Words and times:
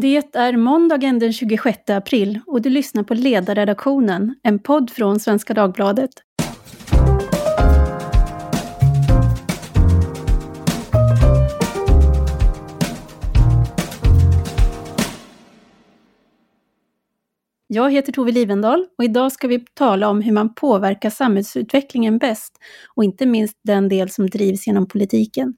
Det 0.00 0.36
är 0.36 0.56
måndagen 0.56 1.18
den 1.18 1.32
26 1.32 1.90
april 1.90 2.40
och 2.46 2.62
du 2.62 2.70
lyssnar 2.70 3.02
på 3.02 3.14
Ledarredaktionen, 3.14 4.34
en 4.42 4.58
podd 4.58 4.90
från 4.90 5.20
Svenska 5.20 5.54
Dagbladet. 5.54 6.10
Jag 17.66 17.92
heter 17.92 18.12
Tove 18.12 18.32
Livendal 18.32 18.86
och 18.98 19.04
idag 19.04 19.32
ska 19.32 19.48
vi 19.48 19.64
tala 19.74 20.08
om 20.08 20.22
hur 20.22 20.32
man 20.32 20.54
påverkar 20.54 21.10
samhällsutvecklingen 21.10 22.18
bäst 22.18 22.58
och 22.94 23.04
inte 23.04 23.26
minst 23.26 23.56
den 23.64 23.88
del 23.88 24.10
som 24.10 24.30
drivs 24.30 24.66
genom 24.66 24.88
politiken. 24.88 25.54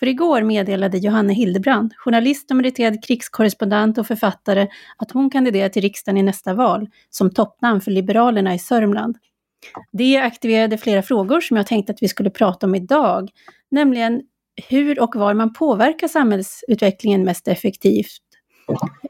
För 0.00 0.06
igår 0.06 0.42
meddelade 0.42 0.98
Johanne 0.98 1.32
Hildebrand, 1.32 1.94
journalist 1.96 2.50
och 2.50 2.56
meriterad 2.56 3.04
krigskorrespondent 3.04 3.98
och 3.98 4.06
författare, 4.06 4.68
att 4.96 5.10
hon 5.10 5.30
kandiderar 5.30 5.68
till 5.68 5.82
riksdagen 5.82 6.16
i 6.16 6.22
nästa 6.22 6.54
val 6.54 6.88
som 7.10 7.30
toppnamn 7.30 7.80
för 7.80 7.90
Liberalerna 7.90 8.54
i 8.54 8.58
Sörmland. 8.58 9.16
Det 9.92 10.16
aktiverade 10.16 10.78
flera 10.78 11.02
frågor 11.02 11.40
som 11.40 11.56
jag 11.56 11.66
tänkte 11.66 11.92
att 11.92 12.02
vi 12.02 12.08
skulle 12.08 12.30
prata 12.30 12.66
om 12.66 12.74
idag, 12.74 13.30
nämligen 13.70 14.22
hur 14.68 15.00
och 15.00 15.16
var 15.16 15.34
man 15.34 15.52
påverkar 15.52 16.08
samhällsutvecklingen 16.08 17.24
mest 17.24 17.48
effektivt, 17.48 18.20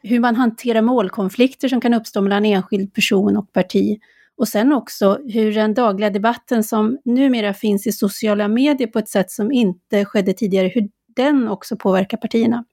hur 0.03 0.21
man 0.21 0.37
hanterar 0.37 0.83
målkonflikter 0.83 1.69
som 1.69 1.81
kan 1.81 1.95
uppstå 1.95 2.21
mellan 2.21 2.45
enskild 2.45 2.95
person 2.95 3.37
och 3.37 3.53
parti, 3.53 3.99
och 4.41 4.49
sen 4.49 4.73
också 4.73 5.19
hur 5.29 5.53
den 5.53 5.75
dagliga 5.75 6.11
debatten 6.11 6.65
som 6.65 6.99
numera 7.05 7.55
finns 7.55 7.87
i 7.87 7.93
sociala 7.93 8.49
medier 8.49 8.89
på 8.89 8.99
ett 8.99 9.09
sätt 9.09 9.31
som 9.31 9.53
inte 9.53 10.05
skedde 10.05 10.33
tidigare, 10.33 10.69
hur 10.69 10.89
den 11.17 11.49
också 11.49 11.77
påverkar 11.77 12.17
partierna. 12.17 12.65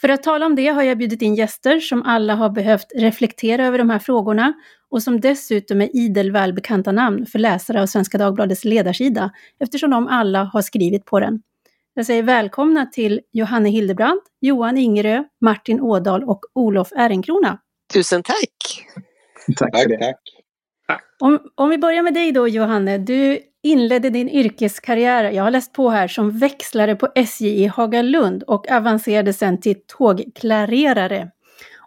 För 0.00 0.08
att 0.08 0.22
tala 0.22 0.46
om 0.46 0.54
det 0.54 0.66
har 0.66 0.82
jag 0.82 0.98
bjudit 0.98 1.22
in 1.22 1.34
gäster 1.34 1.80
som 1.80 2.02
alla 2.02 2.34
har 2.34 2.50
behövt 2.50 2.86
reflektera 2.94 3.66
över 3.66 3.78
de 3.78 3.90
här 3.90 3.98
frågorna 3.98 4.52
och 4.90 5.02
som 5.02 5.20
dessutom 5.20 5.80
är 5.80 5.96
idel 5.96 6.32
välbekanta 6.32 6.92
namn 6.92 7.26
för 7.26 7.38
läsare 7.38 7.82
av 7.82 7.86
Svenska 7.86 8.18
Dagbladets 8.18 8.64
ledarsida 8.64 9.30
eftersom 9.60 9.90
de 9.90 10.08
alla 10.08 10.44
har 10.44 10.62
skrivit 10.62 11.04
på 11.04 11.20
den. 11.20 11.42
Jag 11.94 12.06
säger 12.06 12.22
välkomna 12.22 12.86
till 12.86 13.20
Johanne 13.32 13.68
Hildebrand, 13.68 14.20
Johan 14.40 14.78
Ingerö, 14.78 15.24
Martin 15.40 15.80
Ådal 15.80 16.24
och 16.24 16.40
Olof 16.54 16.92
Ehrenkrona. 16.92 17.58
Tusen 17.92 18.22
tack! 18.22 18.86
Tack 19.56 19.82
för 19.82 19.88
det. 19.88 20.14
Tack. 20.86 21.02
Om, 21.18 21.38
om 21.54 21.70
vi 21.70 21.78
börjar 21.78 22.02
med 22.02 22.14
dig 22.14 22.32
då 22.32 22.48
Johanne, 22.48 22.98
du 22.98 23.38
inledde 23.62 24.10
din 24.10 24.28
yrkeskarriär, 24.28 25.30
jag 25.30 25.42
har 25.42 25.50
läst 25.50 25.72
på 25.72 25.88
här, 25.88 26.08
som 26.08 26.38
växlare 26.38 26.96
på 26.96 27.08
SJ 27.14 27.62
i 27.62 27.66
Hagalund 27.66 28.42
och 28.42 28.70
avancerade 28.70 29.32
sen 29.32 29.60
till 29.60 29.76
tågklarerare. 29.86 31.30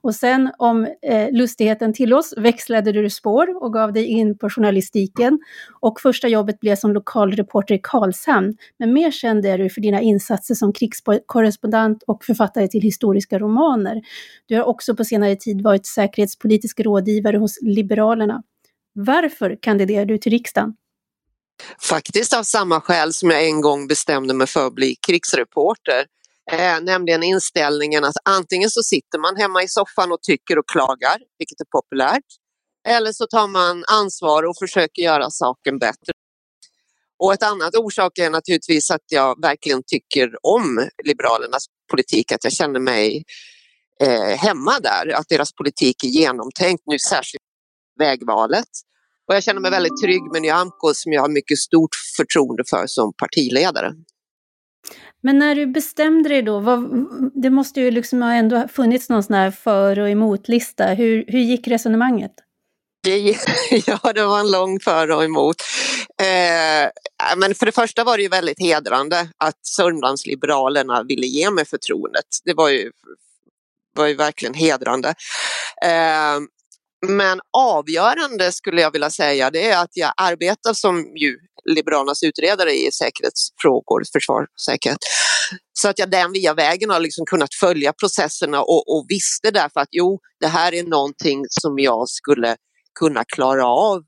Och 0.02 0.16
sen 0.16 0.52
om 0.58 0.88
eh, 1.02 1.32
lustigheten 1.32 1.94
tillåts 1.94 2.34
växlade 2.38 2.92
du 2.92 3.10
spår 3.10 3.64
och 3.64 3.74
gav 3.74 3.94
dig 3.94 4.06
in 4.06 4.38
på 4.38 4.50
journalistiken. 4.50 5.40
Och 5.82 6.00
första 6.00 6.28
jobbet 6.28 6.60
blev 6.60 6.76
som 6.76 6.94
lokalreporter 6.94 7.76
i 7.76 7.80
Karlshamn. 7.84 8.58
Men 8.80 8.94
mer 8.94 9.12
känd 9.12 9.46
är 9.46 9.58
du 9.58 9.70
för 9.70 9.82
dina 9.82 10.02
insatser 10.02 10.56
som 10.56 10.74
krigskorrespondent 10.74 12.04
och 12.08 12.26
författare 12.26 12.68
till 12.68 12.82
historiska 12.82 13.40
romaner. 13.40 14.02
Du 14.46 14.56
har 14.56 14.64
också 14.64 14.96
på 14.96 15.04
senare 15.04 15.36
tid 15.36 15.62
varit 15.62 15.86
säkerhetspolitisk 15.86 16.80
rådgivare 16.80 17.38
hos 17.38 17.60
Liberalerna. 17.62 18.44
Varför 18.94 19.58
kandiderar 19.62 20.06
du 20.06 20.18
till 20.18 20.32
riksdagen? 20.32 20.74
Faktiskt 21.82 22.34
av 22.34 22.44
samma 22.44 22.82
skäl 22.82 23.14
som 23.14 23.30
jag 23.30 23.46
en 23.48 23.62
gång 23.62 23.88
bestämde 23.88 24.34
mig 24.34 24.48
för 24.48 24.68
att 24.68 24.76
bli 24.76 24.96
krigsreporter. 24.96 26.06
Eh, 26.52 26.82
nämligen 26.82 27.24
inställningen 27.24 28.04
att 28.04 28.16
antingen 28.26 28.70
så 28.70 28.84
sitter 28.84 29.20
man 29.20 29.36
hemma 29.36 29.64
i 29.64 29.68
soffan 29.68 30.12
och 30.12 30.22
tycker 30.22 30.60
och 30.60 30.70
klagar, 30.70 31.18
vilket 31.38 31.62
är 31.62 31.66
populärt, 31.66 32.26
eller 32.88 33.12
så 33.12 33.26
tar 33.28 33.48
man 33.48 33.84
ansvar 33.88 34.44
och 34.44 34.56
försöker 34.60 35.02
göra 35.02 35.30
saken 35.30 35.80
bättre. 35.80 36.14
Och 37.20 37.34
ett 37.34 37.44
annat 37.44 37.76
orsak 37.76 38.18
är 38.18 38.30
naturligtvis 38.30 38.92
att 38.92 39.04
jag 39.08 39.42
verkligen 39.42 39.84
tycker 39.88 40.30
om 40.42 40.88
Liberalernas 41.04 41.66
politik, 41.92 42.32
att 42.32 42.44
jag 42.44 42.54
känner 42.54 42.80
mig 42.80 43.24
eh, 44.02 44.38
hemma 44.38 44.80
där, 44.80 45.14
att 45.16 45.30
deras 45.30 45.54
politik 45.54 46.04
är 46.04 46.08
genomtänkt, 46.08 46.84
nu 46.86 47.00
särskilt 47.00 47.44
vägvalet. 48.00 48.70
Och 49.28 49.36
jag 49.36 49.44
känner 49.44 49.62
mig 49.62 49.72
väldigt 49.72 50.02
trygg 50.04 50.24
med 50.32 50.42
Nyamko 50.42 50.94
som 50.94 51.14
jag 51.14 51.22
har 51.22 51.30
mycket 51.30 51.58
stort 51.58 51.96
förtroende 52.18 52.64
för 52.70 52.88
som 52.88 53.14
partiledare. 53.14 53.94
Men 55.22 55.40
när 55.40 55.56
du 55.56 55.68
bestämde 55.68 56.30
dig 56.30 56.42
då, 56.42 56.60
vad, 56.60 56.90
det 57.34 57.50
måste 57.50 57.82
ju 57.82 57.92
liksom 57.92 58.22
ha 58.22 58.34
ändå 58.34 58.68
funnits 58.68 59.10
någon 59.10 59.24
sån 59.24 59.36
här 59.36 59.52
för 59.52 60.00
och 60.00 60.10
emotlista. 60.10 60.86
Hur, 60.86 61.26
hur 61.28 61.40
gick 61.40 61.68
resonemanget? 61.68 62.32
Det, 63.04 63.18
ja, 63.88 64.14
det 64.14 64.26
var 64.26 64.40
en 64.40 64.52
lång 64.52 64.80
för 64.80 65.12
och 65.12 65.24
emot. 65.24 65.56
Eh, 66.22 66.90
men 67.38 67.56
för 67.56 67.66
det 67.66 67.72
första 67.72 68.04
var 68.04 68.18
det 68.18 68.24
ju 68.24 68.30
väldigt 68.30 68.60
hedrande 68.60 69.30
att 69.38 69.66
Sörmlandsliberalerna 69.66 71.04
ville 71.04 71.28
ge 71.28 71.52
mig 71.52 71.66
förtroendet. 71.66 72.26
Det 72.46 72.54
var 72.54 72.70
ju, 72.70 72.92
var 73.96 74.08
ju 74.08 74.16
verkligen 74.16 74.54
hedrande. 74.54 75.10
Eh, 75.86 76.40
men 77.08 77.40
avgörande 77.58 78.52
skulle 78.52 78.82
jag 78.82 78.92
vilja 78.92 79.10
säga 79.10 79.52
det 79.52 79.70
är 79.70 79.84
att 79.84 79.92
jag 79.94 80.14
arbetar 80.18 80.74
som 80.74 80.98
ju 80.98 81.38
Liberalernas 81.66 82.24
utredare 82.24 82.72
i 82.72 82.92
säkerhetsfrågor, 82.92 84.04
försvar 84.14 84.42
och 84.42 84.62
säkerhet. 84.66 84.98
Så 85.74 85.90
att 85.90 86.00
jag 86.00 86.12
den 86.12 86.32
via 86.32 86.54
vägen 86.54 86.90
har 86.90 87.00
liksom 87.00 87.26
kunnat 87.26 87.54
följa 87.54 87.94
processerna 87.94 88.62
och, 88.62 88.96
och 88.96 89.06
visste 89.10 89.52
därför 89.52 89.80
att 89.80 89.88
jo, 89.92 90.20
det 90.40 90.48
här 90.48 90.74
är 90.74 90.84
någonting 90.84 91.46
som 91.50 91.80
jag 91.80 92.10
skulle 92.10 92.56
kunna 93.00 93.24
klara 93.36 93.68
av. 93.68 94.04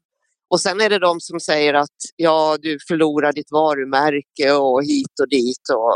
Och 0.49 0.61
sen 0.61 0.81
är 0.81 0.89
det 0.89 0.99
de 0.99 1.19
som 1.19 1.39
säger 1.39 1.73
att 1.73 1.97
ja, 2.15 2.57
du 2.61 2.77
förlorar 2.87 3.33
ditt 3.33 3.51
varumärke 3.51 4.51
och 4.51 4.83
hit 4.83 5.19
och 5.21 5.29
dit. 5.29 5.69
Och, 5.73 5.93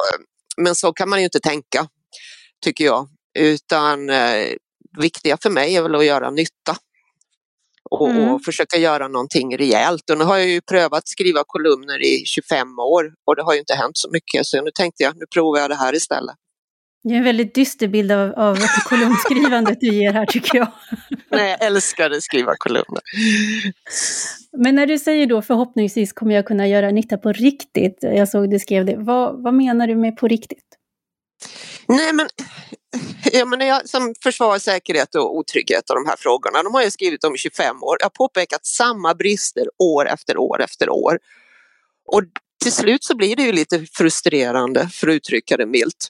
men 0.57 0.75
så 0.75 0.93
kan 0.93 1.09
man 1.09 1.19
ju 1.19 1.25
inte 1.25 1.39
tänka, 1.39 1.87
tycker 2.63 2.85
jag. 2.85 3.07
Utan 3.39 4.09
eh, 4.09 4.53
viktiga 4.97 5.37
för 5.41 5.49
mig 5.49 5.75
är 5.75 5.81
väl 5.81 5.95
att 5.95 6.05
göra 6.05 6.31
nytta 6.31 6.77
och, 8.01 8.09
mm. 8.09 8.29
och, 8.29 8.43
försöka 8.43 8.77
göra 8.77 9.07
någonting 9.07 9.57
rejält. 9.57 10.09
Och 10.09 10.17
nu 10.17 10.23
har 10.23 10.37
jag 10.37 10.47
ju 10.47 10.61
prövat 10.61 11.07
skriva 11.07 11.43
kolumner 11.47 12.03
i 12.03 12.23
25 12.25 12.79
år 12.79 13.13
och 13.27 13.35
det 13.35 13.43
har 13.43 13.53
ju 13.53 13.59
inte 13.59 13.75
hänt 13.75 13.97
så 13.97 14.09
mycket 14.11 14.45
så 14.45 14.61
nu 14.61 14.71
tänkte 14.75 15.03
jag 15.03 15.15
nu 15.15 15.25
provar 15.33 15.59
jag 15.59 15.69
det 15.69 15.75
här 15.75 15.95
istället. 15.95 16.35
Det 17.03 17.13
är 17.13 17.17
en 17.17 17.23
väldigt 17.23 17.55
dyster 17.55 17.87
bild 17.87 18.11
av, 18.11 18.33
av 18.33 18.57
kolumnskrivandet 18.89 19.77
du 19.81 19.87
ger 19.87 20.13
här 20.13 20.25
tycker 20.25 20.57
jag. 20.57 20.67
Nej, 21.29 21.49
jag 21.49 21.67
älskar 21.67 22.11
att 22.11 22.23
skriva 22.23 22.53
kolumner. 22.57 23.01
Men 24.57 24.75
när 24.75 24.87
du 24.87 24.99
säger 24.99 25.27
då 25.27 25.41
förhoppningsvis 25.41 26.13
kommer 26.13 26.35
jag 26.35 26.45
kunna 26.45 26.67
göra 26.67 26.91
nytta 26.91 27.17
på 27.17 27.31
riktigt, 27.31 27.97
jag 28.01 28.29
såg 28.29 28.51
du 28.51 28.59
skrev 28.59 28.85
det, 28.85 28.95
vad, 28.97 29.43
vad 29.43 29.53
menar 29.53 29.87
du 29.87 29.95
med 29.95 30.17
på 30.17 30.27
riktigt? 30.27 30.65
Nej 31.87 32.13
men, 32.13 32.27
Ja, 33.33 33.45
men 33.45 33.59
jag, 33.59 33.89
som 33.89 34.13
försvar, 34.23 34.59
säkerhet 34.59 35.15
och 35.15 35.37
otrygghet 35.37 35.89
och 35.89 35.95
de 35.95 36.05
här 36.09 36.15
frågorna, 36.19 36.63
de 36.63 36.73
har 36.73 36.81
jag 36.81 36.91
skrivit 36.91 37.23
om 37.23 37.35
i 37.35 37.37
25 37.37 37.83
år. 37.83 37.97
Jag 37.99 38.05
har 38.05 38.09
påpekat 38.09 38.65
samma 38.65 39.13
brister 39.13 39.65
år 39.77 40.07
efter 40.09 40.37
år 40.37 40.61
efter 40.61 40.89
år. 40.89 41.19
Och 42.05 42.21
till 42.63 42.71
slut 42.71 43.03
så 43.03 43.15
blir 43.15 43.35
det 43.35 43.43
ju 43.43 43.51
lite 43.51 43.85
frustrerande 43.93 44.89
för 44.93 45.07
att 45.07 45.13
uttrycka 45.13 45.57
det 45.57 45.65
milt. 45.65 46.09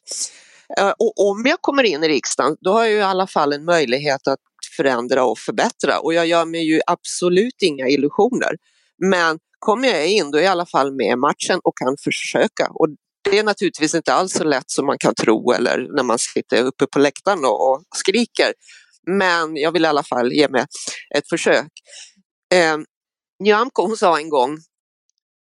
Eh, 0.77 0.89
och 0.99 1.29
om 1.29 1.45
jag 1.45 1.61
kommer 1.61 1.83
in 1.83 2.03
i 2.03 2.07
riksdagen 2.07 2.57
då 2.61 2.71
har 2.71 2.83
jag 2.83 2.91
ju 2.91 2.97
i 2.97 3.01
alla 3.01 3.27
fall 3.27 3.53
en 3.53 3.65
möjlighet 3.65 4.27
att 4.27 4.39
förändra 4.77 5.25
och 5.25 5.39
förbättra 5.39 5.99
och 5.99 6.13
jag 6.13 6.27
gör 6.27 6.45
mig 6.45 6.63
ju 6.63 6.81
absolut 6.87 7.61
inga 7.61 7.87
illusioner. 7.87 8.55
Men 8.97 9.39
kommer 9.59 9.87
jag 9.87 10.07
in 10.07 10.31
då 10.31 10.37
är 10.37 10.41
jag 10.41 10.49
i 10.49 10.51
alla 10.51 10.65
fall 10.65 10.95
med 10.95 11.11
i 11.11 11.15
matchen 11.15 11.59
och 11.63 11.77
kan 11.77 11.97
försöka 12.03 12.67
och 12.69 12.87
det 13.31 13.39
är 13.39 13.43
naturligtvis 13.43 13.95
inte 13.95 14.13
alls 14.13 14.33
så 14.33 14.43
lätt 14.43 14.71
som 14.71 14.85
man 14.85 14.97
kan 14.97 15.15
tro 15.15 15.51
eller 15.51 15.87
när 15.95 16.03
man 16.03 16.19
sitter 16.19 16.63
uppe 16.63 16.87
på 16.87 16.99
läktaren 16.99 17.45
och, 17.45 17.71
och 17.71 17.83
skriker. 17.95 18.53
Men 19.07 19.55
jag 19.55 19.71
vill 19.71 19.85
i 19.85 19.87
alla 19.87 20.03
fall 20.03 20.33
ge 20.33 20.49
mig 20.49 20.65
ett 21.15 21.29
försök. 21.29 21.71
Eh, 22.53 22.77
Nyamko 23.43 23.81
hon 23.81 23.97
sa 23.97 24.19
en 24.19 24.29
gång 24.29 24.57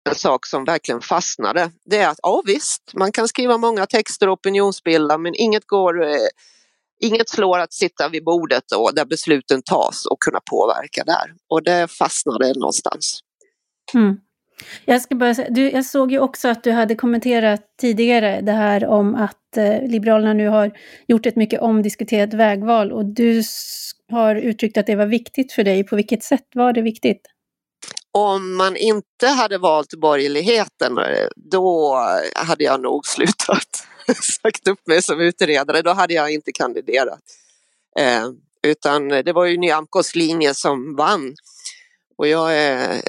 en 0.08 0.14
sak 0.14 0.46
som 0.46 0.64
verkligen 0.64 1.00
fastnade. 1.00 1.70
Det 1.90 1.96
är 1.96 2.08
att 2.08 2.18
ja 2.22 2.42
visst, 2.46 2.82
man 2.94 3.12
kan 3.12 3.28
skriva 3.28 3.58
många 3.58 3.86
texter 3.86 4.26
och 4.26 4.32
opinionsbilda 4.32 5.18
men 5.18 5.34
inget 5.34 5.66
går 5.66 6.02
eh, 6.02 6.28
Inget 7.00 7.28
slår 7.28 7.58
att 7.58 7.72
sitta 7.72 8.08
vid 8.08 8.24
bordet 8.24 8.64
då, 8.68 8.90
där 8.90 9.04
besluten 9.04 9.62
tas 9.62 10.06
och 10.06 10.20
kunna 10.20 10.40
påverka 10.50 11.04
där. 11.04 11.34
Och 11.48 11.62
det 11.62 11.88
fastnade 11.88 12.52
någonstans. 12.54 13.20
Mm. 13.94 14.16
Jag, 14.84 15.02
ska 15.02 15.14
bara 15.14 15.34
säga, 15.34 15.50
du, 15.50 15.70
jag 15.70 15.84
såg 15.84 16.12
ju 16.12 16.18
också 16.18 16.48
att 16.48 16.64
du 16.64 16.70
hade 16.70 16.94
kommenterat 16.94 17.60
tidigare 17.80 18.40
det 18.40 18.52
här 18.52 18.86
om 18.86 19.14
att 19.14 19.56
eh, 19.56 19.82
Liberalerna 19.82 20.32
nu 20.32 20.48
har 20.48 20.78
gjort 21.06 21.26
ett 21.26 21.36
mycket 21.36 21.60
omdiskuterat 21.60 22.34
vägval 22.34 22.92
och 22.92 23.04
du 23.04 23.42
har 24.10 24.36
uttryckt 24.36 24.76
att 24.76 24.86
det 24.86 24.96
var 24.96 25.06
viktigt 25.06 25.52
för 25.52 25.64
dig. 25.64 25.84
På 25.84 25.96
vilket 25.96 26.22
sätt 26.22 26.46
var 26.54 26.72
det 26.72 26.82
viktigt? 26.82 27.20
Om 28.12 28.56
man 28.56 28.76
inte 28.76 29.26
hade 29.26 29.58
valt 29.58 29.94
borgerligheten, 29.94 30.98
eh, 30.98 31.28
då 31.36 31.98
hade 32.34 32.64
jag 32.64 32.80
nog 32.80 33.06
slutat. 33.06 33.86
sagt 34.42 34.68
upp 34.68 34.86
mig 34.86 35.02
som 35.02 35.20
utredare, 35.20 35.82
då 35.82 35.90
hade 35.90 36.14
jag 36.14 36.30
inte 36.30 36.52
kandiderat. 36.52 37.20
Eh, 37.98 38.24
utan 38.66 39.08
det 39.08 39.32
var 39.32 39.44
ju 39.44 39.56
Nyamkos 39.56 40.14
linje 40.14 40.54
som 40.54 40.96
vann. 40.96 41.34
Och 42.18 42.28
jag 42.28 42.56
är 42.58 43.02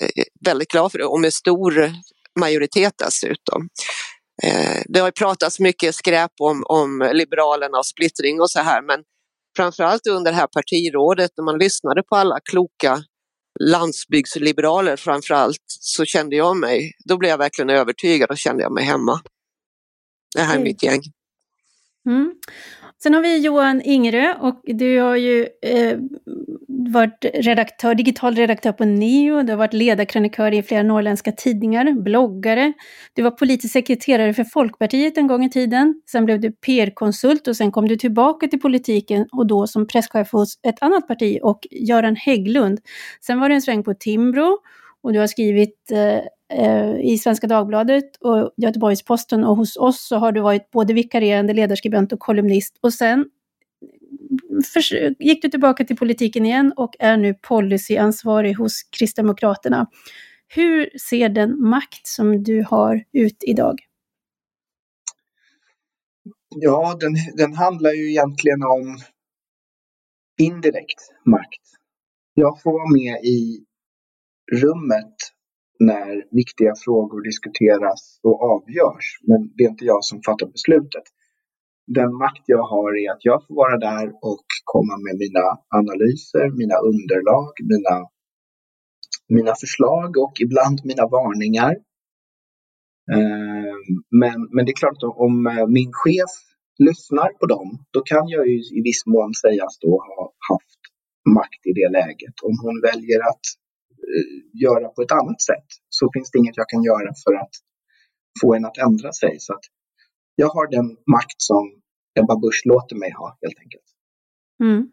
väldigt 0.46 0.72
glad 0.72 0.92
för 0.92 1.00
det 1.00 1.06
och 1.06 1.19
med 1.19 1.34
stor 1.34 1.92
majoritet 2.40 2.94
dessutom. 2.98 3.69
Eh, 4.44 4.81
det 4.86 5.00
har 5.00 5.12
pratats 5.12 5.60
mycket 5.60 5.96
skräp 5.96 6.31
om, 6.42 6.63
om 6.68 7.10
Liberalerna 7.13 7.78
och 7.78 7.86
splittring 7.86 8.42
och 8.42 8.52
så 8.52 8.60
här 8.60 8.81
men 8.81 9.04
framförallt 9.57 10.07
under 10.07 10.31
det 10.31 10.38
här 10.38 10.48
partirådet 10.48 11.31
när 11.38 11.44
man 11.44 11.57
lyssnade 11.57 12.04
på 12.04 12.16
alla 12.16 12.40
kloka 12.52 13.04
landsbygdsliberaler 13.60 14.96
framförallt 14.96 15.63
så 15.68 16.06
kände 16.06 16.36
jag 16.36 16.57
mig, 16.57 16.92
då 17.06 17.18
blev 17.18 17.30
jag 17.30 17.38
verkligen 17.38 17.69
övertygad 17.69 18.30
och 18.30 18.38
kände 18.38 18.63
jag 18.63 18.72
mig 18.74 18.84
hemma. 18.84 19.22
Det 20.36 20.42
här 20.42 20.56
är 20.56 20.63
mitt 20.63 20.84
gäng. 20.84 21.02
Mm. 22.06 22.34
Sen 23.04 23.13
har 23.13 23.22
vi 23.22 23.38
Johan 23.38 23.81
Ingerö 23.81 24.34
och 24.34 24.62
du 24.63 25.00
har 25.00 25.16
ju 25.16 25.48
eh, 25.62 25.98
varit 26.94 27.25
redaktör, 27.34 27.96
digital 27.96 28.36
redaktör 28.36 28.72
på 28.72 28.86
Neo, 28.86 29.42
du 29.42 29.52
har 29.52 29.57
varit 29.57 29.74
ledarkrönikör 29.74 30.54
i 30.54 30.63
flera 30.63 30.84
norrländska 30.84 31.31
tidningar, 31.31 31.92
bloggare. 31.92 32.74
Du 33.13 33.22
var 33.22 33.31
politisk 33.31 33.74
sekreterare 33.74 34.34
för 34.34 34.44
Folkpartiet 34.44 35.18
en 35.18 35.28
gång 35.28 35.46
i 35.46 35.50
tiden. 35.50 36.02
Sen 36.12 36.25
blev 36.25 36.40
du 36.40 36.52
PR-konsult 36.52 37.48
och 37.48 37.56
sen 37.57 37.72
kom 37.72 37.88
du 37.88 37.96
tillbaka 37.96 38.48
till 38.48 38.60
politiken 38.60 39.28
och 39.31 39.48
då 39.48 39.68
som 39.68 39.88
presschef 39.88 40.31
hos 40.31 40.60
ett 40.63 40.81
annat 40.81 41.07
parti 41.07 41.40
och 41.44 41.68
Göran 41.72 42.16
Hägglund. 42.16 42.80
Sen 43.22 43.40
var 43.40 43.50
du 43.50 43.56
en 43.56 43.62
sväng 43.62 43.84
på 43.84 43.94
Timbro 43.94 44.57
och 45.02 45.13
du 45.13 45.19
har 45.19 45.28
skrivit 45.28 45.92
eh 45.92 46.19
Eh, 46.53 47.00
i 47.00 47.18
Svenska 47.18 47.47
Dagbladet 47.47 48.15
och 48.19 48.53
Göteborgs-Posten 48.57 49.44
och 49.44 49.57
hos 49.57 49.77
oss 49.77 50.07
så 50.07 50.18
har 50.18 50.31
du 50.31 50.42
varit 50.42 50.71
både 50.71 50.94
vikarierande 50.94 51.53
ledarskribent 51.53 52.13
och 52.13 52.19
kolumnist 52.19 52.80
och 52.81 52.94
sen 52.94 53.25
gick 55.19 55.42
du 55.42 55.50
tillbaka 55.50 55.86
till 55.86 55.95
politiken 55.95 56.45
igen 56.45 56.74
och 56.75 56.95
är 57.00 57.18
nu 57.18 57.33
policyansvarig 57.33 58.53
hos 58.53 58.83
Kristdemokraterna. 58.83 59.88
Hur 60.47 60.89
ser 61.09 61.30
den 61.30 61.62
makt 61.62 62.07
som 62.07 62.44
du 62.44 62.65
har 62.69 63.03
ut 63.12 63.44
idag? 63.44 63.80
Ja, 66.56 66.97
den, 67.00 67.15
den 67.38 67.53
handlar 67.53 67.92
ju 67.92 68.09
egentligen 68.09 68.63
om 68.63 68.97
indirekt 70.39 71.12
makt. 71.25 71.62
Jag 72.33 72.62
får 72.62 72.71
vara 72.71 72.92
med 72.92 73.25
i 73.25 73.65
rummet 74.62 75.15
när 75.80 76.36
viktiga 76.36 76.74
frågor 76.86 77.22
diskuteras 77.22 78.19
och 78.24 78.44
avgörs, 78.54 79.19
men 79.27 79.51
det 79.56 79.63
är 79.63 79.69
inte 79.69 79.86
jag 79.86 80.04
som 80.04 80.22
fattar 80.25 80.48
beslutet 80.48 81.04
den 81.88 82.18
makt 82.18 82.44
jag 82.45 82.63
har 82.63 82.98
är 83.04 83.12
att 83.12 83.25
jag 83.25 83.48
får 83.48 83.56
vara 83.56 83.77
där 83.77 84.07
och 84.22 84.45
komma 84.63 84.98
med 85.06 85.16
mina 85.24 85.45
analyser, 85.80 86.45
mina 86.62 86.77
underlag, 86.92 87.51
mina, 87.72 87.95
mina 89.27 89.54
förslag 89.62 90.18
och 90.18 90.33
ibland 90.45 90.80
mina 90.83 91.07
varningar. 91.07 91.74
Ehm, 93.16 93.83
men, 94.21 94.38
men 94.54 94.66
det 94.66 94.71
är 94.71 94.81
klart 94.83 95.04
att 95.04 95.18
om 95.28 95.48
eh, 95.48 95.68
min 95.68 95.92
chef 96.04 96.33
lyssnar 96.88 97.30
på 97.39 97.45
dem, 97.45 97.68
då 97.92 98.01
kan 98.01 98.28
jag 98.28 98.48
ju 98.48 98.57
i 98.78 98.81
viss 98.83 99.06
mån 99.06 99.33
sägas 99.33 99.74
då 99.80 99.92
ha 100.07 100.24
haft 100.50 100.81
makt 101.38 101.62
i 101.69 101.74
det 101.80 101.89
läget. 102.00 102.36
Om 102.48 102.56
hon 102.63 102.75
väljer 102.89 103.19
att 103.30 103.45
göra 104.54 104.88
på 104.90 105.02
ett 105.02 105.12
annat 105.12 105.42
sätt 105.42 105.69
så 105.90 106.10
finns 106.13 106.31
det 106.31 106.38
inget 106.40 106.57
jag 106.57 106.69
kan 106.69 106.84
göra 106.84 107.13
för 107.24 107.34
att 107.34 107.54
få 108.42 108.56
en 108.56 108.66
att 108.66 108.78
ändra 108.78 109.12
sig. 109.12 109.40
Så 109.40 109.54
att 109.54 109.66
jag 110.36 110.48
har 110.48 110.68
den 110.68 110.88
makt 111.12 111.42
som 111.42 111.63
Ebba 112.19 112.36
Busch 112.36 112.62
låter 112.66 112.96
mig 112.96 113.12
ha 113.12 113.38
helt 113.42 113.60
enkelt. 113.60 113.84
Mm. 114.63 114.92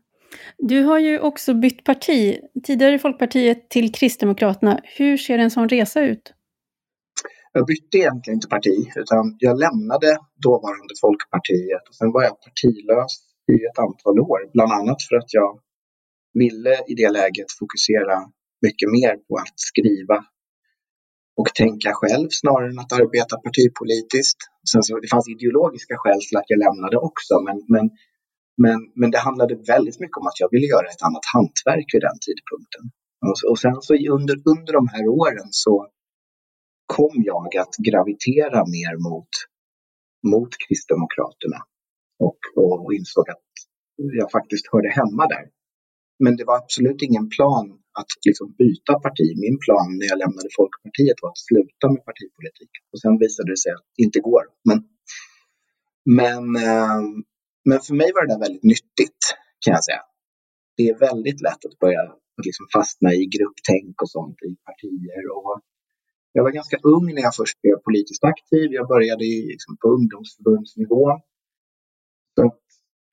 Du 0.59 0.83
har 0.83 0.99
ju 0.99 1.21
också 1.21 1.55
bytt 1.55 1.85
parti, 1.85 2.41
tidigare 2.65 2.99
Folkpartiet 2.99 3.71
till 3.71 3.93
Kristdemokraterna. 3.93 4.81
Hur 4.85 5.17
ser 5.17 5.39
en 5.39 5.51
sån 5.51 5.69
resa 5.69 6.01
ut? 6.01 6.35
Jag 7.53 7.67
bytte 7.67 7.99
egentligen 7.99 8.37
inte 8.37 8.49
parti, 8.49 8.93
utan 8.97 9.37
jag 9.39 9.59
lämnade 9.59 10.19
dåvarande 10.43 10.95
Folkpartiet 11.01 11.89
och 11.89 11.95
sen 11.95 12.13
var 12.13 12.23
jag 12.23 12.41
partilös 12.41 13.13
i 13.53 13.55
ett 13.69 13.79
antal 13.79 14.21
år. 14.21 14.53
Bland 14.53 14.73
annat 14.73 15.03
för 15.03 15.17
att 15.17 15.35
jag 15.35 15.61
ville 16.35 16.75
i 16.89 16.95
det 16.95 17.11
läget 17.11 17.47
fokusera 17.61 18.17
mycket 18.67 18.89
mer 18.97 19.13
på 19.27 19.33
att 19.43 19.59
skriva 19.71 20.19
och 21.41 21.51
tänka 21.55 21.91
själv 22.01 22.29
snarare 22.31 22.71
än 22.73 22.79
att 22.85 22.93
arbeta 23.01 23.37
partipolitiskt. 23.47 24.41
Sen 24.71 24.83
så, 24.83 25.01
det 25.03 25.09
fanns 25.15 25.29
ideologiska 25.29 25.95
skäl 26.01 26.21
till 26.29 26.39
att 26.41 26.51
jag 26.53 26.59
lämnade 26.67 26.97
också 27.09 27.35
men, 27.47 27.59
men, 27.75 27.87
men, 28.63 28.79
men 29.01 29.11
det 29.11 29.21
handlade 29.29 29.55
väldigt 29.73 30.01
mycket 30.03 30.19
om 30.21 30.27
att 30.27 30.41
jag 30.43 30.49
ville 30.55 30.67
göra 30.75 30.87
ett 30.95 31.07
annat 31.09 31.27
hantverk 31.35 31.89
vid 31.95 32.03
den 32.09 32.19
tidpunkten. 32.27 32.85
Och, 33.29 33.51
och 33.51 33.59
sen 33.65 33.77
så 33.87 33.93
under, 34.19 34.37
under 34.53 34.73
de 34.79 34.85
här 34.95 35.05
åren 35.09 35.49
så 35.51 35.75
kom 36.97 37.15
jag 37.31 37.57
att 37.57 37.75
gravitera 37.89 38.61
mer 38.77 38.95
mot, 39.09 39.33
mot 40.33 40.53
Kristdemokraterna 40.63 41.59
och, 42.27 42.41
och 42.57 42.95
insåg 42.95 43.31
att 43.31 43.49
jag 44.21 44.31
faktiskt 44.31 44.67
hörde 44.73 44.91
hemma 44.91 45.27
där. 45.35 45.45
Men 46.25 46.37
det 46.37 46.45
var 46.45 46.57
absolut 46.57 47.03
ingen 47.03 47.29
plan 47.29 47.82
att 48.01 48.11
liksom 48.29 48.47
byta 48.63 48.93
parti. 49.07 49.27
Min 49.45 49.59
plan 49.65 49.89
när 49.99 50.07
jag 50.13 50.19
lämnade 50.25 50.49
Folkpartiet 50.59 51.19
var 51.23 51.31
att 51.31 51.45
sluta 51.49 51.85
med 51.95 52.03
partipolitik. 52.09 52.73
Och 52.93 52.99
sen 53.03 53.15
visade 53.25 53.49
det 53.53 53.61
sig 53.65 53.73
att 53.77 53.87
det 53.97 54.03
inte 54.07 54.21
går. 54.29 54.45
Men, 54.69 54.79
men, 56.19 56.45
eh, 56.67 57.03
men 57.69 57.79
för 57.87 57.95
mig 58.01 58.11
var 58.15 58.21
det 58.23 58.33
där 58.35 58.45
väldigt 58.47 58.69
nyttigt 58.75 59.23
kan 59.63 59.73
jag 59.77 59.85
säga. 59.89 60.03
Det 60.77 60.85
är 60.91 60.97
väldigt 61.09 61.41
lätt 61.47 61.63
att 61.69 61.79
börja 61.85 62.03
liksom 62.47 62.67
fastna 62.77 63.09
i 63.21 63.23
grupptänk 63.35 63.95
och 64.03 64.11
sånt 64.17 64.39
i 64.51 64.53
partier. 64.69 65.23
Och 65.37 65.61
jag 66.33 66.43
var 66.43 66.51
ganska 66.51 66.79
ung 66.95 67.07
när 67.15 67.23
jag 67.23 67.35
först 67.41 67.63
blev 67.63 67.77
politiskt 67.89 68.25
aktiv. 68.25 68.67
Jag 68.79 68.89
började 68.89 69.25
liksom 69.25 69.77
på 69.81 69.87
ungdomsförbundsnivå. 69.97 71.05
Så 72.35 72.43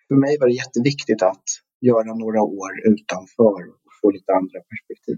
för 0.07 0.15
mig 0.15 0.33
var 0.39 0.47
det 0.47 0.53
jätteviktigt 0.63 1.21
att 1.31 1.47
göra 1.81 2.11
några 2.23 2.41
år 2.41 2.71
utanför 2.91 3.59
och 3.71 3.78
få 4.01 4.11
lite 4.11 4.31
andra 4.31 4.59
perspektiv. 4.69 5.17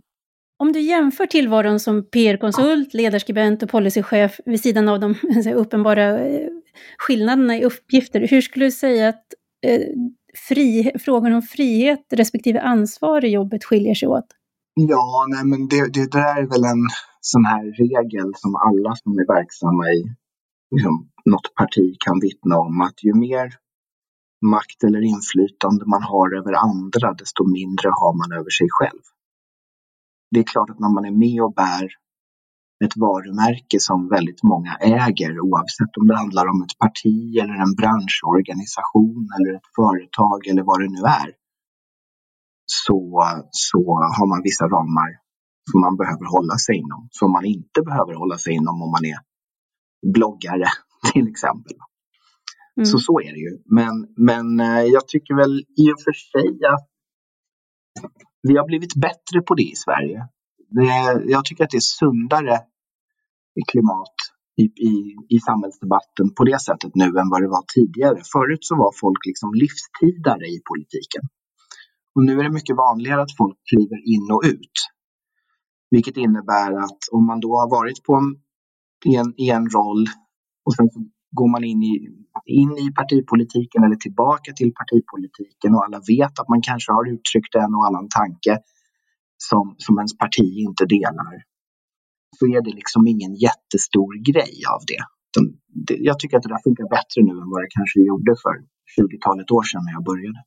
Om 0.59 0.71
du 0.71 0.79
jämför 0.79 1.25
tillvaron 1.25 1.79
som 1.79 2.09
PR-konsult, 2.09 2.93
ledarskribent 2.93 3.63
och 3.63 3.69
policychef 3.69 4.39
vid 4.45 4.61
sidan 4.61 4.89
av 4.89 4.99
de 4.99 5.15
uppenbara 5.55 6.19
eh, 6.19 6.49
skillnaderna 6.97 7.57
i 7.57 7.63
uppgifter, 7.63 8.27
hur 8.27 8.41
skulle 8.41 8.65
du 8.65 8.71
säga 8.71 9.09
att 9.09 9.25
eh, 9.65 9.81
fri, 10.49 10.91
frågan 10.99 11.33
om 11.33 11.41
frihet 11.41 12.05
respektive 12.09 12.59
ansvar 12.59 13.25
i 13.25 13.29
jobbet 13.29 13.63
skiljer 13.63 13.95
sig 13.95 14.07
åt? 14.07 14.25
Ja, 14.73 15.25
nej 15.29 15.45
men 15.45 15.67
det, 15.67 15.93
det 15.93 16.11
där 16.11 16.37
är 16.41 16.47
väl 16.47 16.63
en 16.63 16.87
sån 17.21 17.45
här 17.45 17.63
regel 17.63 18.31
som 18.35 18.55
alla 18.55 18.95
som 18.95 19.11
är 19.19 19.27
verksamma 19.27 19.83
i 19.91 20.15
liksom, 20.75 21.09
något 21.25 21.55
parti 21.55 21.95
kan 22.05 22.19
vittna 22.19 22.57
om 22.57 22.81
att 22.81 23.03
ju 23.03 23.13
mer 23.13 23.53
makt 24.41 24.83
eller 24.83 25.01
inflytande 25.01 25.85
man 25.85 26.03
har 26.03 26.37
över 26.39 26.53
andra, 26.53 27.13
desto 27.13 27.41
mindre 27.57 27.89
har 27.89 28.13
man 28.21 28.39
över 28.39 28.49
sig 28.49 28.67
själv. 28.69 29.03
Det 30.31 30.39
är 30.39 30.43
klart 30.43 30.69
att 30.69 30.79
när 30.79 30.93
man 30.93 31.05
är 31.05 31.11
med 31.11 31.41
och 31.41 31.53
bär 31.53 31.87
ett 32.85 32.97
varumärke 32.97 33.79
som 33.79 34.09
väldigt 34.09 34.43
många 34.43 34.73
äger, 34.75 35.39
oavsett 35.39 35.97
om 35.99 36.07
det 36.07 36.17
handlar 36.17 36.47
om 36.47 36.63
ett 36.63 36.77
parti 36.83 37.37
eller 37.41 37.55
en 37.65 37.75
branschorganisation 37.79 39.29
eller 39.35 39.51
ett 39.57 39.69
företag 39.75 40.47
eller 40.49 40.63
vad 40.63 40.79
det 40.81 40.89
nu 40.95 41.01
är, 41.21 41.29
så, 42.65 43.23
så 43.51 43.83
har 44.17 44.27
man 44.27 44.41
vissa 44.43 44.65
ramar 44.65 45.09
som 45.71 45.81
man 45.81 45.97
behöver 45.97 46.25
hålla 46.35 46.57
sig 46.57 46.75
inom, 46.75 47.07
som 47.11 47.31
man 47.31 47.45
inte 47.45 47.81
behöver 47.81 48.13
hålla 48.13 48.37
sig 48.37 48.53
inom 48.53 48.81
om 48.81 48.91
man 48.91 49.05
är 49.05 49.19
bloggare 50.13 50.67
till 51.13 51.27
exempel. 51.27 51.77
Mm. 52.77 52.85
Så 52.85 52.99
så 52.99 53.19
är 53.19 53.31
det 53.33 53.39
ju. 53.39 53.63
Men, 53.65 53.95
men 54.17 54.59
eh, 54.59 54.83
jag 54.83 55.07
tycker 55.07 55.35
väl 55.35 55.59
i 55.59 55.91
och 55.93 56.01
för 56.03 56.13
sig 56.13 56.49
att 56.73 56.87
vi 58.47 58.57
har 58.57 58.65
blivit 58.65 58.95
bättre 58.95 59.41
på 59.47 59.55
det 59.55 59.63
i 59.63 59.75
Sverige. 59.75 60.27
Det, 60.69 61.23
jag 61.25 61.45
tycker 61.45 61.63
att 61.63 61.69
det 61.69 61.77
är 61.77 61.91
sundare 61.99 62.55
i 63.55 63.61
klimat 63.71 64.15
i, 64.61 64.63
i, 64.63 65.15
i 65.35 65.39
samhällsdebatten 65.39 66.33
på 66.37 66.43
det 66.43 66.59
sättet 66.61 66.91
nu 66.95 67.05
än 67.05 67.29
vad 67.33 67.41
det 67.41 67.47
var 67.47 67.63
tidigare. 67.75 68.21
Förut 68.33 68.63
så 68.69 68.75
var 68.75 68.91
folk 69.01 69.25
liksom 69.25 69.49
livstidare 69.53 70.45
i 70.55 70.57
politiken. 70.69 71.23
Och 72.15 72.23
nu 72.23 72.39
är 72.39 72.43
det 72.43 72.57
mycket 72.59 72.75
vanligare 72.75 73.21
att 73.21 73.37
folk 73.37 73.57
kliver 73.69 73.99
in 74.13 74.31
och 74.31 74.43
ut. 74.45 74.77
Vilket 75.91 76.17
innebär 76.17 76.71
att 76.85 77.01
om 77.11 77.25
man 77.25 77.39
då 77.39 77.51
har 77.59 77.69
varit 77.69 78.03
på 78.03 78.13
en, 78.15 78.29
i, 79.11 79.15
en, 79.15 79.33
i 79.37 79.49
en 79.49 79.69
roll 79.69 80.05
och 80.65 80.73
sen 80.73 80.89
går 81.31 81.47
man 81.47 81.63
in 81.63 81.83
i, 81.83 81.93
in 82.45 82.71
i 82.77 82.91
partipolitiken 82.91 83.83
eller 83.83 83.95
tillbaka 83.95 84.53
till 84.53 84.71
partipolitiken 84.73 85.75
och 85.75 85.85
alla 85.85 85.99
vet 86.07 86.39
att 86.39 86.49
man 86.49 86.61
kanske 86.61 86.91
har 86.91 87.05
uttryckt 87.13 87.55
en 87.55 87.75
och 87.75 87.87
annan 87.87 88.07
tanke 88.09 88.59
som, 89.37 89.75
som 89.77 89.97
ens 89.97 90.17
parti 90.17 90.47
inte 90.67 90.85
delar 90.85 91.33
så 92.39 92.45
är 92.45 92.61
det 92.61 92.71
liksom 92.71 93.07
ingen 93.07 93.35
jättestor 93.35 94.11
grej 94.31 94.55
av 94.75 94.81
det. 94.91 95.03
den, 95.35 95.45
det, 95.87 95.97
jag 96.09 96.19
tycker 96.19 96.37
att 96.37 96.43
det 96.43 96.49
där 96.49 96.63
funkar 96.63 96.89
bättre 96.89 97.19
nu 97.23 97.31
än 97.41 97.49
vad 97.49 97.61
det 97.61 97.67
kanske 97.77 97.99
gjorde 97.99 98.35
för 98.43 98.55
20-talet 99.01 99.51
år 99.51 99.63
sedan 99.63 99.81
när 99.85 99.91
jag 99.91 100.03
började. 100.03 100.39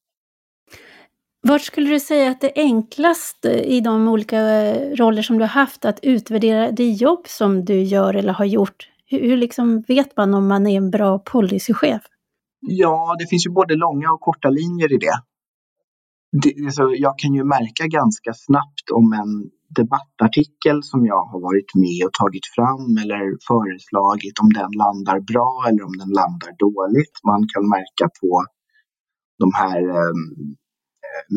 Vart 1.47 1.63
skulle 1.63 1.91
du 1.91 2.01
säga 2.01 2.31
att 2.31 2.41
det 2.41 2.61
är 2.61 2.63
enklast 2.63 3.45
i 3.45 3.81
de 3.81 4.09
olika 4.09 4.39
roller 4.95 5.23
som 5.23 5.39
du 5.39 5.43
har 5.43 5.49
haft 5.49 5.85
att 5.85 6.01
utvärdera 6.03 6.71
det 6.71 6.91
jobb 6.91 7.29
som 7.29 7.65
du 7.65 7.83
gör 7.83 8.15
eller 8.15 8.33
har 8.33 8.45
gjort? 8.45 8.89
Hur, 9.07 9.21
hur 9.21 9.37
liksom 9.37 9.85
vet 9.89 10.17
man 10.17 10.35
om 10.35 10.49
man 10.49 10.67
är 10.67 10.77
en 10.77 10.91
bra 10.91 11.19
policychef? 11.19 12.03
Ja, 12.61 13.17
det 13.19 13.27
finns 13.27 13.47
ju 13.47 13.51
både 13.51 13.75
långa 13.77 14.11
och 14.13 14.21
korta 14.21 14.49
linjer 14.51 14.93
i 14.93 14.99
det. 14.99 15.17
det 16.43 16.65
alltså, 16.65 16.83
jag 16.83 17.19
kan 17.19 17.35
ju 17.35 17.45
märka 17.45 17.87
ganska 17.87 18.33
snabbt 18.35 18.87
om 18.93 19.13
en 19.13 19.51
debattartikel 19.81 20.83
som 20.83 21.07
jag 21.07 21.25
har 21.31 21.41
varit 21.49 21.71
med 21.75 22.07
och 22.07 22.15
tagit 22.21 22.47
fram 22.57 22.87
eller 23.03 23.23
föreslagit, 23.49 24.37
om 24.43 24.51
den 24.61 24.73
landar 24.83 25.19
bra 25.33 25.51
eller 25.69 25.83
om 25.89 25.95
den 26.03 26.13
landar 26.21 26.53
dåligt. 26.67 27.15
Man 27.31 27.43
kan 27.53 27.65
märka 27.77 28.07
på 28.21 28.31
de 29.43 29.49
här 29.61 29.81
eh, 29.99 30.17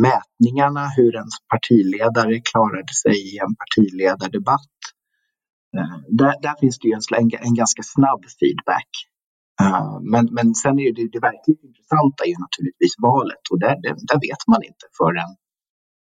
mätningarna 0.05 0.83
hur 0.97 1.11
ens 1.21 1.35
partiledare 1.53 2.35
klarade 2.51 2.93
sig 3.03 3.15
i 3.29 3.37
en 3.45 3.53
partiledardebatt. 3.61 4.77
Eh, 5.77 5.97
där, 6.19 6.33
där 6.41 6.55
finns 6.61 6.79
det 6.79 6.87
ju 6.87 6.93
en, 6.93 7.31
en, 7.47 7.55
ganska 7.61 7.83
snabb 7.83 8.21
feedback. 8.39 8.91
Uh, 9.61 9.93
men, 10.13 10.25
men 10.37 10.47
sen 10.55 10.79
är 10.79 10.91
det, 10.97 11.07
det 11.15 11.21
verkligt 11.31 11.63
intressanta 11.63 12.19
är 12.25 12.31
ju 12.35 12.39
naturligtvis 12.45 12.93
valet 13.07 13.43
och 13.51 13.59
där, 13.59 13.75
där, 13.83 13.95
där 14.09 14.19
vet 14.27 14.43
man 14.51 14.61
inte 14.69 14.85
förrän 14.99 15.31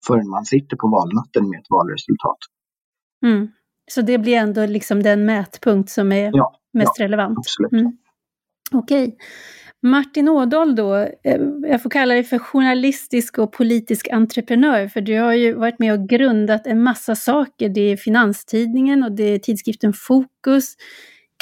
förrän 0.06 0.28
man 0.28 0.44
sitter 0.44 0.76
på 0.76 0.88
valnatten 0.88 1.50
med 1.50 1.58
ett 1.60 1.70
valresultat. 1.70 2.38
Mm. 3.26 3.48
Så 3.90 4.02
det 4.02 4.18
blir 4.18 4.36
ändå 4.36 4.66
liksom 4.66 5.02
den 5.02 5.24
mätpunkt 5.24 5.90
som 5.90 6.12
är 6.12 6.30
ja, 6.34 6.60
mest 6.72 6.92
ja, 6.96 7.04
relevant? 7.04 7.38
Absolut. 7.38 7.72
Mm. 7.72 7.92
Okej. 8.72 9.16
Martin 9.82 10.28
Ådahl 10.28 10.74
då, 10.76 10.96
eh, 10.96 11.40
jag 11.62 11.82
får 11.82 11.90
kalla 11.90 12.14
dig 12.14 12.24
för 12.24 12.38
journalistisk 12.38 13.38
och 13.38 13.52
politisk 13.52 14.08
entreprenör, 14.08 14.88
för 14.88 15.00
du 15.00 15.18
har 15.18 15.32
ju 15.32 15.52
varit 15.52 15.78
med 15.78 15.92
och 15.92 16.08
grundat 16.08 16.66
en 16.66 16.82
massa 16.82 17.14
saker. 17.14 17.68
Det 17.68 17.80
är 17.80 17.96
Finanstidningen 17.96 19.02
och 19.02 19.12
det 19.12 19.24
är 19.24 19.38
tidskriften 19.38 19.92
Fokus, 19.92 20.74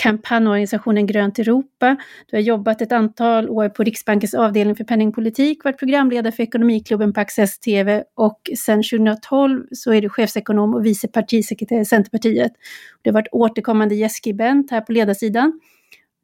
kampanjorganisationen 0.03 1.07
Grönt 1.07 1.39
Europa. 1.39 1.97
Du 2.27 2.37
har 2.37 2.43
jobbat 2.43 2.83
ett 2.83 2.93
antal 2.93 3.49
år 3.51 3.69
på 3.69 3.83
Riksbankens 3.83 4.35
avdelning 4.35 4.77
för 4.77 4.85
penningpolitik, 4.85 5.65
varit 5.65 5.79
programledare 5.79 6.33
för 6.33 6.43
Ekonomiklubben 6.43 7.13
på 7.13 7.21
Access 7.21 7.59
TV 7.59 8.05
och 8.15 8.41
sedan 8.59 8.83
2012 8.83 9.67
så 9.73 9.93
är 9.93 10.03
du 10.03 10.09
chefsekonom 10.09 10.75
och 10.75 10.87
vice 10.87 11.09
partisekreterare 11.09 11.83
i 11.83 11.85
Centerpartiet. 11.85 12.53
Du 13.03 13.11
har 13.11 13.15
varit 13.15 13.29
återkommande 13.33 13.95
gästskribent 13.95 14.71
här 14.71 14.81
på 14.81 14.93
ledarsidan. 14.93 15.61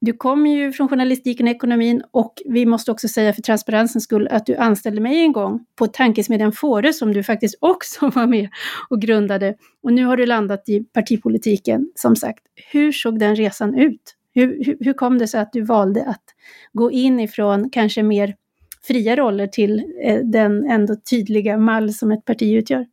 Du 0.05 0.13
kommer 0.13 0.51
ju 0.51 0.73
från 0.73 0.89
journalistiken 0.89 1.47
och 1.47 1.53
ekonomin 1.53 2.03
och 2.11 2.35
vi 2.45 2.67
måste 2.67 2.91
också 2.91 3.09
säga 3.09 3.33
för 3.33 3.43
transparensens 3.43 4.05
skull 4.05 4.29
att 4.31 4.47
du 4.47 4.57
anställde 4.57 5.01
mig 5.01 5.21
en 5.21 5.33
gång 5.33 5.67
på 5.77 5.87
tankesmedjan 5.87 6.53
Fårö 6.53 6.93
som 6.93 7.13
du 7.13 7.23
faktiskt 7.23 7.55
också 7.61 8.09
var 8.09 8.27
med 8.27 8.49
och 8.91 9.01
grundade. 9.01 9.55
Och 9.83 9.93
nu 9.93 10.05
har 10.05 10.17
du 10.17 10.27
landat 10.27 10.69
i 10.69 10.85
partipolitiken 10.85 11.91
som 11.95 12.17
sagt. 12.17 12.45
Hur 12.73 12.93
såg 12.93 13.19
den 13.19 13.37
resan 13.37 13.75
ut? 13.75 14.17
Hur, 14.35 14.65
hur, 14.65 14.77
hur 14.81 14.93
kom 14.93 15.19
det 15.19 15.29
sig 15.29 15.41
att 15.41 15.53
du 15.53 15.63
valde 15.63 16.05
att 16.05 16.25
gå 16.73 16.93
in 16.93 17.21
ifrån 17.21 17.71
kanske 17.71 18.03
mer 18.03 18.35
fria 18.83 19.17
roller 19.17 19.47
till 19.47 19.85
eh, 20.05 20.19
den 20.19 20.71
ändå 20.71 20.97
tydliga 21.11 21.59
mall 21.59 21.95
som 21.95 22.13
ett 22.13 22.25
parti 22.25 22.57
utgör? 22.57 22.87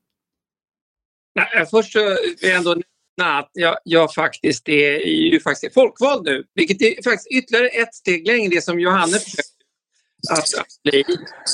Nej, 1.36 1.48
eh, 1.62 1.68
först 1.72 1.96
vill 1.96 2.50
jag 2.50 2.58
ändå 2.58 2.76
att 3.22 3.50
jag, 3.54 3.78
jag 3.84 4.14
faktiskt 4.14 4.70
är, 4.70 5.00
ju 5.08 5.40
faktiskt 5.40 5.64
är 5.64 5.82
folkvald 5.82 6.26
nu. 6.26 6.44
Vilket 6.56 6.82
är 6.82 7.04
faktiskt 7.04 7.32
ytterligare 7.32 7.68
ett 7.68 7.96
steg 7.96 8.28
längre 8.28 8.50
det 8.56 8.62
som 8.62 8.80
Johanne 8.80 9.20
försökte 9.20 10.62
att 10.62 10.82
bli. 10.84 11.00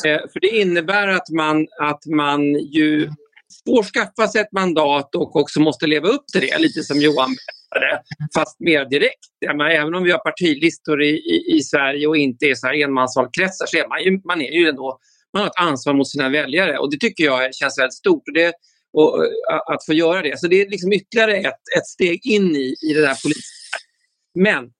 Eh, 0.05 0.19
för 0.33 0.39
det 0.39 0.47
innebär 0.47 1.07
att 1.07 1.29
man, 1.29 1.67
att 1.81 2.05
man 2.05 2.53
ju 2.53 3.09
får 3.65 3.83
skaffa 3.83 4.27
sig 4.27 4.41
ett 4.41 4.51
mandat 4.51 5.15
och 5.15 5.35
också 5.35 5.59
måste 5.59 5.87
leva 5.87 6.07
upp 6.07 6.27
till 6.27 6.41
det, 6.41 6.57
lite 6.57 6.83
som 6.83 7.01
Johan 7.01 7.35
berättade, 7.75 8.03
fast 8.35 8.59
mer 8.59 8.85
direkt. 8.85 9.27
Menar, 9.47 9.69
även 9.69 9.95
om 9.95 10.03
vi 10.03 10.11
har 10.11 10.19
partilistor 10.19 11.03
i, 11.03 11.09
i, 11.09 11.57
i, 11.57 11.61
Sverige 11.61 12.07
och 12.07 12.17
inte 12.17 12.45
är 12.45 12.55
så 12.55 12.67
här 12.67 12.73
enmansvalkretsar 12.73 13.65
så 13.65 13.77
är 13.77 13.87
man 13.87 14.03
ju, 14.03 14.21
man 14.23 14.41
är 14.41 14.51
ju 14.51 14.69
ändå 14.69 14.99
man 15.33 15.41
har 15.41 15.47
ett 15.47 15.59
ansvar 15.59 15.93
mot 15.93 16.09
sina 16.09 16.29
väljare 16.29 16.77
och 16.77 16.91
det 16.91 16.97
tycker 16.97 17.23
jag 17.23 17.55
känns 17.55 17.79
väldigt 17.79 17.93
stort. 17.93 18.23
Och 18.27 18.33
det, 18.33 18.53
och, 18.93 19.25
eh, 19.25 19.31
att 19.73 19.85
få 19.85 19.93
göra 19.93 20.21
det. 20.21 20.39
Så 20.39 20.47
det 20.47 20.61
är 20.61 20.69
liksom 20.69 20.93
ytterligare 20.93 21.37
ett, 21.37 21.77
ett 21.77 21.87
steg 21.87 22.25
in 22.25 22.55
i, 22.55 22.75
i 22.81 22.93
det 22.93 23.01
där 23.01 23.21
politiska. 23.23 23.77
Men 24.35 24.71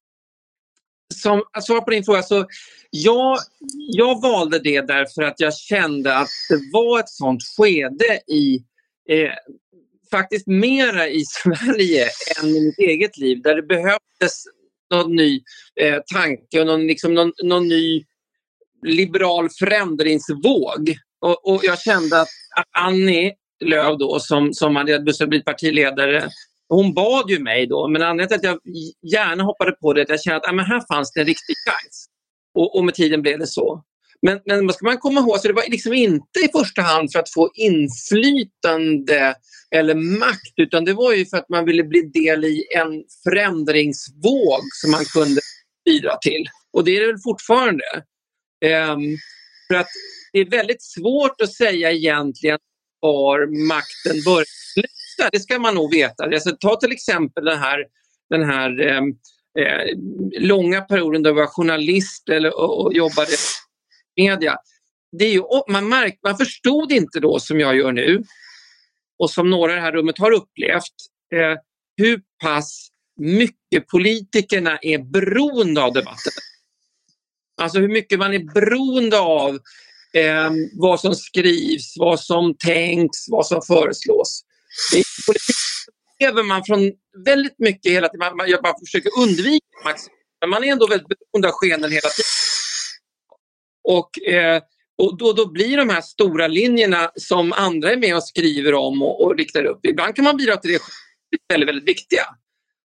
som 1.14 1.44
att 1.54 1.66
svara 1.66 1.82
på 1.82 1.92
din 1.92 2.04
fråga 2.04 2.24
så 2.24 2.46
jag, 2.90 3.38
jag 3.88 4.22
valde 4.22 4.60
det 4.60 4.82
därför 4.82 5.24
att 5.24 5.40
jag 5.40 5.58
kände 5.58 6.18
att 6.18 6.30
det 6.50 6.60
var 6.74 7.00
ett 7.00 7.10
sånt 7.10 7.44
skede 7.58 8.20
i 8.28 8.64
eh, 9.10 9.32
faktiskt 10.12 10.48
mera 10.48 11.08
i 11.08 11.24
Sverige 11.44 12.10
än 12.42 12.50
i 12.50 12.62
mitt 12.66 12.80
eget 12.80 13.18
liv 13.18 13.42
där 13.42 13.56
det 13.56 13.64
behövdes 13.64 14.44
någon 14.92 15.16
ny 15.16 15.42
eh, 15.82 16.00
tanke 16.14 16.60
och 16.60 16.68
någon, 16.68 16.88
liksom 16.88 17.14
någon, 17.14 17.34
någon 17.44 17.68
ny 17.68 18.06
liberal 18.86 19.50
förändringsvåg. 19.60 20.98
Och, 21.20 21.54
och 21.54 21.62
jag 21.64 21.82
kände 21.82 22.22
att 22.22 22.28
Annie 22.72 23.34
Lööf 23.66 24.00
då 24.00 24.20
som, 24.20 24.54
som 24.54 24.76
hade 24.76 25.00
blivit 25.00 25.46
partiledare. 25.46 26.30
Hon 26.70 26.94
bad 26.94 27.30
ju 27.30 27.40
mig 27.40 27.68
då, 27.68 27.88
men 27.88 28.02
anledningen 28.02 28.40
till 28.40 28.50
att 28.50 28.60
jag 28.64 28.74
gärna 29.12 29.44
hoppade 29.44 29.72
på 29.72 29.94
det 29.94 30.02
är 30.02 30.04
att 30.04 30.10
jag 30.10 30.22
kände 30.22 30.38
att 30.38 30.50
ah, 30.50 30.54
men 30.54 30.66
här 30.66 30.96
fanns 30.96 31.12
det 31.14 31.20
en 31.20 31.26
riktig 31.26 31.56
chans. 31.68 32.08
Och, 32.54 32.76
och 32.76 32.86
med 32.86 32.94
tiden 32.94 33.22
blev 33.22 33.40
det 33.40 33.48
så. 33.48 33.84
Men, 34.22 34.40
men 34.46 34.74
ska 34.74 34.86
man 34.86 34.98
komma 34.98 35.20
ihåg, 35.20 35.40
så 35.40 35.48
det 35.48 35.54
var 35.54 35.70
liksom 35.70 35.94
inte 35.94 36.40
i 36.40 36.50
första 36.52 36.82
hand 36.82 37.12
för 37.12 37.20
att 37.20 37.34
få 37.34 37.50
inflytande 37.54 39.36
eller 39.76 39.96
makt 40.20 40.54
utan 40.56 40.86
det 40.86 40.94
var 40.94 41.14
ju 41.14 41.26
för 41.26 41.38
att 41.38 41.50
man 41.50 41.66
ville 41.66 41.84
bli 41.84 42.02
del 42.02 42.46
i 42.46 42.66
en 42.78 43.04
förändringsvåg 43.24 44.62
som 44.82 44.92
man 44.92 45.06
kunde 45.06 45.42
bidra 45.86 46.18
till. 46.18 46.46
Och 46.74 46.84
det 46.84 46.98
är 46.98 47.02
det 47.02 47.08
väl 47.08 47.22
fortfarande. 47.24 47.84
Um, 48.66 49.18
för 49.68 49.76
att 49.76 49.88
det 50.34 50.40
är 50.40 50.50
väldigt 50.50 50.84
svårt 50.84 51.42
att 51.42 51.54
säga 51.54 51.92
egentligen 51.92 52.60
var 53.08 53.68
makten 53.68 54.24
börjar. 54.26 55.32
Det 55.32 55.40
ska 55.40 55.60
man 55.60 55.76
nog 55.76 55.92
veta. 55.92 56.24
Alltså, 56.24 56.58
ta 56.60 56.76
till 56.76 56.92
exempel 56.92 57.46
den 57.46 57.60
här, 57.60 57.86
den 58.30 58.44
här 58.44 58.82
eh, 58.88 59.02
eh, 59.64 59.98
långa 60.40 60.82
perioden 60.82 61.24
då 61.24 61.30
jag 61.30 61.36
var 61.36 61.48
journalist 61.48 62.30
eller, 62.30 62.60
och, 62.60 62.86
och 62.86 62.94
jobbade 62.94 63.32
i 64.16 64.24
media. 64.24 64.58
Det 65.12 65.26
är 65.26 65.32
ju, 65.32 65.42
man, 65.70 65.90
märk, 65.90 66.20
man 66.24 66.38
förstod 66.38 66.92
inte 66.92 67.20
då 67.20 67.40
som 67.40 67.60
jag 67.60 67.76
gör 67.76 67.92
nu 67.92 68.24
och 69.20 69.32
som 69.32 69.50
några 69.50 69.72
i 69.72 69.76
det 69.76 69.82
här 69.82 69.92
rummet 69.92 70.18
har 70.18 70.32
upplevt 70.32 70.96
eh, 71.34 71.58
hur 71.98 72.22
pass 72.44 72.88
mycket 73.20 73.88
politikerna 73.88 74.78
är 74.82 74.98
beroende 74.98 75.82
av 75.84 75.94
debatten. 75.94 76.34
Alltså 77.62 77.80
hur 77.80 77.88
mycket 77.88 78.20
man 78.20 78.34
är 78.34 78.54
beroende 78.54 79.20
av 79.20 79.60
eh, 80.18 80.52
vad 80.74 81.00
som 81.00 81.16
skrivs, 81.16 81.94
vad 81.98 82.20
som 82.20 82.56
tänks, 82.58 83.18
vad 83.28 83.48
som 83.48 83.62
föreslås. 83.62 84.44
I 84.96 85.04
politiken 85.26 85.94
lever 86.20 86.44
man 86.44 86.64
från 86.66 86.92
väldigt 87.26 87.60
mycket 87.60 87.92
hela 87.92 88.08
tiden. 88.08 88.20
Man, 88.20 88.38
man, 88.38 88.50
man 88.64 88.74
försöker 88.86 89.12
undvika 89.20 89.66
men 90.42 90.50
man 90.50 90.64
är 90.64 90.72
ändå 90.72 90.88
väldigt 90.88 91.08
beroende 91.08 91.48
av 91.48 91.54
skenen 91.54 91.92
hela 91.92 92.10
tiden. 92.10 92.32
Och, 93.84 94.28
eh, 94.34 94.62
och 94.98 95.18
då, 95.18 95.34
då 95.34 95.52
blir 95.52 95.78
de 95.78 95.90
här 95.90 96.02
stora 96.02 96.48
linjerna 96.48 97.12
som 97.16 97.54
andra 97.54 97.92
är 97.92 97.98
med 97.98 98.16
och 98.16 98.24
skriver 98.24 98.74
om 98.74 99.02
och, 99.02 99.24
och 99.24 99.38
riktar 99.38 99.64
upp. 99.64 99.86
Ibland 99.86 100.16
kan 100.16 100.26
man 100.26 100.38
bidra 100.38 100.58
till 100.58 100.72
det 100.72 100.82
väldigt, 101.54 101.70
väldigt 101.70 101.90
viktiga. 101.90 102.24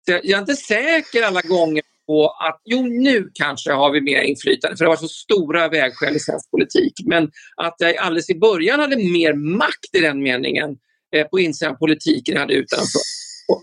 Så 0.06 0.12
jag, 0.12 0.26
jag 0.26 0.38
är 0.38 0.42
inte 0.42 0.56
säker 0.56 1.24
alla 1.24 1.42
gånger 1.42 1.84
på 2.08 2.28
att 2.28 2.62
jo, 2.66 2.82
nu 2.82 3.30
kanske 3.34 3.72
har 3.72 3.92
vi 3.92 4.02
mer 4.02 4.22
inflytande 4.22 4.78
för 4.78 4.86
det 4.86 4.90
var 4.90 4.96
så 4.96 5.08
stora 5.08 5.70
vägskäl 5.70 6.16
i 6.16 6.20
svensk 6.20 6.52
politik. 6.52 6.94
Men 7.06 7.24
att 7.56 7.76
jag 7.78 7.98
alldeles 7.98 8.30
i 8.30 8.40
början 8.40 8.80
hade 8.80 8.96
mer 8.96 9.34
makt 9.34 9.96
i 9.98 10.00
den 10.00 10.24
meningen 10.24 10.78
eh, 11.16 11.28
på 11.28 11.40
insidan 11.40 11.74
av 11.74 11.78
politiken 11.78 12.34
jag 12.34 12.42
hade 12.42 12.54
utanför. 12.54 13.02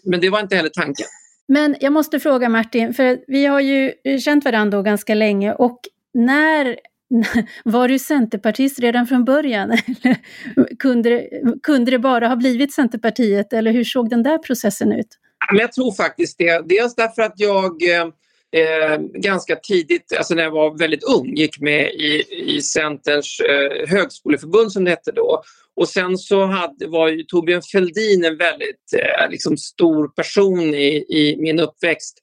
Men 0.05 0.21
det 0.21 0.31
var 0.31 0.41
inte 0.41 0.57
heller 0.57 0.71
tanken. 0.71 1.07
Men 1.49 1.77
jag 1.81 1.93
måste 1.93 2.21
fråga 2.21 2.49
Martin, 2.49 2.95
för 2.95 3.19
vi 3.27 3.47
har 3.47 3.61
ju 3.61 3.93
känt 4.21 4.45
varandra 4.45 4.83
ganska 4.83 5.15
länge 5.15 5.55
och 5.55 5.81
när 6.15 6.77
var 7.65 7.89
du 7.89 7.99
centerpartist 7.99 8.79
redan 8.79 9.07
från 9.07 9.25
början? 9.25 9.79
kunde, 10.79 11.11
det, 11.11 11.29
kunde 11.63 11.91
det 11.91 11.99
bara 11.99 12.29
ha 12.29 12.37
blivit 12.37 12.75
Centerpartiet 12.75 13.53
eller 13.53 13.73
hur 13.73 13.85
såg 13.85 14.11
den 14.11 14.23
där 14.23 14.39
processen 14.39 14.93
ut? 14.93 15.19
Jag 15.53 15.73
tror 15.73 15.93
faktiskt 15.93 16.39
det. 16.39 16.69
Dels 16.69 16.95
därför 16.95 17.23
att 17.23 17.35
jag 17.37 17.83
eh, 18.55 18.99
ganska 19.15 19.57
tidigt, 19.57 20.13
alltså 20.19 20.35
när 20.35 20.43
jag 20.43 20.51
var 20.51 20.79
väldigt 20.79 21.03
ung, 21.03 21.35
gick 21.37 21.61
med 21.61 21.93
i, 21.93 22.25
i 22.47 22.63
Centerns 22.63 23.41
eh, 23.41 23.89
högskoleförbund 23.89 24.73
som 24.73 24.85
det 24.85 24.91
hette 24.91 25.13
då. 25.13 25.43
Och 25.77 25.89
sen 25.89 26.19
så 26.19 26.45
hade, 26.47 26.87
var 26.87 27.09
ju 27.09 27.23
Torbjörn 27.23 27.63
Fälldin 27.73 28.25
en 28.25 28.37
väldigt 28.37 28.93
eh, 28.97 29.31
liksom 29.31 29.57
stor 29.57 30.09
person 30.09 30.75
i, 30.75 31.05
i 31.09 31.37
min 31.39 31.61
uppväxt. 31.61 32.19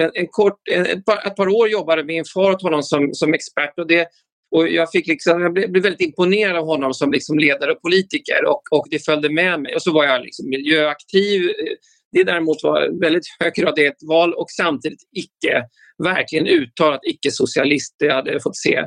en, 0.00 0.10
en 0.14 0.26
kort, 0.26 0.58
en, 0.70 0.86
ett, 0.86 1.04
par, 1.04 1.26
ett 1.26 1.36
par 1.36 1.48
år 1.48 1.68
jobbade 1.68 2.04
min 2.04 2.24
far 2.34 2.50
åt 2.50 2.62
honom 2.62 2.82
som, 2.82 3.14
som 3.14 3.34
expert 3.34 3.78
och 3.78 3.86
det 3.86 4.08
och 4.50 4.68
jag, 4.68 4.90
fick 4.90 5.06
liksom, 5.06 5.42
jag 5.42 5.52
blev, 5.52 5.82
väldigt 5.82 6.00
imponerad 6.00 6.56
av 6.56 6.66
honom 6.66 6.94
som 6.94 7.12
liksom 7.12 7.38
ledare 7.38 7.72
och 7.72 7.82
politiker 7.82 8.44
och, 8.46 8.62
och 8.70 8.86
det 8.90 9.04
följde 9.04 9.30
med 9.30 9.60
mig. 9.60 9.74
Och 9.74 9.82
så 9.82 9.92
var 9.92 10.04
jag 10.04 10.22
liksom 10.22 10.48
miljöaktiv. 10.48 11.42
Eh, 11.42 11.74
det 12.12 12.24
däremot 12.24 12.62
var 12.62 13.00
väldigt 13.00 13.24
hög 13.40 13.54
grad 13.54 13.78
ett 13.78 14.02
val 14.08 14.34
och 14.34 14.50
samtidigt 14.50 15.02
icke, 15.16 15.62
verkligen 16.04 16.46
uttalat 16.46 17.00
icke-socialist. 17.02 17.94
Jag 17.98 18.14
hade 18.14 18.40
fått 18.40 18.56
se 18.56 18.84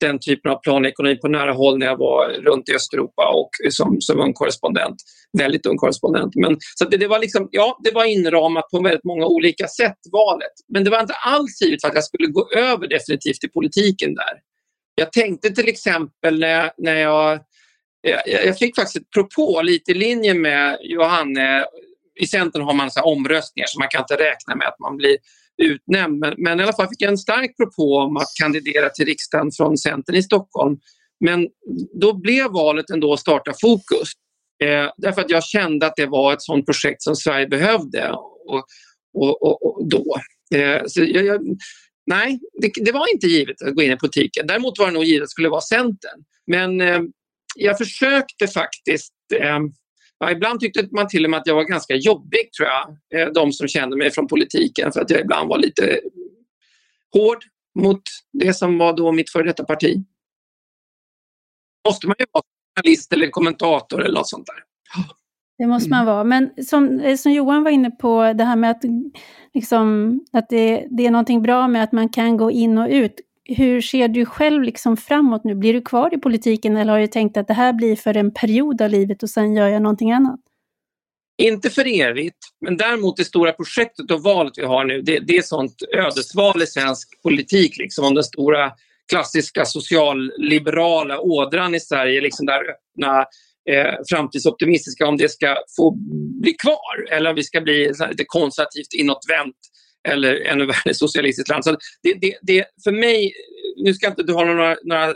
den 0.00 0.18
typen 0.18 0.50
av 0.50 0.60
planekonomi 0.62 1.16
på 1.16 1.28
nära 1.28 1.52
håll 1.52 1.78
när 1.78 1.86
jag 1.86 1.96
var 1.96 2.28
runt 2.28 2.68
i 2.68 2.74
Östeuropa 2.74 3.28
och 3.34 3.50
som, 3.70 4.00
som 4.00 4.20
ung 4.20 4.32
korrespondent. 4.32 4.96
Väldigt 5.38 5.66
ung 5.66 5.76
korrespondent. 5.76 6.32
Men, 6.34 6.56
så 6.74 6.84
det, 6.84 6.96
det, 6.96 7.06
var 7.06 7.18
liksom, 7.18 7.48
ja, 7.50 7.78
det 7.84 7.90
var 7.90 8.04
inramat 8.04 8.64
på 8.70 8.82
väldigt 8.82 9.04
många 9.04 9.26
olika 9.26 9.68
sätt, 9.68 9.98
valet. 10.12 10.52
Men 10.72 10.84
det 10.84 10.90
var 10.90 11.00
inte 11.00 11.14
alls 11.14 11.62
givet 11.62 11.84
att 11.84 11.94
jag 11.94 12.04
skulle 12.04 12.26
gå 12.26 12.50
över 12.56 12.88
definitivt 12.88 13.40
till 13.40 13.50
politiken 13.50 14.14
där. 14.14 14.40
Jag 14.94 15.12
tänkte 15.12 15.50
till 15.50 15.68
exempel 15.68 16.38
när, 16.38 16.70
när 16.78 16.96
jag, 16.96 17.40
jag 18.26 18.58
fick 18.58 18.76
faktiskt 18.76 18.96
ett 18.96 19.10
propå 19.10 19.62
lite 19.62 19.90
i 19.90 19.94
linje 19.94 20.34
med 20.34 20.78
Johanne. 20.82 21.64
I 22.20 22.26
Centern 22.26 22.62
har 22.62 22.74
man 22.74 22.90
så 22.90 23.00
omröstningar 23.00 23.66
så 23.68 23.78
man 23.78 23.88
kan 23.88 24.00
inte 24.00 24.14
räkna 24.14 24.54
med 24.54 24.68
att 24.68 24.78
man 24.78 24.96
blir 24.96 25.16
utnämnd. 25.62 26.18
Men, 26.18 26.34
men 26.38 26.60
i 26.60 26.62
alla 26.62 26.72
fall 26.72 26.88
fick 26.88 27.02
jag 27.02 27.10
en 27.10 27.18
stark 27.18 27.56
propå 27.56 27.98
om 27.98 28.16
att 28.16 28.28
kandidera 28.40 28.88
till 28.88 29.06
riksdagen 29.06 29.50
från 29.56 29.78
Centern 29.78 30.16
i 30.16 30.22
Stockholm. 30.22 30.78
Men 31.24 31.48
då 32.00 32.12
blev 32.12 32.46
valet 32.50 32.90
ändå 32.90 33.12
att 33.12 33.20
starta 33.20 33.52
Fokus. 33.60 34.12
Eh, 34.64 34.90
därför 34.96 35.20
att 35.20 35.30
jag 35.30 35.44
kände 35.44 35.86
att 35.86 35.96
det 35.96 36.06
var 36.06 36.32
ett 36.32 36.42
sådant 36.42 36.66
projekt 36.66 37.02
som 37.02 37.16
Sverige 37.16 37.46
behövde 37.46 38.12
och, 38.12 38.64
och, 39.14 39.42
och, 39.42 39.66
och 39.66 39.88
då. 39.88 40.16
Eh, 40.54 40.82
så 40.86 41.00
jag, 41.04 41.24
jag, 41.24 41.40
nej, 42.06 42.40
det, 42.62 42.70
det, 42.84 42.92
var 42.92 43.12
inte 43.12 43.26
givet 43.26 43.62
att 43.62 43.74
gå 43.74 43.82
in 43.82 43.92
i 43.92 43.96
politiken. 43.96 44.46
Däremot 44.46 44.78
var 44.78 44.86
det 44.86 44.92
nog 44.92 45.04
givet 45.04 45.22
att 45.22 45.26
det 45.26 45.30
skulle 45.30 45.48
vara 45.48 45.60
Centern. 45.60 46.24
Men 46.46 46.80
eh, 46.80 47.00
jag 47.56 47.78
försökte 47.78 48.46
faktiskt 48.48 49.12
eh, 49.34 49.58
Ja, 50.18 50.30
ibland 50.30 50.60
tyckte 50.60 50.88
man 50.90 51.08
till 51.08 51.24
och 51.24 51.30
med 51.30 51.40
att 51.40 51.46
jag 51.46 51.54
var 51.54 51.64
ganska 51.64 51.94
jobbig, 51.94 52.52
tror 52.52 52.68
jag, 52.68 53.20
eh, 53.20 53.32
de 53.32 53.52
som 53.52 53.68
kände 53.68 53.96
mig 53.96 54.10
från 54.10 54.26
politiken, 54.26 54.92
för 54.92 55.00
att 55.00 55.10
jag 55.10 55.20
ibland 55.20 55.48
var 55.48 55.58
lite 55.58 56.00
hård 57.12 57.44
mot 57.78 58.02
det 58.32 58.54
som 58.54 58.78
var 58.78 58.96
då 58.96 59.12
mitt 59.12 59.30
före 59.30 59.42
detta 59.42 59.64
parti. 59.64 60.04
måste 61.88 62.06
man 62.06 62.16
ju 62.18 62.26
vara 62.32 62.42
journalist 62.76 63.12
eller 63.12 63.30
kommentator 63.30 64.04
eller 64.04 64.14
något 64.14 64.28
sånt 64.28 64.46
där. 64.46 64.64
Det 65.58 65.66
måste 65.66 65.90
man 65.90 66.06
vara. 66.06 66.24
Men 66.24 66.50
som, 66.64 67.00
eh, 67.00 67.16
som 67.16 67.32
Johan 67.32 67.64
var 67.64 67.70
inne 67.70 67.90
på, 67.90 68.32
det 68.32 68.44
här 68.44 68.56
med 68.56 68.70
att, 68.70 68.82
liksom, 69.54 70.20
att 70.32 70.48
det, 70.48 70.86
det 70.90 71.06
är 71.06 71.10
någonting 71.10 71.42
bra 71.42 71.68
med 71.68 71.82
att 71.82 71.92
man 71.92 72.08
kan 72.08 72.36
gå 72.36 72.50
in 72.50 72.78
och 72.78 72.88
ut. 72.90 73.20
Hur 73.48 73.80
ser 73.80 74.08
du 74.08 74.26
själv 74.26 74.62
liksom 74.62 74.96
framåt 74.96 75.44
nu? 75.44 75.54
Blir 75.54 75.72
du 75.72 75.82
kvar 75.82 76.14
i 76.14 76.18
politiken 76.18 76.76
eller 76.76 76.92
har 76.92 77.00
du 77.00 77.06
tänkt 77.06 77.36
att 77.36 77.48
det 77.48 77.54
här 77.54 77.72
blir 77.72 77.96
för 77.96 78.16
en 78.16 78.34
period 78.34 78.82
av 78.82 78.90
livet 78.90 79.22
och 79.22 79.30
sen 79.30 79.54
gör 79.54 79.68
jag 79.68 79.82
någonting 79.82 80.12
annat? 80.12 80.40
Inte 81.38 81.70
för 81.70 82.00
evigt, 82.00 82.38
men 82.60 82.76
däremot 82.76 83.16
det 83.16 83.24
stora 83.24 83.52
projektet 83.52 84.10
och 84.10 84.22
valet 84.22 84.52
vi 84.56 84.64
har 84.64 84.84
nu, 84.84 85.02
det, 85.02 85.18
det 85.18 85.36
är 85.36 85.42
sånt 85.42 85.82
ödesval 85.96 86.62
i 86.62 86.66
svensk 86.66 87.22
politik, 87.22 87.78
liksom 87.78 88.04
om 88.04 88.14
den 88.14 88.24
stora 88.24 88.72
klassiska 89.10 89.64
socialliberala 89.64 91.20
ådran 91.20 91.74
i 91.74 91.80
Sverige, 91.80 92.20
liksom 92.20 92.46
där 92.46 92.60
öppna 92.60 93.18
eh, 93.70 93.94
framtidsoptimistiska 94.08 95.06
om 95.06 95.16
det 95.16 95.28
ska 95.28 95.56
få 95.76 95.96
bli 96.40 96.52
kvar 96.52 97.12
eller 97.12 97.30
om 97.30 97.36
vi 97.36 97.44
ska 97.44 97.60
bli 97.60 97.92
lite 98.10 98.24
konservativt 98.26 98.94
inåtvänt 98.94 99.56
eller 100.06 100.40
ännu 100.40 100.66
värre 100.66 100.94
socialistiskt 100.94 101.48
land. 101.48 101.64
Så 101.64 101.76
det, 102.02 102.14
det, 102.20 102.38
det, 102.42 102.64
för 102.84 102.92
mig, 102.92 103.32
nu 103.76 103.94
ska 103.94 104.06
inte 104.06 104.22
du 104.22 104.32
ha 104.32 104.44
några, 104.44 104.76
några 104.84 105.14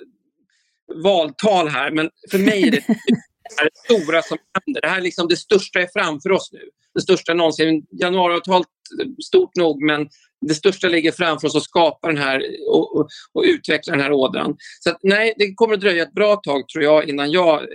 valtal 1.02 1.68
här, 1.68 1.90
men 1.90 2.10
för 2.30 2.38
mig 2.38 2.62
är 2.62 2.70
det 2.70 2.84
det 3.62 3.96
stora 3.96 4.22
som 4.22 4.38
händer. 4.64 4.80
Det 4.80 4.88
här 4.88 4.98
är 4.98 5.02
liksom 5.02 5.28
det 5.28 5.36
största 5.36 5.80
är 5.80 5.88
framför 5.92 6.32
oss 6.32 6.50
nu. 6.52 6.60
Det 6.94 7.00
största 7.00 7.34
någonsin. 7.34 7.86
Januariavtalet 7.90 8.68
stort 9.24 9.56
nog 9.56 9.82
men 9.82 10.08
det 10.40 10.54
största 10.54 10.88
ligger 10.88 11.12
framför 11.12 11.48
oss 11.48 11.56
att 11.56 11.62
skapa 11.62 12.08
den 12.08 12.16
här 12.16 12.42
och, 12.68 12.96
och, 12.96 13.08
och 13.32 13.42
utveckla 13.42 13.92
den 13.92 14.02
här 14.02 14.12
ådran. 14.12 14.56
Så 14.80 14.90
att, 14.90 14.98
nej, 15.02 15.34
det 15.36 15.54
kommer 15.54 15.74
att 15.74 15.80
dröja 15.80 16.02
ett 16.02 16.12
bra 16.12 16.36
tag 16.36 16.68
tror 16.68 16.84
jag 16.84 17.08
innan 17.08 17.30
jag 17.30 17.62
eh, 17.62 17.68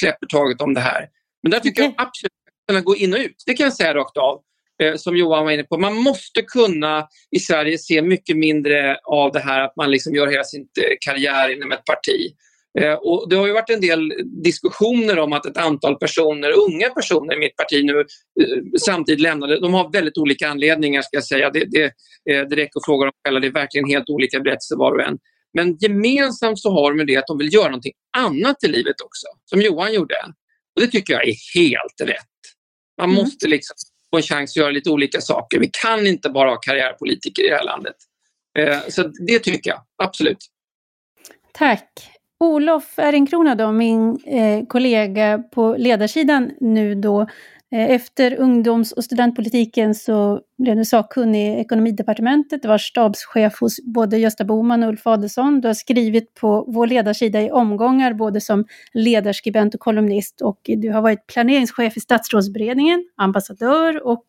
släpper 0.00 0.26
taget 0.26 0.60
om 0.60 0.74
det 0.74 0.80
här. 0.80 1.08
Men 1.42 1.50
där 1.50 1.60
tycker 1.60 1.82
okay. 1.82 1.94
jag 1.96 2.06
absolut 2.06 2.32
att 2.68 2.74
man 2.74 2.84
gå 2.84 2.96
in 2.96 3.14
och 3.14 3.20
ut. 3.20 3.42
Det 3.46 3.54
kan 3.54 3.64
jag 3.64 3.72
säga 3.72 3.94
rakt 3.94 4.16
av. 4.16 4.42
Eh, 4.82 4.94
som 4.96 5.16
Johan 5.16 5.44
var 5.44 5.52
inne 5.52 5.64
på. 5.64 5.78
Man 5.78 5.94
måste 5.94 6.42
kunna 6.42 7.08
i 7.30 7.38
Sverige 7.38 7.78
se 7.78 8.02
mycket 8.02 8.36
mindre 8.36 8.96
av 9.04 9.32
det 9.32 9.40
här 9.40 9.60
att 9.60 9.76
man 9.76 9.90
liksom 9.90 10.14
gör 10.14 10.26
hela 10.26 10.44
sin 10.44 10.60
eh, 10.62 10.96
karriär 11.00 11.56
inom 11.56 11.72
ett 11.72 11.84
parti. 11.84 12.32
Eh, 12.80 12.92
och 12.92 13.28
det 13.28 13.36
har 13.36 13.46
ju 13.46 13.52
varit 13.52 13.70
en 13.70 13.80
del 13.80 14.12
diskussioner 14.42 15.18
om 15.18 15.32
att 15.32 15.46
ett 15.46 15.56
antal 15.56 15.96
personer, 15.98 16.50
unga 16.58 16.90
personer 16.90 17.36
i 17.36 17.38
mitt 17.38 17.56
parti 17.56 17.84
nu 17.84 18.04
samtidigt 18.78 19.20
lämnade. 19.20 19.60
De 19.60 19.74
har 19.74 19.92
väldigt 19.92 20.18
olika 20.18 20.48
anledningar 20.48 21.02
ska 21.02 21.16
jag 21.16 21.24
säga. 21.24 21.50
Det, 21.50 21.64
det, 21.64 21.92
det 22.24 22.56
räcker 22.56 22.78
att 22.78 22.84
fråga 22.84 23.04
dem 23.04 23.12
själva. 23.26 23.40
Det 23.40 23.46
är 23.46 23.52
verkligen 23.52 23.88
helt 23.88 24.08
olika 24.08 24.40
berättelser 24.40 24.76
var 24.76 24.92
och 24.92 25.02
en. 25.02 25.18
Men 25.56 25.76
gemensamt 25.80 26.58
så 26.60 26.70
har 26.70 26.94
de 26.94 27.04
det 27.04 27.16
att 27.16 27.26
de 27.26 27.38
vill 27.38 27.54
göra 27.54 27.68
någonting 27.68 27.92
annat 28.16 28.64
i 28.64 28.68
livet 28.68 29.00
också, 29.00 29.26
som 29.44 29.62
Johan 29.62 29.94
gjorde. 29.94 30.16
Och 30.76 30.80
Det 30.80 30.86
tycker 30.86 31.12
jag 31.12 31.28
är 31.28 31.60
helt 31.60 32.10
rätt. 32.10 32.34
Man 32.98 33.10
mm. 33.10 33.22
måste 33.22 33.48
liksom 33.48 33.74
få 34.14 34.16
en 34.16 34.22
chans 34.22 34.50
att 34.50 34.56
göra 34.56 34.70
lite 34.70 34.90
olika 34.90 35.20
saker. 35.20 35.58
Vi 35.58 35.70
kan 35.82 36.06
inte 36.06 36.30
bara 36.30 36.50
ha 36.50 36.56
karriärpolitiker 36.56 37.46
i 37.46 37.48
det 37.48 37.56
här 37.56 37.64
landet. 37.64 37.96
Eh, 38.58 38.78
så 38.88 39.02
det 39.02 39.38
tycker 39.38 39.70
jag, 39.70 39.80
absolut. 40.02 40.38
Tack. 41.52 42.10
Olof 42.40 42.98
Ehrenkrona 42.98 43.54
då, 43.54 43.72
min 43.72 44.18
eh, 44.26 44.66
kollega 44.66 45.38
på 45.38 45.76
ledarsidan 45.78 46.50
nu 46.60 46.94
då, 46.94 47.20
eh, 47.72 47.90
efter 47.90 48.34
ungdoms 48.34 48.92
och 48.92 49.04
studentpolitiken 49.04 49.94
så 49.94 50.40
blev 50.58 50.76
nu 50.76 50.84
sakkunnig 50.84 51.46
i 51.46 51.60
ekonomidepartementet, 51.60 52.62
du 52.62 52.68
var 52.68 52.78
stabschef 52.78 53.60
hos 53.60 53.76
både 53.84 54.18
Gösta 54.18 54.44
Boman 54.44 54.82
och 54.82 54.88
Ulf 54.88 55.06
Adelsohn. 55.06 55.60
Du 55.60 55.68
har 55.68 55.74
skrivit 55.74 56.34
på 56.34 56.64
vår 56.68 56.86
ledarsida 56.86 57.42
i 57.42 57.50
omgångar, 57.50 58.14
både 58.14 58.40
som 58.40 58.64
ledarskribent 58.92 59.74
och 59.74 59.80
kolumnist. 59.80 60.40
Och 60.40 60.60
du 60.64 60.90
har 60.90 61.02
varit 61.02 61.26
planeringschef 61.26 61.96
i 61.96 62.00
statsrådsberedningen, 62.00 63.04
ambassadör 63.16 64.06
och 64.06 64.24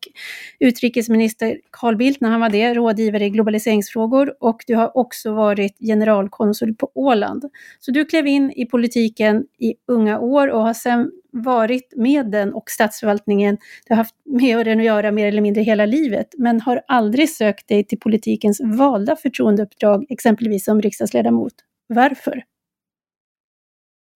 utrikesminister 0.60 1.58
Carl 1.70 1.96
Bildt 1.96 2.20
när 2.20 2.30
han 2.30 2.40
var 2.40 2.50
det, 2.50 2.74
rådgivare 2.74 3.24
i 3.24 3.30
globaliseringsfrågor. 3.30 4.34
Och 4.40 4.64
du 4.66 4.74
har 4.74 4.96
också 4.96 5.32
varit 5.32 5.78
generalkonsul 5.78 6.74
på 6.74 6.90
Åland. 6.94 7.44
Så 7.80 7.90
du 7.90 8.04
klev 8.04 8.26
in 8.26 8.52
i 8.56 8.66
politiken 8.66 9.44
i 9.58 9.74
unga 9.86 10.18
år 10.18 10.48
och 10.48 10.62
har 10.62 10.74
sedan 10.74 11.10
varit 11.44 11.92
med 11.96 12.30
den 12.30 12.54
och 12.54 12.70
statsförvaltningen, 12.70 13.56
du 13.86 13.94
har 13.94 13.96
haft 13.96 14.14
med 14.24 14.66
den 14.66 14.78
att 14.78 14.84
göra 14.84 15.12
mer 15.12 15.26
eller 15.26 15.40
mindre 15.40 15.62
hela 15.62 15.86
livet, 15.86 16.15
men 16.38 16.60
har 16.60 16.82
aldrig 16.88 17.30
sökt 17.30 17.68
dig 17.68 17.84
till 17.84 18.00
politikens 18.00 18.60
valda 18.64 19.16
förtroendeuppdrag, 19.16 20.06
exempelvis 20.08 20.64
som 20.64 20.80
riksdagsledamot. 20.80 21.52
Varför? 21.86 22.42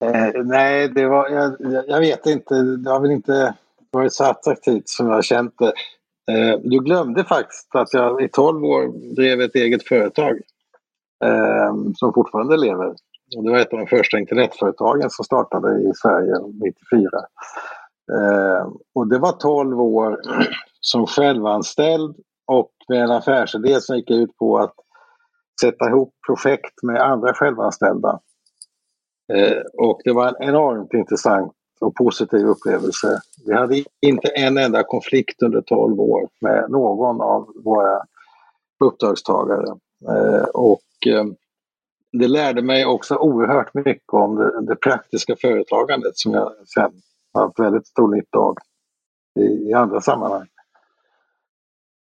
Eh, 0.05 0.43
nej, 0.43 0.87
det 0.87 1.07
var, 1.07 1.29
jag, 1.29 1.55
jag, 1.87 1.99
vet 1.99 2.25
inte. 2.25 2.55
Det 2.55 2.89
har 2.89 2.99
väl 2.99 3.11
inte 3.11 3.53
varit 3.91 4.13
så 4.13 4.23
attraktivt 4.23 4.89
som 4.89 5.07
jag 5.07 5.13
har 5.13 5.21
känt 5.21 5.53
det. 5.57 5.73
Eh, 6.33 6.59
du 6.63 6.79
glömde 6.79 7.23
faktiskt 7.23 7.75
att 7.75 7.93
jag 7.93 8.23
i 8.23 8.27
12 8.27 8.63
år 8.63 9.13
drev 9.15 9.41
ett 9.41 9.55
eget 9.55 9.87
företag 9.87 10.41
eh, 11.23 11.75
som 11.95 12.13
fortfarande 12.13 12.57
lever. 12.57 12.95
Och 13.37 13.43
det 13.43 13.51
var 13.51 13.59
ett 13.59 13.73
av 13.73 13.79
de 13.79 13.87
första 13.87 14.19
internetföretagen 14.19 15.09
som 15.09 15.25
startade 15.25 15.81
i 15.81 15.91
Sverige 15.95 16.33
94. 16.63 17.09
Eh, 18.11 18.67
och 18.95 19.07
det 19.07 19.19
var 19.19 19.31
12 19.31 19.81
år 19.81 20.21
som 20.79 21.07
självanställd 21.07 22.15
och 22.47 22.71
med 22.89 23.03
en 23.03 23.11
affärsidé 23.11 23.81
som 23.81 23.95
gick 23.95 24.11
ut 24.11 24.37
på 24.37 24.57
att 24.57 24.73
sätta 25.61 25.89
ihop 25.89 26.13
projekt 26.27 26.83
med 26.83 27.01
andra 27.01 27.33
självanställda. 27.33 28.19
Eh, 29.33 29.61
och 29.73 30.01
det 30.03 30.13
var 30.13 30.27
en 30.27 30.49
enormt 30.49 30.93
intressant 30.93 31.53
och 31.81 31.95
positiv 31.95 32.45
upplevelse. 32.47 33.21
Vi 33.45 33.53
hade 33.53 33.83
inte 34.01 34.27
en 34.27 34.57
enda 34.57 34.83
konflikt 34.83 35.43
under 35.43 35.61
12 35.61 35.99
år 35.99 36.29
med 36.41 36.65
någon 36.69 37.21
av 37.21 37.53
våra 37.63 38.01
uppdragstagare. 38.83 39.67
Eh, 40.09 40.43
och 40.43 41.07
eh, 41.07 41.25
det 42.11 42.27
lärde 42.27 42.61
mig 42.61 42.85
också 42.85 43.15
oerhört 43.15 43.73
mycket 43.73 44.13
om 44.13 44.35
det, 44.35 44.65
det 44.65 44.75
praktiska 44.75 45.35
företagandet 45.41 46.17
som 46.17 46.33
jag 46.33 46.51
sen 46.65 46.91
haft 47.33 47.59
väldigt 47.59 47.87
stor 47.87 48.15
nytta 48.15 48.37
av 48.37 48.55
i, 49.39 49.69
i 49.69 49.73
andra 49.73 50.01
sammanhang. 50.01 50.47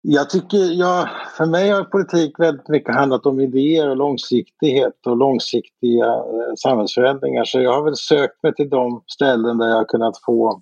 Jag 0.07 0.29
tycker, 0.29 0.57
ja, 0.57 1.09
för 1.37 1.45
mig 1.45 1.69
har 1.69 1.83
politik 1.83 2.39
väldigt 2.39 2.69
mycket 2.69 2.95
handlat 2.95 3.25
om 3.25 3.39
idéer 3.39 3.89
och 3.89 3.97
långsiktighet 3.97 5.07
och 5.07 5.17
långsiktiga 5.17 6.05
eh, 6.05 6.53
samhällsförändringar. 6.57 7.43
Så 7.43 7.61
jag 7.61 7.73
har 7.73 7.83
väl 7.83 7.95
sökt 7.95 8.43
mig 8.43 8.55
till 8.55 8.69
de 8.69 9.03
ställen 9.07 9.57
där 9.57 9.67
jag 9.67 9.75
har 9.75 9.85
kunnat 9.85 10.13
få, 10.25 10.61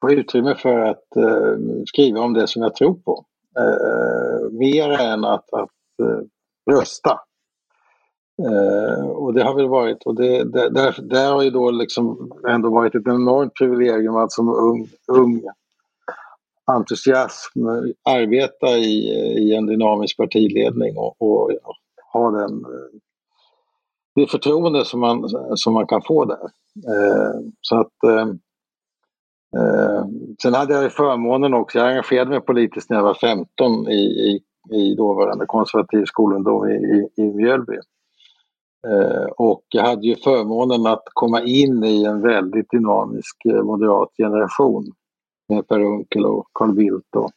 få 0.00 0.12
utrymme 0.12 0.54
för 0.54 0.78
att 0.78 1.16
eh, 1.16 1.56
skriva 1.86 2.20
om 2.20 2.32
det 2.32 2.46
som 2.46 2.62
jag 2.62 2.74
tror 2.74 2.94
på. 2.94 3.24
Eh, 3.58 3.64
eh 3.64 4.50
mer 4.50 4.90
än 4.90 5.24
att, 5.24 5.52
att 5.52 5.70
eh, 6.02 6.74
rösta. 6.74 7.20
Eh, 8.38 9.06
och 9.06 9.34
det 9.34 9.42
har 9.42 9.54
väl 9.54 9.68
varit, 9.68 10.02
och 10.02 10.14
det, 10.14 10.44
det, 10.44 10.68
där, 10.68 10.96
där 11.02 11.32
har 11.32 11.42
ju 11.42 11.50
då 11.50 11.70
liksom 11.70 12.32
ändå 12.48 12.70
varit 12.70 12.94
ett 12.94 13.06
enormt 13.06 13.54
privilegium 13.54 14.16
att 14.16 14.32
som 14.32 14.48
ung, 14.48 14.88
ung 15.08 15.42
entusiasm 16.66 17.66
arbeta 18.04 18.68
i, 18.68 19.08
i 19.38 19.54
en 19.54 19.66
dynamisk 19.66 20.16
partiledning 20.16 20.96
och, 20.96 21.22
och 21.22 21.50
ha 22.12 22.30
den, 22.30 22.64
det 24.14 24.26
förtroende 24.26 24.84
som 24.84 25.00
man, 25.00 25.28
som 25.54 25.74
man 25.74 25.86
kan 25.86 26.02
få 26.02 26.24
där. 26.24 26.44
Eh, 26.88 27.40
så 27.60 27.80
att, 27.80 28.04
eh, 28.04 28.28
eh 29.56 30.04
sen 30.42 30.54
hade 30.54 30.74
jag 30.74 30.92
förmånen 30.92 31.54
också, 31.54 31.78
jag 31.78 31.88
engagerade 31.88 32.30
mig 32.30 32.40
politiskt 32.40 32.90
när 32.90 32.96
jag 32.96 33.04
var 33.04 33.14
15 33.14 33.88
i, 33.88 34.00
i, 34.00 34.40
i 34.76 34.94
dåvarande 34.94 35.46
konservativ 35.46 36.04
skolungdom 36.04 36.68
i, 36.68 36.74
i, 36.74 37.22
i 37.22 37.32
Mjölby. 37.32 37.78
Eh, 38.88 39.24
och 39.24 39.62
jag 39.68 39.82
hade 39.82 40.06
ju 40.06 40.16
förmånen 40.16 40.86
att 40.86 41.02
komma 41.12 41.42
in 41.42 41.84
i 41.84 42.04
en 42.04 42.20
väldigt 42.20 42.70
dynamisk 42.70 43.36
eh, 43.44 43.62
moderat 43.62 44.08
generation 44.16 44.92
med 45.48 45.68
Per 45.68 45.80
Unckel 45.80 46.26
och 46.26 46.48
Carl 46.52 46.72
Bildt 46.72 47.16
och 47.16 47.30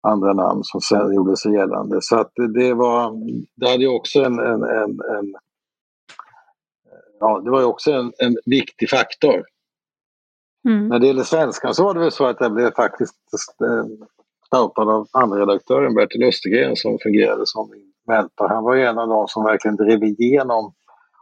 andra 0.00 0.32
namn 0.32 0.64
som 0.64 0.80
sen 0.80 1.14
gjorde 1.14 1.36
sig 1.36 1.52
gällande. 1.52 1.98
Så 2.02 2.16
att 2.16 2.32
det 2.54 2.74
var, 2.74 3.12
det 3.54 3.70
hade 3.70 3.82
ju 3.82 3.88
också 3.88 4.20
en, 4.20 4.38
en, 4.38 4.62
en, 4.62 4.90
en 4.90 5.34
ja, 7.20 7.40
det 7.44 7.50
var 7.50 7.60
ju 7.60 7.66
också 7.66 7.92
en, 7.92 8.12
en 8.18 8.36
viktig 8.46 8.90
faktor. 8.90 9.44
Mm. 10.68 10.88
När 10.88 10.98
det 10.98 11.06
gäller 11.06 11.22
svenskan 11.22 11.74
så 11.74 11.84
var 11.84 11.94
det 11.94 12.00
väl 12.00 12.12
så 12.12 12.26
att 12.26 12.40
jag 12.40 12.52
blev 12.52 12.74
faktiskt 12.74 13.14
eh, 13.62 13.84
scoutad 14.46 14.82
av 14.82 15.06
andra 15.12 15.40
redaktören 15.40 15.94
Bertil 15.94 16.24
Östergren 16.24 16.76
som 16.76 16.98
fungerade 17.02 17.42
som 17.46 17.70
min 17.70 17.92
mentor. 18.06 18.48
Han 18.48 18.64
var 18.64 18.74
ju 18.74 18.84
en 18.84 18.98
av 18.98 19.08
de 19.08 19.28
som 19.28 19.44
verkligen 19.44 19.76
drev 19.76 20.04
igenom 20.04 20.74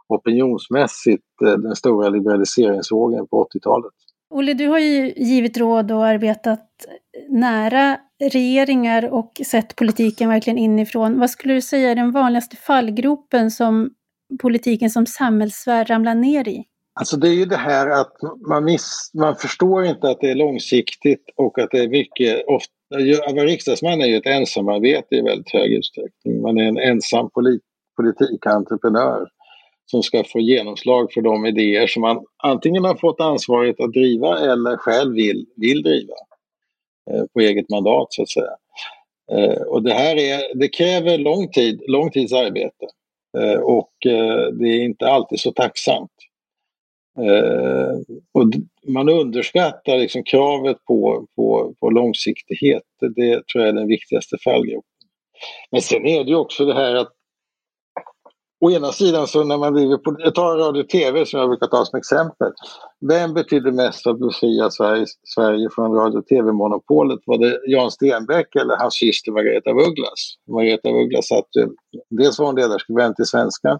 opinionsmässigt 0.07 1.41
eh, 1.45 1.53
den 1.53 1.75
stora 1.75 2.09
liberaliseringsvågen 2.09 3.27
på 3.27 3.47
80-talet. 3.53 3.93
Olle, 4.29 4.53
du 4.53 4.67
har 4.67 4.79
ju 4.79 5.13
givit 5.15 5.57
råd 5.57 5.91
och 5.91 6.05
arbetat 6.05 6.69
nära 7.29 7.97
regeringar 8.23 9.13
och 9.13 9.41
sett 9.45 9.75
politiken 9.75 10.29
verkligen 10.29 10.57
inifrån. 10.57 11.19
Vad 11.19 11.29
skulle 11.29 11.53
du 11.53 11.61
säga 11.61 11.91
är 11.91 11.95
den 11.95 12.11
vanligaste 12.11 12.55
fallgropen 12.55 13.51
som 13.51 13.89
politiken 14.41 14.89
som 14.89 15.05
samhällssfär 15.05 15.85
ramlar 15.85 16.15
ner 16.15 16.47
i? 16.47 16.63
Alltså 16.99 17.17
det 17.17 17.27
är 17.27 17.33
ju 17.33 17.45
det 17.45 17.57
här 17.57 17.89
att 17.89 18.13
man, 18.47 18.63
miss, 18.63 19.11
man 19.13 19.35
förstår 19.35 19.85
inte 19.85 20.09
att 20.09 20.21
det 20.21 20.31
är 20.31 20.35
långsiktigt 20.35 21.23
och 21.35 21.59
att 21.59 21.71
det 21.71 21.79
är 21.79 21.89
mycket, 21.89 22.45
ofta, 22.47 22.73
att 23.27 23.35
vara 23.35 23.45
riksdagsman 23.45 24.01
är 24.01 24.05
ju 24.05 24.15
ett 24.15 24.25
ensamarbete 24.25 25.15
i 25.15 25.21
väldigt 25.21 25.53
hög 25.53 25.73
utsträckning. 25.73 26.41
Man 26.41 26.57
är 26.57 26.63
en 26.63 26.77
ensam 26.77 27.29
polit, 27.29 27.61
politikentreprenör 27.97 29.27
som 29.85 30.03
ska 30.03 30.23
få 30.23 30.39
genomslag 30.39 31.11
för 31.13 31.21
de 31.21 31.45
idéer 31.45 31.87
som 31.87 32.01
man 32.01 32.25
antingen 32.43 32.83
har 32.83 32.95
fått 32.95 33.21
ansvaret 33.21 33.79
att 33.79 33.93
driva 33.93 34.39
eller 34.39 34.77
själv 34.77 35.13
vill, 35.13 35.45
vill 35.55 35.83
driva 35.83 36.13
eh, 37.11 37.23
på 37.33 37.39
eget 37.39 37.69
mandat 37.69 38.07
så 38.09 38.21
att 38.21 38.29
säga. 38.29 38.55
Eh, 39.31 39.61
och 39.61 39.83
det 39.83 39.93
här 39.93 40.15
är, 40.15 40.57
det 40.59 40.67
kräver 40.67 41.17
lång 41.17 41.51
tid, 41.51 41.81
lång 41.87 42.11
tids 42.11 42.33
arbete 42.33 42.85
eh, 43.37 43.59
och 43.59 43.91
det 44.53 44.67
är 44.69 44.83
inte 44.83 45.07
alltid 45.07 45.39
så 45.39 45.51
tacksamt. 45.51 46.11
Eh, 47.17 47.95
och 48.31 48.49
man 48.87 49.09
underskattar 49.09 49.97
liksom 49.97 50.23
kravet 50.23 50.77
på, 50.85 51.27
på, 51.35 51.73
på 51.79 51.89
långsiktighet. 51.89 52.83
Det 53.15 53.47
tror 53.47 53.63
jag 53.63 53.67
är 53.67 53.73
den 53.73 53.87
viktigaste 53.87 54.37
fallgropen. 54.43 54.89
Men 55.71 55.81
sen 55.81 56.05
är 56.05 56.23
det 56.23 56.29
ju 56.29 56.35
också 56.35 56.65
det 56.65 56.73
här 56.73 56.95
att 56.95 57.11
å 58.65 58.71
ena 58.71 58.91
sidan 58.91 59.27
så 59.27 59.43
när 59.43 59.57
man 59.57 59.73
driver, 59.73 59.97
på, 59.97 60.15
jag 60.19 60.35
tar 60.35 60.57
radio 60.57 60.83
och 60.83 60.89
tv 60.89 61.25
som 61.25 61.39
jag 61.39 61.49
brukar 61.49 61.67
ta 61.67 61.85
som 61.85 61.97
exempel. 61.97 62.51
Vem 63.09 63.33
betyder 63.33 63.71
mest 63.71 64.03
för 64.03 64.11
att 64.11 64.19
befria 64.19 64.69
Sverige, 64.69 65.05
Sverige 65.35 65.69
från 65.75 65.91
radio 65.91 66.17
och 66.17 66.27
tv-monopolet? 66.27 67.19
Var 67.25 67.37
det 67.37 67.59
Jan 67.67 67.91
Stenbeck 67.91 68.55
eller 68.55 68.77
hans 68.77 68.95
syster 68.95 69.31
Margareta 69.31 69.69
af 69.69 69.87
Ugglas? 69.87 70.35
Margareta 70.51 70.89
af 70.89 70.95
Ugglas 70.95 71.27
satt 71.27 71.49
ju, 71.57 71.69
dels 72.09 72.39
var 72.39 72.45
hon 72.45 72.55
ledarskribent 72.55 73.19
i 73.19 73.25
Svenskan 73.25 73.79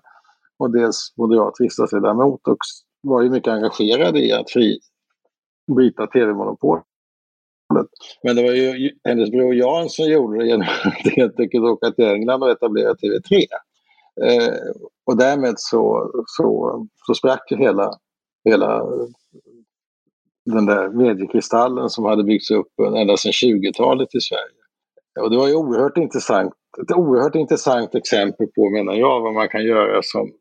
och 0.59 0.71
dels 0.71 1.13
moderat 1.17 1.53
riksdagsledamot 1.59 2.47
och 2.47 2.57
var 3.05 3.21
ju 3.21 3.29
mycket 3.29 3.53
engagerad 3.53 4.17
i 4.17 4.31
att 4.31 4.51
fri, 4.51 4.79
bryta 5.75 6.07
tv-monopolet. 6.07 6.83
Men 8.23 8.35
det 8.35 8.43
var 8.43 8.51
ju 8.51 8.91
hennes 9.03 9.31
bror 9.31 9.55
Jan 9.55 9.89
som 9.89 10.05
gjorde 10.05 10.39
det 10.39 10.47
genom 10.47 10.67
att 10.83 11.15
helt 11.15 11.39
enkelt 11.39 11.63
åka 11.63 11.91
till 11.91 12.05
England 12.05 12.43
och 12.43 12.49
etablera 12.49 12.93
TV3. 12.93 13.43
Eh, 14.21 14.53
och 15.05 15.17
därmed 15.17 15.53
så, 15.57 16.11
så, 16.25 16.87
så 17.07 17.13
sprack 17.13 17.51
hela, 17.51 17.91
hela 18.49 18.85
den 20.45 20.65
där 20.65 20.89
mediekristallen 20.89 21.89
som 21.89 22.05
hade 22.05 22.23
byggts 22.23 22.51
upp 22.51 22.79
ända 22.79 23.17
sedan 23.17 23.31
20-talet 23.31 24.15
i 24.15 24.21
Sverige. 24.21 24.61
Och 25.19 25.29
det 25.29 25.37
var 25.37 25.47
ju 25.47 25.55
oerhört 25.55 25.97
intressant, 25.97 26.53
ett 26.81 26.95
oerhört 26.95 27.35
intressant 27.35 27.95
exempel 27.95 28.47
på, 28.47 28.69
menar 28.69 28.93
jag, 28.93 29.21
vad 29.21 29.33
man 29.33 29.49
kan 29.49 29.63
göra 29.63 29.99
som 30.03 30.31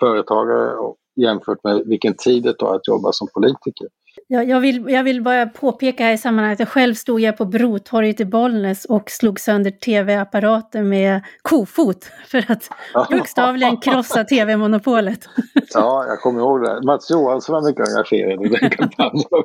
företagare 0.00 0.74
jämfört 1.16 1.64
med 1.64 1.82
vilken 1.86 2.14
tid 2.14 2.42
det 2.42 2.52
tar 2.52 2.74
att 2.74 2.88
jobba 2.88 3.12
som 3.12 3.28
politiker. 3.34 3.88
Jag, 4.32 4.48
jag, 4.48 4.60
vill, 4.60 4.86
jag 4.88 5.04
vill 5.04 5.22
bara 5.22 5.46
påpeka 5.46 6.04
här 6.04 6.12
i 6.12 6.18
sammanhanget 6.18 6.56
att 6.56 6.60
jag 6.60 6.68
själv 6.68 6.94
stod 6.94 7.20
jag 7.20 7.36
på 7.36 7.44
Brotorget 7.44 8.20
i 8.20 8.24
Bollnäs 8.24 8.84
och 8.84 9.10
slog 9.10 9.40
sönder 9.40 9.70
tv-apparater 9.70 10.82
med 10.82 11.20
kofot 11.42 12.04
för 12.26 12.52
att 12.52 12.70
bokstavligen 13.10 13.76
krossa 13.76 14.24
tv-monopolet. 14.24 15.20
Ja, 15.74 16.04
jag 16.08 16.20
kommer 16.20 16.40
ihåg 16.40 16.62
det. 16.62 16.82
Mats 16.86 17.10
Johansson 17.10 17.52
var 17.52 17.62
mycket 17.62 17.88
engagerad 17.88 18.46
i 18.46 18.48
den 18.48 18.70
kampanjen 18.70 19.24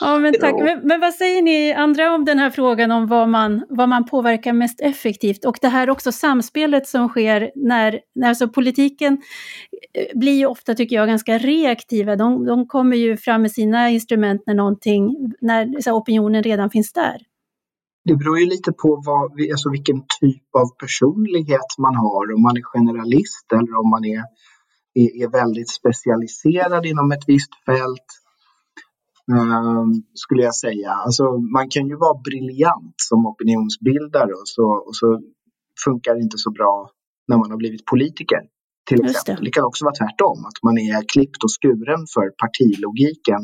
Ja, 0.00 0.18
men 0.18 0.34
tack. 0.40 0.54
Men, 0.58 0.80
men, 0.82 1.00
vad 1.00 1.14
säger 1.14 1.42
ni 1.42 1.72
andra 1.72 2.14
om 2.14 2.24
den 2.24 2.38
här 2.38 2.50
frågan 2.50 2.90
om 2.90 3.06
vad 3.06 3.28
man, 3.28 3.64
vad 3.68 3.88
man 3.88 4.04
påverkar 4.04 4.52
mest 4.52 4.80
effektivt? 4.80 5.44
Och 5.44 5.58
det 5.60 5.68
här 5.68 5.90
också 5.90 6.12
samspelet 6.12 6.88
som 6.88 7.08
sker 7.08 7.50
när, 7.54 8.00
när 8.14 8.28
alltså 8.28 8.48
politiken 8.48 9.22
eh, 9.94 10.18
blir 10.18 10.38
ju 10.38 10.46
ofta, 10.46 10.74
tycker 10.74 10.96
jag, 10.96 11.08
ganska 11.08 11.38
reaktiva. 11.38 12.16
De, 12.16 12.46
de 12.46 12.66
kommer 12.66 12.96
ju 12.96 13.16
fram 13.16 13.41
med 13.42 13.52
sina 13.52 13.90
instrument 13.90 14.42
när 14.46 14.54
någonting, 14.54 15.32
när 15.40 15.80
så 15.80 15.92
opinionen 15.92 16.42
redan 16.42 16.70
finns 16.70 16.92
där? 16.92 17.18
Det 18.04 18.16
beror 18.16 18.38
ju 18.38 18.46
lite 18.46 18.72
på 18.72 19.02
vad, 19.06 19.32
alltså 19.52 19.70
vilken 19.70 20.00
typ 20.20 20.48
av 20.62 20.68
personlighet 20.78 21.70
man 21.78 21.96
har, 21.96 22.34
om 22.34 22.42
man 22.42 22.56
är 22.56 22.62
generalist 22.62 23.46
eller 23.52 23.74
om 23.82 23.90
man 23.90 24.04
är, 24.04 24.22
är, 24.94 25.24
är 25.24 25.28
väldigt 25.28 25.70
specialiserad 25.70 26.86
inom 26.86 27.12
ett 27.12 27.24
visst 27.26 27.54
fält. 27.66 28.08
Um, 29.30 30.02
skulle 30.14 30.42
jag 30.42 30.54
säga. 30.54 30.90
Alltså, 30.90 31.24
man 31.38 31.68
kan 31.68 31.88
ju 31.88 31.96
vara 31.96 32.20
briljant 32.24 32.94
som 32.96 33.26
opinionsbildare 33.26 34.32
och 34.32 34.48
så, 34.48 34.66
och 34.86 34.96
så 34.96 35.20
funkar 35.84 36.14
det 36.14 36.20
inte 36.20 36.38
så 36.38 36.50
bra 36.50 36.90
när 37.28 37.36
man 37.36 37.50
har 37.50 37.58
blivit 37.58 37.84
politiker. 37.84 38.40
Till 38.88 39.00
exempel. 39.04 39.44
Det. 39.44 39.48
det. 39.48 39.50
kan 39.56 39.64
också 39.64 39.84
vara 39.84 39.94
tvärtom, 40.00 40.38
att 40.48 40.58
man 40.66 40.76
är 40.78 40.98
klippt 41.12 41.40
och 41.44 41.52
skuren 41.58 42.02
för 42.14 42.26
partilogiken. 42.42 43.42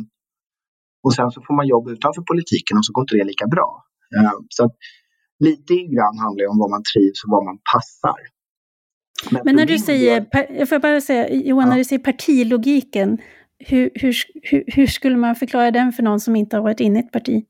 Och 1.04 1.14
sen 1.14 1.30
så 1.30 1.38
får 1.46 1.54
man 1.54 1.66
jobb 1.66 1.88
utanför 1.88 2.22
politiken 2.22 2.74
och 2.78 2.84
så 2.86 2.92
går 2.92 3.02
inte 3.02 3.16
det 3.16 3.24
lika 3.24 3.46
bra. 3.46 3.70
Uh, 4.16 4.38
så 4.48 4.64
att, 4.64 4.74
lite 5.44 5.74
grann 5.74 6.18
handlar 6.24 6.40
det 6.44 6.48
om 6.54 6.58
vad 6.58 6.70
man 6.70 6.82
trivs 6.92 7.18
och 7.24 7.30
vad 7.34 7.44
man 7.44 7.58
passar. 7.72 8.18
Men, 9.30 9.42
Men 9.44 9.56
när 9.56 9.66
du 9.66 9.78
säger, 9.78 10.26
jag 10.60 10.68
får 10.68 10.78
bara 10.78 11.00
säga, 11.00 11.34
Johan, 11.34 11.64
ja. 11.64 11.70
när 11.70 11.78
du 11.78 11.84
säger 11.84 12.02
partilogiken, 12.02 13.18
hur, 13.58 13.90
hur, 13.94 14.14
hur, 14.42 14.64
hur, 14.66 14.86
skulle 14.86 15.16
man 15.16 15.34
förklara 15.34 15.70
den 15.70 15.92
för 15.92 16.02
någon 16.02 16.20
som 16.20 16.36
inte 16.36 16.56
har 16.56 16.62
varit 16.62 16.80
inne 16.80 16.98
i 16.98 17.02
ett 17.02 17.12
parti? 17.12 17.44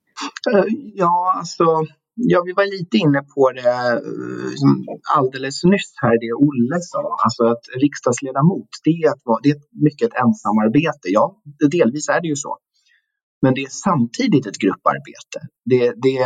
Uh, 0.55 0.64
ja, 0.94 1.35
alltså 1.38 1.64
Ja, 2.20 2.42
vi 2.46 2.52
var 2.52 2.66
lite 2.78 2.96
inne 3.04 3.20
på 3.35 3.42
det 3.59 3.76
eh, 4.09 5.16
alldeles 5.18 5.64
nyss 5.72 5.90
här, 6.02 6.14
det 6.22 6.33
Olle 6.46 6.78
sa. 6.92 7.02
Alltså 7.24 7.42
att 7.52 7.64
riksdagsledamot, 7.85 8.70
det 8.85 8.90
är, 8.90 9.09
att 9.12 9.22
vara, 9.24 9.40
det 9.42 9.50
är 9.54 9.61
mycket 9.87 10.04
ett 10.09 10.18
ensamarbete. 10.24 11.07
Ja, 11.18 11.24
delvis 11.76 12.09
är 12.09 12.20
det 12.22 12.28
ju 12.35 12.38
så. 12.46 12.52
Men 13.42 13.54
det 13.54 13.62
är 13.68 13.72
samtidigt 13.88 14.46
ett 14.46 14.59
grupparbete. 14.64 15.38
Det, 15.70 15.85
det, 16.07 16.18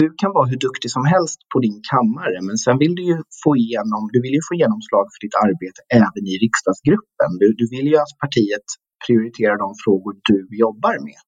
du 0.00 0.06
kan 0.20 0.30
vara 0.36 0.46
hur 0.50 0.60
duktig 0.66 0.90
som 0.96 1.04
helst 1.14 1.38
på 1.52 1.58
din 1.64 1.78
kammare, 1.92 2.38
men 2.46 2.56
sen 2.64 2.76
vill 2.82 2.94
du 2.98 3.02
ju 3.10 3.16
få 3.44 3.50
igenom, 3.62 4.02
du 4.14 4.18
vill 4.24 4.34
ju 4.38 4.42
få 4.48 4.54
genomslag 4.62 5.04
för 5.12 5.20
ditt 5.24 5.36
arbete 5.46 5.80
även 6.00 6.24
i 6.32 6.34
riksdagsgruppen. 6.44 7.30
Du, 7.40 7.46
du 7.60 7.64
vill 7.74 7.86
ju 7.92 7.96
att 8.04 8.14
partiet 8.24 8.66
prioriterar 9.04 9.56
de 9.64 9.68
frågor 9.84 10.12
du 10.30 10.38
jobbar 10.64 10.96
med. 11.08 11.22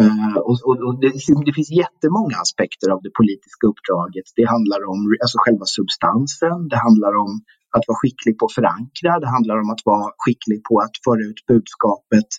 Uh, 0.00 0.36
och, 0.48 0.58
och, 0.68 0.76
och 0.86 0.94
det, 1.00 1.10
det, 1.46 1.52
finns 1.58 1.72
jättemånga 1.82 2.36
aspekter 2.44 2.88
av 2.94 3.00
det 3.06 3.12
politiska 3.20 3.64
uppdraget. 3.72 4.26
Det 4.38 4.46
handlar 4.54 4.80
om 4.92 5.00
alltså 5.22 5.38
själva 5.44 5.66
substansen, 5.78 6.68
det 6.72 6.80
handlar 6.86 7.14
om 7.24 7.32
att 7.76 7.84
vara 7.88 7.98
skicklig 8.02 8.38
på 8.38 8.44
att 8.46 8.56
förankra, 8.58 9.10
det 9.22 9.30
handlar 9.36 9.56
om 9.62 9.70
att 9.74 9.82
vara 9.84 10.06
skicklig 10.22 10.60
på 10.68 10.74
att 10.84 10.96
föra 11.04 11.22
ut 11.30 11.40
budskapet 11.52 12.30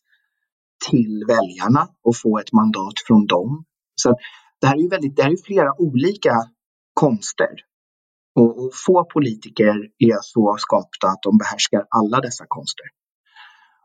till 0.89 1.13
väljarna 1.27 1.83
och 2.07 2.15
få 2.23 2.39
ett 2.39 2.53
mandat 2.53 2.97
från 3.07 3.25
dem. 3.25 3.49
Så 3.95 4.09
det 4.61 4.67
här 4.67 4.75
är 4.75 4.81
ju 4.81 4.89
väldigt, 4.89 5.15
det 5.15 5.23
här 5.23 5.31
är 5.31 5.45
flera 5.45 5.81
olika 5.81 6.35
konster. 6.93 7.53
Och, 8.35 8.65
och 8.65 8.71
få 8.85 9.05
politiker 9.13 9.75
är 9.97 10.17
så 10.21 10.55
skapta 10.59 11.07
att 11.07 11.21
de 11.21 11.37
behärskar 11.37 11.83
alla 11.89 12.21
dessa 12.21 12.45
konster. 12.47 12.85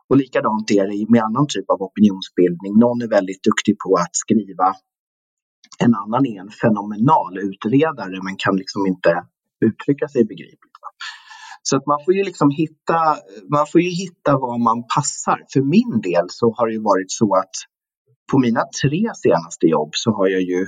Och 0.09 0.17
likadant 0.17 0.71
är 0.71 0.87
det 0.87 1.11
med 1.11 1.23
annan 1.23 1.47
typ 1.49 1.69
av 1.69 1.81
opinionsbildning. 1.81 2.73
Någon 2.79 3.01
är 3.01 3.07
väldigt 3.07 3.43
duktig 3.43 3.75
på 3.83 3.95
att 3.95 4.15
skriva. 4.15 4.67
En 5.79 5.93
annan 5.95 6.25
är 6.25 6.39
en 6.39 6.53
fenomenal 6.63 7.37
utredare 7.49 8.17
men 8.25 8.35
kan 8.37 8.55
liksom 8.55 8.87
inte 8.87 9.11
uttrycka 9.65 10.07
sig 10.07 10.25
begripligt. 10.25 10.73
Så 11.65 11.77
att 11.77 11.85
man 11.85 11.99
får 12.05 12.13
ju 12.13 12.23
liksom 12.23 12.49
hitta, 12.49 12.99
man 13.51 13.65
får 13.71 13.81
ju 13.81 13.89
hitta 13.89 14.37
vad 14.37 14.59
man 14.59 14.83
passar. 14.95 15.39
För 15.53 15.61
min 15.61 16.01
del 16.01 16.25
så 16.29 16.53
har 16.57 16.67
det 16.67 16.73
ju 16.73 16.81
varit 16.81 17.11
så 17.11 17.35
att 17.35 17.55
på 18.31 18.39
mina 18.39 18.63
tre 18.81 19.11
senaste 19.15 19.65
jobb 19.67 19.89
så 19.93 20.11
har 20.11 20.27
jag 20.27 20.41
ju 20.41 20.65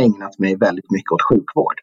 ägnat 0.00 0.38
mig 0.38 0.56
väldigt 0.56 0.90
mycket 0.90 1.12
åt 1.12 1.22
sjukvård. 1.30 1.78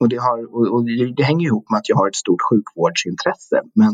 Och 0.00 0.08
det, 0.08 0.16
har, 0.16 0.38
och 0.74 0.84
det 1.16 1.22
hänger 1.22 1.46
ihop 1.46 1.70
med 1.70 1.78
att 1.78 1.88
jag 1.88 1.96
har 1.96 2.08
ett 2.08 2.22
stort 2.24 2.42
sjukvårdsintresse. 2.50 3.62
Men, 3.74 3.92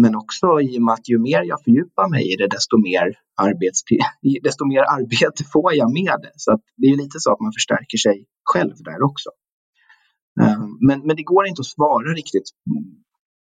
men 0.00 0.16
också 0.16 0.60
i 0.60 0.78
och 0.78 0.82
med 0.82 0.92
att 0.94 1.08
ju 1.08 1.18
mer 1.18 1.42
jag 1.42 1.64
fördjupar 1.64 2.08
mig 2.08 2.32
i 2.32 2.36
det, 2.36 2.48
desto 2.48 2.76
mer, 2.88 3.06
desto 4.42 4.64
mer 4.64 4.82
arbete 4.96 5.44
får 5.52 5.74
jag 5.74 5.92
med 5.92 6.16
det. 6.24 6.32
Så 6.36 6.50
det 6.76 6.86
är 6.86 6.96
lite 6.96 7.18
så 7.20 7.32
att 7.32 7.40
man 7.40 7.52
förstärker 7.52 7.98
sig 7.98 8.26
själv 8.52 8.74
där 8.88 9.02
också. 9.10 9.30
Ehm, 10.40 10.78
men, 10.86 11.06
men 11.06 11.16
det 11.16 11.22
går 11.22 11.46
inte 11.46 11.60
att 11.60 11.66
svara 11.66 12.08
riktigt 12.14 12.48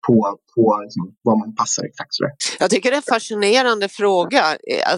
på, 0.08 0.40
på 0.56 0.82
liksom, 0.84 1.16
vad 1.22 1.38
man 1.40 1.56
passar 1.56 1.84
exakt. 1.86 2.14
Sådär. 2.14 2.32
Jag 2.60 2.70
tycker 2.70 2.90
det 2.90 2.96
är 2.96 3.04
en 3.08 3.14
fascinerande 3.14 3.90
fråga, 3.90 4.58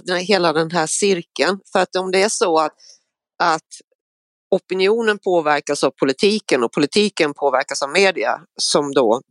eh, 0.09 0.15
hela 0.15 0.53
den 0.53 0.71
här 0.71 0.87
cirkeln. 0.87 1.59
För 1.71 1.79
att 1.79 1.95
om 1.95 2.11
det 2.11 2.23
är 2.23 2.29
så 2.29 2.59
att, 2.59 2.75
att 3.43 3.69
opinionen 4.51 5.19
påverkas 5.23 5.83
av 5.83 5.91
politiken 5.91 6.63
och 6.63 6.71
politiken 6.71 7.33
påverkas 7.33 7.81
av 7.81 7.89
media 7.91 8.41
som 8.61 8.91
då 8.91 9.21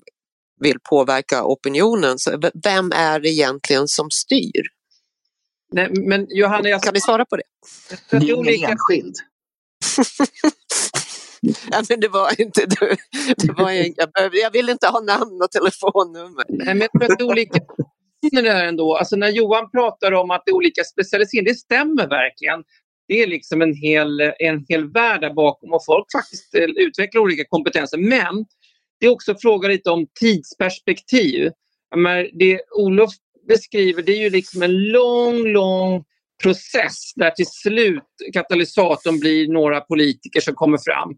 vill 0.60 0.76
påverka 0.90 1.44
opinionen, 1.44 2.18
så 2.18 2.40
vem 2.64 2.92
är 2.94 3.20
det 3.20 3.28
egentligen 3.28 3.88
som 3.88 4.10
styr? 4.10 4.62
Nej, 5.72 5.90
men 5.90 6.26
Johanna, 6.28 6.68
jag... 6.68 6.82
Kan 6.82 6.94
vi 6.94 7.00
svara 7.00 7.24
på 7.24 7.36
det? 7.36 7.42
Det 8.10 8.16
är 8.16 8.22
ingen 8.22 8.38
olika... 8.38 8.68
enskild. 8.68 9.14
ja, 11.70 11.82
men 11.88 12.00
det 12.00 12.08
var 12.08 12.40
inte 12.40 12.66
du. 12.66 12.96
Det 13.36 13.52
var 13.52 13.70
en, 13.70 13.94
jag, 13.96 14.10
behövde, 14.12 14.38
jag 14.38 14.50
ville 14.50 14.72
inte 14.72 14.86
ha 14.86 15.00
namn 15.00 15.42
och 15.42 15.50
telefonnummer. 15.50 16.44
Nej, 16.48 16.74
men 16.74 16.88
jag 16.92 16.92
tror 16.92 17.12
att 17.12 17.18
det 17.18 17.24
är 17.24 17.28
olika 17.28 17.60
där 18.32 18.64
ändå. 18.64 18.96
Alltså 18.96 19.16
när 19.16 19.28
Johan 19.28 19.70
pratar 19.70 20.12
om 20.12 20.30
att 20.30 20.42
det 20.46 20.50
är 20.50 20.54
olika 20.54 20.84
specialiseringar, 20.84 21.48
det 21.48 21.54
stämmer 21.54 22.08
verkligen. 22.08 22.64
Det 23.08 23.22
är 23.22 23.26
liksom 23.26 23.62
en 23.62 23.74
hel, 23.74 24.20
en 24.20 24.64
hel 24.68 24.92
värld 24.92 25.20
där 25.20 25.34
bakom 25.34 25.72
och 25.72 25.84
folk 25.84 26.06
faktiskt 26.12 26.54
eh, 26.54 26.62
utvecklar 26.62 27.22
olika 27.22 27.44
kompetenser. 27.48 27.98
Men 27.98 28.44
det 29.00 29.06
är 29.06 29.10
också 29.10 29.34
fråga 29.34 29.68
lite 29.68 29.90
om 29.90 30.06
tidsperspektiv. 30.20 31.50
Men 31.96 32.28
det 32.32 32.60
Olof 32.70 33.10
beskriver 33.48 34.02
det 34.02 34.12
är 34.12 34.22
ju 34.22 34.30
liksom 34.30 34.62
en 34.62 34.82
lång, 34.82 35.46
lång 35.46 36.04
process 36.42 37.12
där 37.14 37.30
till 37.30 37.46
slut 37.46 38.04
katalysatorn 38.32 39.20
blir 39.20 39.48
några 39.48 39.80
politiker 39.80 40.40
som 40.40 40.54
kommer 40.54 40.78
fram. 40.78 41.16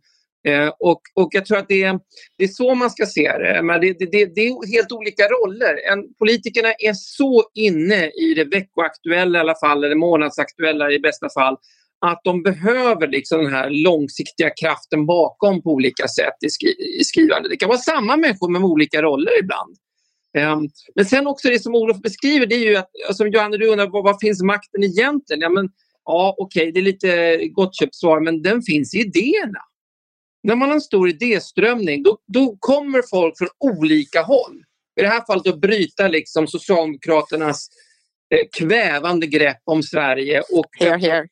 Eh, 0.49 0.73
och, 0.79 1.01
och 1.15 1.29
jag 1.33 1.47
tror 1.47 1.59
att 1.59 1.69
det 1.69 1.83
är, 1.83 2.01
det 2.39 2.45
är 2.45 2.49
så 2.49 2.75
man 2.75 2.91
ska 2.91 3.07
se 3.07 3.39
det. 3.39 3.63
Men 3.63 3.81
det, 3.81 3.93
det, 3.99 4.27
det, 4.35 4.41
är 4.41 4.73
helt 4.73 4.93
olika 4.93 5.23
roller. 5.23 5.93
En, 5.93 6.15
politikerna 6.15 6.73
är 6.73 6.93
så 6.95 7.45
inne 7.55 8.11
i 8.11 8.35
det 8.37 8.45
veckoaktuella 8.45 9.39
i 9.39 9.41
alla 9.41 9.55
fall, 9.55 9.85
eller 9.85 9.97
månadsaktuella 9.97 10.91
i 10.91 10.99
bästa 10.99 11.29
fall, 11.31 11.57
att 12.01 12.21
de 12.25 12.43
behöver 12.43 13.09
liksom 13.09 13.45
den 13.45 13.53
här 13.53 13.71
långsiktiga 13.71 14.51
kraften 14.51 15.07
bakom 15.07 15.63
på 15.63 15.71
olika 15.71 16.09
sätt 16.09 16.35
i, 16.47 16.51
skri 16.51 16.99
i 17.01 17.05
skrivandet. 17.05 17.51
Det 17.51 17.57
kan 17.57 17.69
vara 17.69 17.79
samma 17.79 18.17
människor 18.17 18.51
med 18.51 18.63
olika 18.63 19.03
roller 19.03 19.33
ibland. 19.43 19.77
Um, 20.39 20.71
men 20.95 21.05
sen 21.05 21.27
också 21.27 21.49
det 21.49 21.63
som 21.63 21.75
Olof 21.75 22.01
beskriver, 22.01 22.47
det 22.47 22.55
är 22.55 22.71
ju 22.71 22.77
att, 22.77 22.91
alltså, 23.09 23.25
som 23.25 23.31
Johanna 23.31 23.57
du 23.57 23.69
undrar 23.69 23.87
var, 23.87 24.03
var 24.03 24.17
finns 24.21 24.43
makten 24.43 24.85
egentligen? 24.85 25.41
Ja, 25.41 25.49
men, 25.49 25.69
ja 26.05 26.35
okej, 26.39 26.63
okay, 26.63 26.73
det 26.73 26.81
är 26.81 26.93
lite 26.93 27.49
gottköpt 27.49 27.95
svar, 27.95 28.21
men 28.21 28.43
den 28.43 28.63
finns 28.63 28.95
i 28.95 28.99
idéerna. 28.99 29.61
När 30.43 30.57
man 30.57 30.69
har 30.69 30.75
en 30.75 30.81
stor 30.81 31.09
idéströmning, 31.09 32.03
då, 32.03 32.19
då 32.27 32.57
kommer 32.59 33.03
folk 33.11 33.39
från 33.39 33.49
olika 33.59 34.23
håll. 34.23 34.65
I 35.01 35.03
det 35.03 35.09
här 35.09 35.27
fallet 35.27 35.47
att 35.47 35.61
bryta 35.61 36.09
liksom 36.09 36.47
Socialdemokraternas 36.47 37.69
kvävande 38.59 39.27
grepp 39.27 39.63
om 39.65 39.83
Sverige. 39.83 40.41
Och, 40.41 40.67
here, 40.79 40.99
here. 40.99 41.27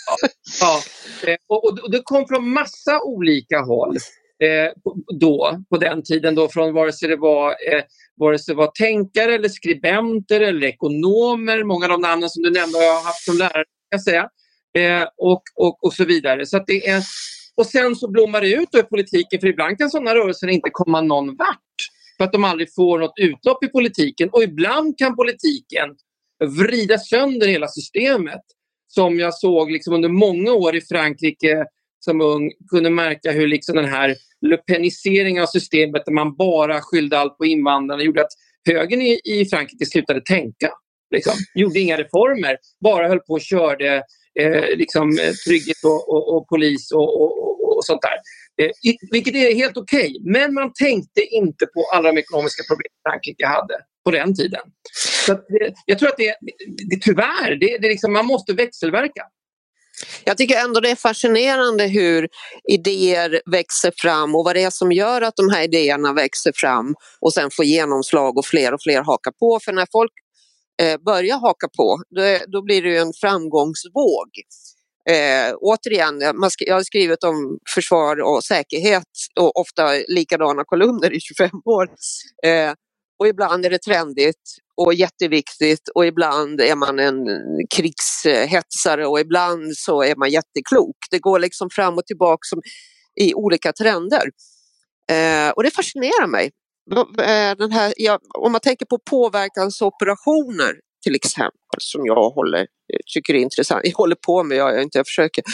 ja, 0.60 0.80
eh, 1.26 1.36
och, 1.48 1.64
och, 1.64 1.90
det 1.90 2.00
kom 2.04 2.28
från 2.28 2.52
massa 2.52 3.00
olika 3.02 3.60
håll 3.60 3.96
eh, 4.42 4.72
då, 5.20 5.64
på 5.70 5.76
den 5.76 6.02
tiden, 6.02 6.34
då, 6.34 6.48
från 6.48 6.74
vare 6.74 6.92
sig 6.92 7.08
det 7.08 7.16
var 7.16 7.50
eh, 7.50 7.82
vare 8.16 8.38
sig 8.38 8.54
det 8.54 8.58
var 8.58 8.70
tänkare 8.74 9.34
eller 9.34 9.48
skribenter 9.48 10.40
eller 10.40 10.66
ekonomer, 10.66 11.64
många 11.64 11.84
av 11.84 11.90
de 11.90 12.00
namnen 12.00 12.30
som 12.30 12.42
du 12.42 12.50
nämnde 12.50 12.78
har 12.78 12.84
jag 12.84 13.00
haft 13.00 13.24
som 13.24 13.38
lärare, 13.38 13.64
kan 13.90 14.00
säga, 14.00 14.28
eh, 14.78 15.08
och, 15.16 15.42
och, 15.54 15.84
och 15.84 15.92
så 15.92 16.04
vidare. 16.04 16.46
Så 16.46 16.64
det 16.66 16.88
är, 16.88 17.02
och 17.54 17.66
sen 17.66 17.96
så 17.96 18.10
blommar 18.10 18.40
det 18.40 18.52
ut 18.52 18.74
i 18.74 18.82
politiken, 18.82 19.40
för 19.40 19.46
ibland 19.46 19.78
kan 19.78 19.90
sådana 19.90 20.14
rörelser 20.14 20.48
inte 20.48 20.70
komma 20.72 21.00
någon 21.00 21.36
vart 21.36 21.58
för 22.16 22.24
att 22.24 22.32
de 22.32 22.44
aldrig 22.44 22.74
får 22.74 22.98
något 22.98 23.14
utlopp 23.16 23.64
i 23.64 23.68
politiken. 23.68 24.28
Och 24.32 24.42
ibland 24.42 24.98
kan 24.98 25.16
politiken 25.16 25.88
vrida 26.46 26.98
sönder 26.98 27.46
hela 27.46 27.68
systemet. 27.68 28.40
Som 28.86 29.18
jag 29.18 29.34
såg 29.34 29.70
liksom 29.70 29.94
under 29.94 30.08
många 30.08 30.52
år 30.52 30.76
i 30.76 30.80
Frankrike 30.80 31.64
som 32.04 32.20
ung, 32.20 32.50
kunde 32.70 32.90
märka 32.90 33.32
hur 33.32 33.46
liksom 33.46 33.76
den 33.76 33.84
här 33.84 34.16
lepeniseringen 34.40 35.42
av 35.42 35.46
systemet 35.46 36.02
där 36.06 36.12
man 36.12 36.36
bara 36.36 36.80
skyllde 36.80 37.18
allt 37.18 37.38
på 37.38 37.46
invandrarna 37.46 38.02
gjorde 38.02 38.20
att 38.20 38.32
högern 38.68 39.02
i, 39.02 39.20
i 39.24 39.46
Frankrike 39.46 39.86
slutade 39.86 40.20
tänka. 40.20 40.70
Liksom. 41.14 41.32
Gjorde 41.54 41.80
inga 41.80 41.96
reformer, 41.96 42.56
bara 42.80 43.08
höll 43.08 43.20
på 43.20 43.32
och 43.32 43.40
körde 43.40 44.02
eh, 44.40 44.76
liksom, 44.76 45.18
trygghet 45.46 45.84
och, 45.84 46.08
och, 46.08 46.36
och 46.36 46.48
polis 46.48 46.92
och, 46.92 47.22
och, 47.22 47.76
och, 47.76 47.84
sånt 47.84 48.02
där. 48.02 48.18
Eh, 48.64 48.70
vilket 49.10 49.34
är 49.34 49.54
helt 49.54 49.76
okej, 49.76 50.10
okay. 50.10 50.32
men 50.32 50.54
man 50.54 50.72
tänkte 50.72 51.20
inte 51.20 51.66
på 51.66 51.80
alla 51.94 52.12
de 52.12 52.18
ekonomiska 52.18 52.62
problem 52.68 52.92
Frankrike 53.08 53.46
hade 53.46 53.74
på 54.04 54.10
den 54.10 54.34
tiden. 54.34 54.60
Så 55.26 55.32
att, 55.32 55.46
jag 55.86 55.98
tror 55.98 56.08
att 56.08 56.16
det, 56.16 56.34
det 56.90 56.96
tyvärr, 57.00 57.56
det, 57.60 57.78
det 57.78 57.88
liksom, 57.88 58.12
man 58.12 58.26
måste 58.26 58.52
växelverka. 58.52 59.22
Jag 60.24 60.36
tycker 60.36 60.56
ändå 60.56 60.80
det 60.80 60.90
är 60.90 60.96
fascinerande 60.96 61.86
hur 61.86 62.28
idéer 62.72 63.42
växer 63.50 63.92
fram 63.96 64.34
och 64.34 64.44
vad 64.44 64.56
det 64.56 64.62
är 64.62 64.70
som 64.70 64.92
gör 64.92 65.22
att 65.22 65.36
de 65.36 65.50
här 65.50 65.62
idéerna 65.62 66.12
växer 66.12 66.52
fram 66.54 66.94
och 67.20 67.32
sen 67.32 67.50
får 67.50 67.64
genomslag 67.64 68.38
och 68.38 68.46
fler 68.46 68.74
och 68.74 68.82
fler 68.82 69.02
hakar 69.02 69.30
på. 69.30 69.60
För 69.64 69.72
när 69.72 69.86
folk 69.92 70.12
eh, 70.82 70.98
börjar 71.04 71.38
haka 71.38 71.68
på 71.76 72.02
då, 72.10 72.38
då 72.46 72.62
blir 72.62 72.82
det 72.82 72.96
en 72.96 73.12
framgångsvåg. 73.20 74.28
Eh, 75.10 75.54
återigen, 75.56 76.20
jag 76.58 76.74
har 76.74 76.82
skrivit 76.82 77.24
om 77.24 77.58
försvar 77.74 78.22
och 78.22 78.44
säkerhet 78.44 79.08
och 79.40 79.60
ofta 79.60 79.92
likadana 80.08 80.64
kolumner 80.64 81.12
i 81.12 81.20
25 81.20 81.50
år. 81.64 81.88
Eh, 82.46 82.72
och 83.18 83.28
ibland 83.28 83.66
är 83.66 83.70
det 83.70 83.78
trendigt 83.78 84.42
och 84.76 84.94
jätteviktigt 84.94 85.88
och 85.94 86.06
ibland 86.06 86.60
är 86.60 86.76
man 86.76 86.98
en 86.98 87.26
krigshetsare 87.74 89.06
och 89.06 89.20
ibland 89.20 89.76
så 89.76 90.02
är 90.02 90.16
man 90.16 90.30
jätteklok. 90.30 90.96
Det 91.10 91.18
går 91.18 91.38
liksom 91.38 91.70
fram 91.70 91.94
och 91.94 92.06
tillbaka 92.06 92.40
som 92.42 92.60
i 93.20 93.34
olika 93.34 93.72
trender. 93.72 94.30
Eh, 95.10 95.50
och 95.50 95.62
det 95.62 95.70
fascinerar 95.70 96.26
mig. 96.26 96.50
Eh, 97.18 97.56
den 97.58 97.72
här, 97.72 97.94
ja, 97.96 98.18
om 98.38 98.52
man 98.52 98.60
tänker 98.60 98.86
på 98.86 98.98
påverkansoperationer 99.10 100.74
till 101.04 101.14
exempel 101.14 101.78
som 101.80 102.06
jag 102.06 102.30
håller, 102.30 102.60
eh, 102.60 102.98
tycker 103.14 103.34
är 103.34 103.38
intressant, 103.38 103.80
jag 103.84 103.92
håller 103.92 104.16
på 104.26 104.42
med, 104.42 104.58
jag, 104.58 104.74
jag 104.74 104.82
inte 104.82 104.98
jag 104.98 105.06
försöker, 105.06 105.44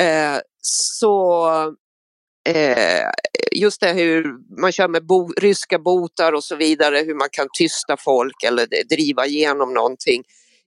eh, 0.00 0.40
så 0.62 1.48
eh, 2.48 3.04
just 3.52 3.80
det 3.80 3.92
hur 3.92 4.24
man 4.60 4.72
kör 4.72 4.88
med 4.88 5.06
bo, 5.06 5.32
ryska 5.32 5.78
botar 5.78 6.32
och 6.32 6.44
så 6.44 6.56
vidare, 6.56 6.98
hur 6.98 7.14
man 7.14 7.28
kan 7.32 7.46
tysta 7.58 7.96
folk 7.96 8.42
eller 8.46 8.66
driva 8.96 9.26
igenom 9.26 9.74
någonting 9.74 10.22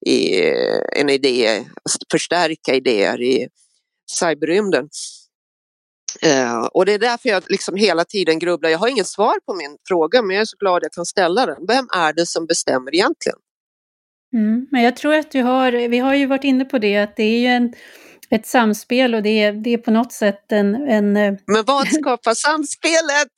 i 0.06 0.48
eh, 0.48 0.80
en 0.96 1.10
idé, 1.10 1.66
förstärka 2.12 2.74
idéer 2.76 3.22
i 3.22 3.48
cyberrymden. 4.20 4.90
Uh, 6.26 6.66
och 6.66 6.86
det 6.86 6.94
är 6.94 7.00
därför 7.00 7.30
jag 7.30 7.44
liksom 7.48 7.76
hela 7.76 8.06
tiden 8.06 8.40
grubblar. 8.40 8.70
Jag 8.70 8.80
har 8.80 8.88
inget 8.88 9.08
svar 9.08 9.36
på 9.46 9.54
min 9.54 9.78
fråga 9.88 10.22
men 10.22 10.36
jag 10.36 10.42
är 10.42 10.46
så 10.46 10.58
glad 10.58 10.84
jag 10.84 10.92
kan 10.92 11.06
ställa 11.06 11.46
den. 11.46 11.66
Vem 11.68 11.88
är 11.94 12.14
det 12.14 12.26
som 12.26 12.46
bestämmer 12.46 12.96
egentligen? 12.96 13.38
Mm, 14.34 14.68
men 14.72 14.82
jag 14.82 14.96
tror 14.96 15.14
att 15.14 15.32
du 15.32 15.42
har, 15.42 15.72
vi 15.72 16.00
har 16.00 16.16
ju 16.16 16.26
varit 16.26 16.44
inne 16.44 16.66
på 16.66 16.78
det, 16.78 16.98
att 16.98 17.16
det 17.16 17.24
är 17.24 17.40
ju 17.40 17.48
en 17.48 17.74
ett 18.36 18.48
samspel 18.48 19.16
och 19.16 19.24
det 19.24 19.44
är, 19.44 19.54
det 19.54 19.70
är 19.74 19.78
på 19.78 19.92
något 19.92 20.12
sätt 20.12 20.52
en... 20.52 20.76
en 20.76 21.18
eh, 21.18 21.34
Men 21.54 21.64
vad 21.68 21.88
skapar 22.00 22.34
samspelet? 22.48 23.34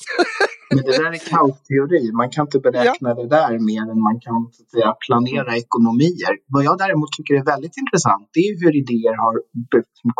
Men 0.75 0.83
det 0.87 0.97
där 1.01 1.11
är 1.17 1.23
kaosteori. 1.33 2.11
Man 2.11 2.29
kan 2.29 2.45
inte 2.47 2.59
beräkna 2.59 3.09
ja. 3.09 3.15
det 3.15 3.27
där 3.27 3.51
mer 3.71 3.83
än 3.91 4.01
man 4.09 4.19
kan 4.25 4.39
så 4.53 4.63
att 4.63 4.71
säga, 4.71 4.93
planera 5.07 5.51
ekonomier. 5.63 6.33
Vad 6.47 6.63
jag 6.63 6.77
däremot 6.77 7.11
tycker 7.17 7.33
är 7.41 7.45
väldigt 7.53 7.77
intressant 7.83 8.29
det 8.33 8.39
är 8.39 8.51
hur 8.63 8.75
idéer 8.81 9.15
har 9.23 9.35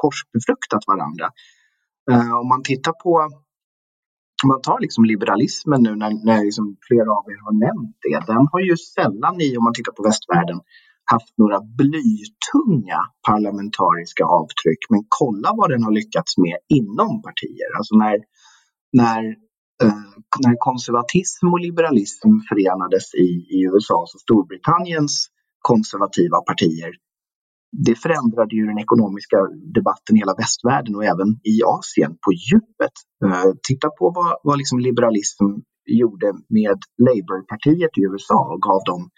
korsbefruktat 0.02 0.84
varandra. 0.88 1.28
Uh, 2.12 2.34
om 2.42 2.48
man 2.48 2.64
tittar 2.64 2.94
på 3.04 3.12
om 4.44 4.50
man 4.50 4.62
tar 4.62 4.80
liksom 4.80 5.06
liberalismen 5.06 5.84
nu 5.84 5.96
när, 5.96 6.12
när 6.26 6.44
liksom 6.44 6.66
flera 6.88 7.10
av 7.18 7.24
er 7.32 7.40
har 7.48 7.56
nämnt 7.68 7.98
det. 8.06 8.34
Den 8.34 8.48
har 8.52 8.62
ju 8.70 8.76
sällan 8.78 9.36
i, 9.42 9.58
om 9.58 9.64
man 9.64 9.74
tittar 9.74 9.94
på 9.98 10.04
västvärlden, 10.10 10.60
haft 11.12 11.34
några 11.38 11.60
blytunga 11.62 13.00
parlamentariska 13.28 14.26
avtryck. 14.26 14.82
Men 14.90 15.02
kolla 15.20 15.50
vad 15.58 15.70
den 15.70 15.84
har 15.84 15.92
lyckats 15.92 16.38
med 16.38 16.58
inom 16.80 17.22
partier. 17.22 17.70
Alltså 17.78 17.96
när, 17.96 18.18
när, 19.02 19.24
eh, 19.84 20.06
när 20.46 20.56
konservatism 20.70 21.48
och 21.54 21.60
liberalism 21.60 22.30
förenades 22.50 23.14
i, 23.14 23.28
i 23.56 23.58
USAs 23.74 24.10
och 24.16 24.22
Storbritanniens 24.22 25.28
konservativa 25.62 26.38
partier 26.50 26.92
det 27.74 27.96
förändrade 27.96 28.56
ju 28.56 28.66
den 28.66 28.80
ekonomiska 28.80 29.38
debatten 29.78 30.16
i 30.16 30.20
hela 30.20 30.36
västvärlden 30.44 30.96
och 30.96 31.06
även 31.06 31.30
i 31.54 31.56
Asien 31.76 32.12
på 32.24 32.32
djupet. 32.46 32.96
Eh, 33.26 33.52
titta 33.68 33.90
på 33.90 34.12
vad, 34.16 34.38
vad 34.44 34.58
liksom 34.58 34.80
liberalism 34.80 35.46
gjorde 35.86 36.34
med 36.50 36.80
Labourpartiet 37.08 37.94
i 37.98 38.02
USA 38.12 38.40
och 38.54 38.62
gav 38.62 38.82
dem 38.92 39.10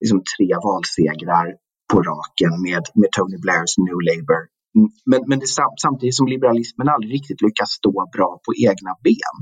liksom 0.00 0.20
tre 0.32 0.48
valsegrar 0.66 1.46
på 1.90 1.98
raken 2.10 2.52
med, 2.66 2.84
med 3.00 3.10
Tony 3.16 3.38
Blairs 3.44 3.72
New 3.86 3.98
Labour. 4.08 4.42
Mm, 4.76 4.90
men, 5.10 5.20
men 5.28 5.38
det, 5.42 5.48
samtidigt 5.86 6.16
som 6.20 6.26
liberalismen 6.34 6.88
aldrig 6.94 7.10
riktigt 7.18 7.42
lyckas 7.46 7.70
stå 7.80 7.92
bra 8.16 8.30
på 8.44 8.50
egna 8.68 8.92
ben. 9.06 9.36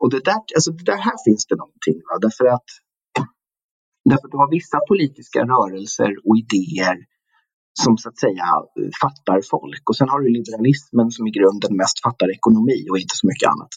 Och 0.00 0.10
det 0.10 0.22
där, 0.28 0.40
alltså 0.56 0.70
det 0.78 0.84
där 0.92 1.00
här 1.08 1.18
finns 1.26 1.44
det 1.50 1.56
någonting. 1.62 1.98
Va? 2.08 2.14
Därför 2.26 2.46
att, 2.56 2.68
därför 4.10 4.24
att 4.26 4.34
du 4.34 4.40
har 4.42 4.50
vissa 4.58 4.78
politiska 4.90 5.40
rörelser 5.52 6.10
och 6.26 6.36
idéer 6.42 6.96
som 7.82 7.92
så 7.98 8.08
att 8.08 8.18
säga 8.24 8.46
eh, 8.78 8.90
fattar 9.02 9.38
folk. 9.54 9.82
Och 9.88 9.96
sen 9.96 10.08
har 10.12 10.20
du 10.20 10.28
liberalismen 10.38 11.08
som 11.14 11.22
i 11.30 11.32
grunden 11.38 11.72
mest 11.82 11.96
fattar 12.06 12.28
ekonomi 12.38 12.78
och 12.90 12.98
inte 13.02 13.14
så 13.20 13.26
mycket 13.30 13.48
annat. 13.52 13.72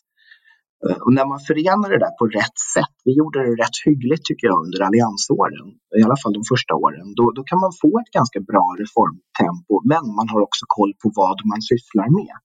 Eh, 0.86 1.00
och 1.06 1.14
när 1.18 1.28
man 1.32 1.40
förenar 1.50 1.88
det 1.94 2.02
där 2.06 2.16
på 2.20 2.26
rätt 2.40 2.58
sätt, 2.76 2.96
vi 3.08 3.12
gjorde 3.20 3.38
det 3.48 3.54
rätt 3.64 3.78
hyggligt 3.88 4.24
tycker 4.26 4.46
jag 4.50 4.58
under 4.66 4.80
alliansåren, 4.88 5.68
i 6.00 6.02
alla 6.06 6.18
fall 6.22 6.34
de 6.40 6.44
första 6.54 6.74
åren, 6.84 7.06
då, 7.20 7.26
då 7.38 7.42
kan 7.50 7.60
man 7.66 7.74
få 7.84 7.92
ett 8.02 8.12
ganska 8.20 8.40
bra 8.52 8.66
reformtempo 8.82 9.74
men 9.92 10.04
man 10.20 10.28
har 10.34 10.42
också 10.48 10.64
koll 10.78 10.94
på 11.02 11.08
vad 11.22 11.38
man 11.52 11.62
sysslar 11.72 12.10
med. 12.22 12.36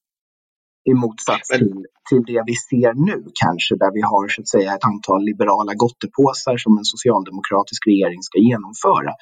I 0.91 0.93
motsats 1.05 1.49
till, 1.59 1.79
till 2.09 2.23
det 2.31 2.41
vi 2.51 2.55
ser 2.69 2.93
nu 3.09 3.19
kanske, 3.43 3.73
där 3.83 3.93
vi 3.99 4.03
har 4.13 4.25
så 4.35 4.39
att 4.43 4.53
säga 4.55 4.71
ett 4.77 4.89
antal 4.93 5.21
liberala 5.31 5.73
gottepåsar 5.83 6.57
som 6.65 6.73
en 6.81 6.89
socialdemokratisk 6.95 7.81
regering 7.91 8.23
ska 8.29 8.39
genomföra. 8.51 9.13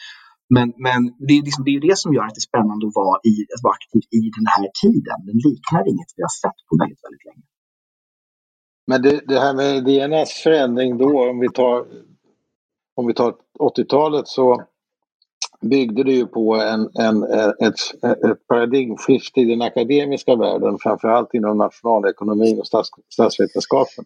Men, 0.55 0.69
men 0.87 1.01
det, 1.27 1.35
är 1.39 1.43
liksom, 1.49 1.63
det 1.67 1.73
är 1.77 1.81
det 1.89 1.99
som 2.03 2.11
gör 2.15 2.25
att 2.27 2.37
det 2.37 2.45
är 2.47 2.51
spännande 2.53 2.85
att 2.89 2.99
vara, 3.03 3.17
i, 3.33 3.35
att 3.55 3.63
vara 3.67 3.77
aktiv 3.81 4.03
i 4.21 4.23
den 4.39 4.47
här 4.55 4.67
tiden. 4.83 5.19
Den 5.29 5.39
liknar 5.49 5.83
inget 5.93 6.11
vi 6.17 6.23
har 6.29 6.35
sett 6.43 6.59
på 6.69 6.73
väldigt, 6.83 7.03
väldigt 7.07 7.27
länge. 7.29 7.47
Men 8.87 9.03
det, 9.03 9.21
det 9.27 9.41
här 9.41 9.55
med 9.55 9.85
DNS 9.85 10.33
förändring 10.33 10.99
då, 10.99 11.31
om 11.31 11.39
vi 11.41 11.49
tar, 11.49 11.87
om 12.95 13.07
vi 13.07 13.15
tar 13.15 13.35
80-talet 13.59 14.29
så 14.29 14.63
byggde 15.61 16.05
det 16.05 16.13
ju 16.13 16.27
på 16.27 16.55
en, 16.55 16.91
en, 16.95 17.23
ett, 17.23 18.05
ett 18.05 18.47
paradigmskifte 18.49 19.41
i 19.41 19.45
den 19.45 19.63
akademiska 19.63 20.37
världen, 20.37 20.79
framförallt 20.81 21.35
inom 21.35 21.59
nationalekonomin 21.59 22.59
och 22.59 22.67
stats, 22.67 22.91
statsvetenskapen. 23.09 24.05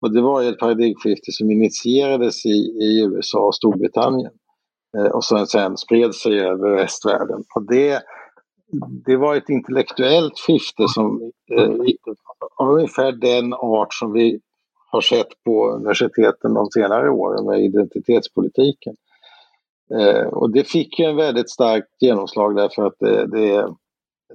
Och 0.00 0.12
det 0.14 0.20
var 0.20 0.42
ju 0.42 0.48
ett 0.48 0.58
paradigmskifte 0.58 1.32
som 1.32 1.50
initierades 1.50 2.46
i, 2.46 2.58
i 2.80 3.04
USA 3.04 3.38
och 3.38 3.54
Storbritannien 3.54 4.32
eh, 4.98 5.04
och 5.04 5.24
sen, 5.24 5.46
sen 5.46 5.76
spred 5.76 6.14
sig 6.14 6.40
över 6.40 6.76
västvärlden. 6.76 7.44
Och 7.54 7.66
det, 7.66 8.02
det 9.06 9.16
var 9.16 9.36
ett 9.36 9.48
intellektuellt 9.48 10.38
skifte 10.38 10.88
som 10.88 11.32
eh, 11.52 11.70
av 12.56 12.70
ungefär 12.70 13.12
den 13.12 13.54
art 13.54 13.94
som 13.94 14.12
vi 14.12 14.40
har 14.90 15.00
sett 15.00 15.44
på 15.44 15.70
universiteten 15.70 16.54
de 16.54 16.70
senare 16.70 17.10
åren 17.10 17.46
med 17.46 17.64
identitetspolitiken. 17.64 18.96
Eh, 19.94 20.26
och 20.26 20.50
det 20.50 20.64
fick 20.64 20.98
ju 20.98 21.04
en 21.04 21.16
väldigt 21.16 21.50
starkt 21.50 21.88
genomslag 22.00 22.56
därför 22.56 22.86
att 22.86 22.96
det, 22.98 23.26
det, 23.26 23.74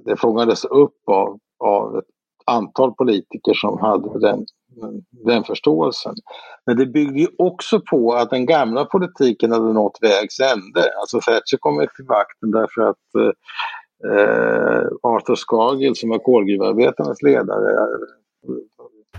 det 0.04 0.16
fångades 0.16 0.64
upp 0.64 1.08
av, 1.08 1.38
av 1.58 1.98
ett 1.98 2.04
antal 2.46 2.94
politiker 2.94 3.54
som 3.54 3.78
hade 3.78 4.20
den, 4.20 4.46
den 5.10 5.44
förståelsen. 5.44 6.14
Men 6.66 6.76
det 6.76 6.86
byggde 6.86 7.20
ju 7.20 7.28
också 7.38 7.80
på 7.90 8.12
att 8.14 8.30
den 8.30 8.46
gamla 8.46 8.84
politiken 8.84 9.52
hade 9.52 9.72
nått 9.72 9.98
vägs 10.00 10.40
ände. 10.40 10.92
Alltså 11.00 11.20
Thatcher 11.20 11.56
kom 11.60 11.86
till 11.96 12.04
makten 12.04 12.50
därför 12.50 12.82
att 12.82 13.14
eh, 13.18 13.32
Eh, 14.04 14.86
Arthur 15.02 15.34
Scargill 15.34 15.96
som 15.96 16.10
var 16.10 16.18
kolgruvarbetarnas 16.18 17.22
ledare 17.22 17.88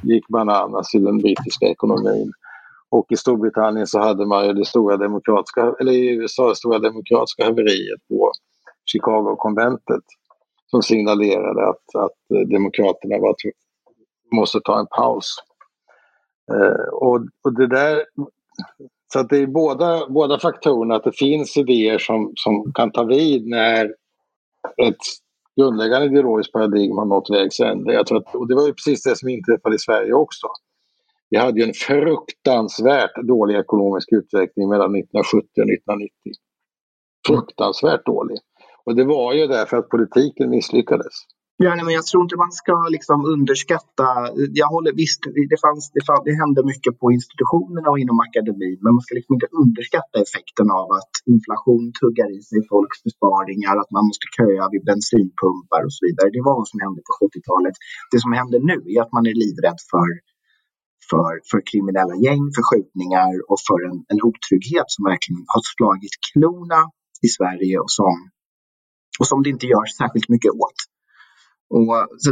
gick 0.03 0.27
bananas 0.27 0.95
i 0.95 0.99
den 0.99 1.17
brittiska 1.17 1.65
ekonomin. 1.65 2.31
Och 2.89 3.05
i 3.09 3.15
Storbritannien 3.15 3.87
så 3.87 3.99
hade 3.99 4.25
man 4.25 4.47
ju 4.47 4.53
det 4.53 4.65
stora 4.65 4.97
demokratiska, 4.97 5.75
eller 5.79 5.91
i 5.91 6.09
USA 6.09 6.49
det 6.49 6.55
stora 6.55 6.79
demokratiska 6.79 7.45
haveriet 7.45 8.07
på 8.09 8.31
Chicago-konventet 8.85 10.03
som 10.71 10.81
signalerade 10.81 11.69
att, 11.69 11.95
att 11.95 12.49
demokraterna 12.49 13.19
var, 13.19 13.35
måste 14.35 14.59
ta 14.59 14.79
en 14.79 14.87
paus. 14.87 15.35
Eh, 16.51 16.93
och, 16.93 17.21
och 17.43 17.53
det 17.53 17.67
där, 17.67 18.03
så 19.13 19.19
att 19.19 19.29
det 19.29 19.37
är 19.37 19.47
båda, 19.47 20.07
båda 20.09 20.39
faktorerna, 20.39 20.95
att 20.95 21.03
det 21.03 21.17
finns 21.17 21.57
idéer 21.57 21.97
som, 21.97 22.31
som 22.35 22.73
kan 22.73 22.91
ta 22.91 23.03
vid 23.03 23.47
när 23.47 23.95
ett 24.77 25.03
grundläggande 25.59 26.07
ideologiskt 26.07 26.53
paradigm 26.53 26.97
har 26.97 27.05
nått 27.05 27.29
vägs 27.29 27.59
ände. 27.59 27.93
Jag 27.93 28.07
tror 28.07 28.17
att, 28.17 28.35
och 28.35 28.47
det 28.47 28.55
var 28.55 28.67
ju 28.67 28.73
precis 28.73 29.03
det 29.03 29.15
som 29.15 29.29
inträffade 29.29 29.75
i 29.75 29.79
Sverige 29.79 30.13
också. 30.13 30.47
Vi 31.29 31.37
hade 31.37 31.59
ju 31.59 31.65
en 31.65 31.73
fruktansvärt 31.73 33.15
dålig 33.27 33.55
ekonomisk 33.55 34.09
utveckling 34.11 34.69
mellan 34.69 34.95
1970 34.95 35.47
och 35.61 35.69
1990. 35.69 36.11
Fruktansvärt 37.27 38.05
dålig. 38.05 38.37
Och 38.85 38.95
det 38.95 39.03
var 39.03 39.33
ju 39.33 39.47
därför 39.47 39.77
att 39.77 39.89
politiken 39.89 40.49
misslyckades. 40.49 41.13
Ja, 41.61 41.69
nej, 41.75 41.85
men 41.85 41.93
jag 41.99 42.05
tror 42.09 42.21
inte 42.25 42.43
man 42.45 42.55
ska 42.63 42.75
liksom 42.95 43.19
underskatta. 43.35 44.07
Jag 44.61 44.69
håller, 44.75 44.91
visst, 45.03 45.21
det, 45.51 45.59
fanns, 45.65 45.83
det, 45.95 46.03
fanns, 46.07 46.23
det 46.27 46.35
hände 46.43 46.61
mycket 46.71 46.93
på 47.01 47.05
institutionerna 47.17 47.87
och 47.91 47.99
inom 48.03 48.17
akademin 48.25 48.79
men 48.83 48.91
man 48.97 49.03
ska 49.05 49.11
liksom 49.19 49.33
inte 49.37 49.49
underskatta 49.63 50.15
effekten 50.25 50.67
av 50.81 50.87
att 50.99 51.13
inflation 51.33 51.83
tuggar 52.01 52.29
i 52.37 52.39
sig 52.49 52.61
folks 52.71 52.99
besparingar, 53.07 53.75
att 53.81 53.91
man 53.97 54.05
måste 54.09 54.27
köa 54.37 54.63
vid 54.73 54.83
bensinpumpar 54.91 55.81
och 55.87 55.93
så 55.97 56.01
vidare. 56.07 56.27
Det 56.35 56.43
var 56.47 56.55
vad 56.61 56.69
som 56.71 56.79
hände 56.85 57.01
på 57.07 57.13
70-talet. 57.21 57.75
Det 58.11 58.19
som 58.23 58.31
händer 58.39 58.59
nu 58.71 58.77
är 58.93 58.97
att 59.03 59.15
man 59.17 59.25
är 59.31 59.35
livrädd 59.43 59.79
för, 59.91 60.09
för, 61.09 61.31
för 61.49 61.59
kriminella 61.71 62.15
gäng, 62.25 62.43
för 62.55 62.63
skjutningar 62.69 63.33
och 63.51 63.59
för 63.67 63.79
en, 63.89 63.97
en 64.11 64.19
otrygghet 64.29 64.87
som 64.93 65.01
verkligen 65.11 65.43
har 65.53 65.63
slagit 65.73 66.15
klona 66.27 66.81
i 67.25 67.27
Sverige 67.37 67.75
och 67.83 67.93
som, 67.99 68.15
och 69.19 69.27
som 69.29 69.39
det 69.43 69.49
inte 69.55 69.67
görs 69.73 69.91
särskilt 70.01 70.29
mycket 70.35 70.53
åt. 70.65 70.79
Och, 71.75 71.85
så 72.23 72.29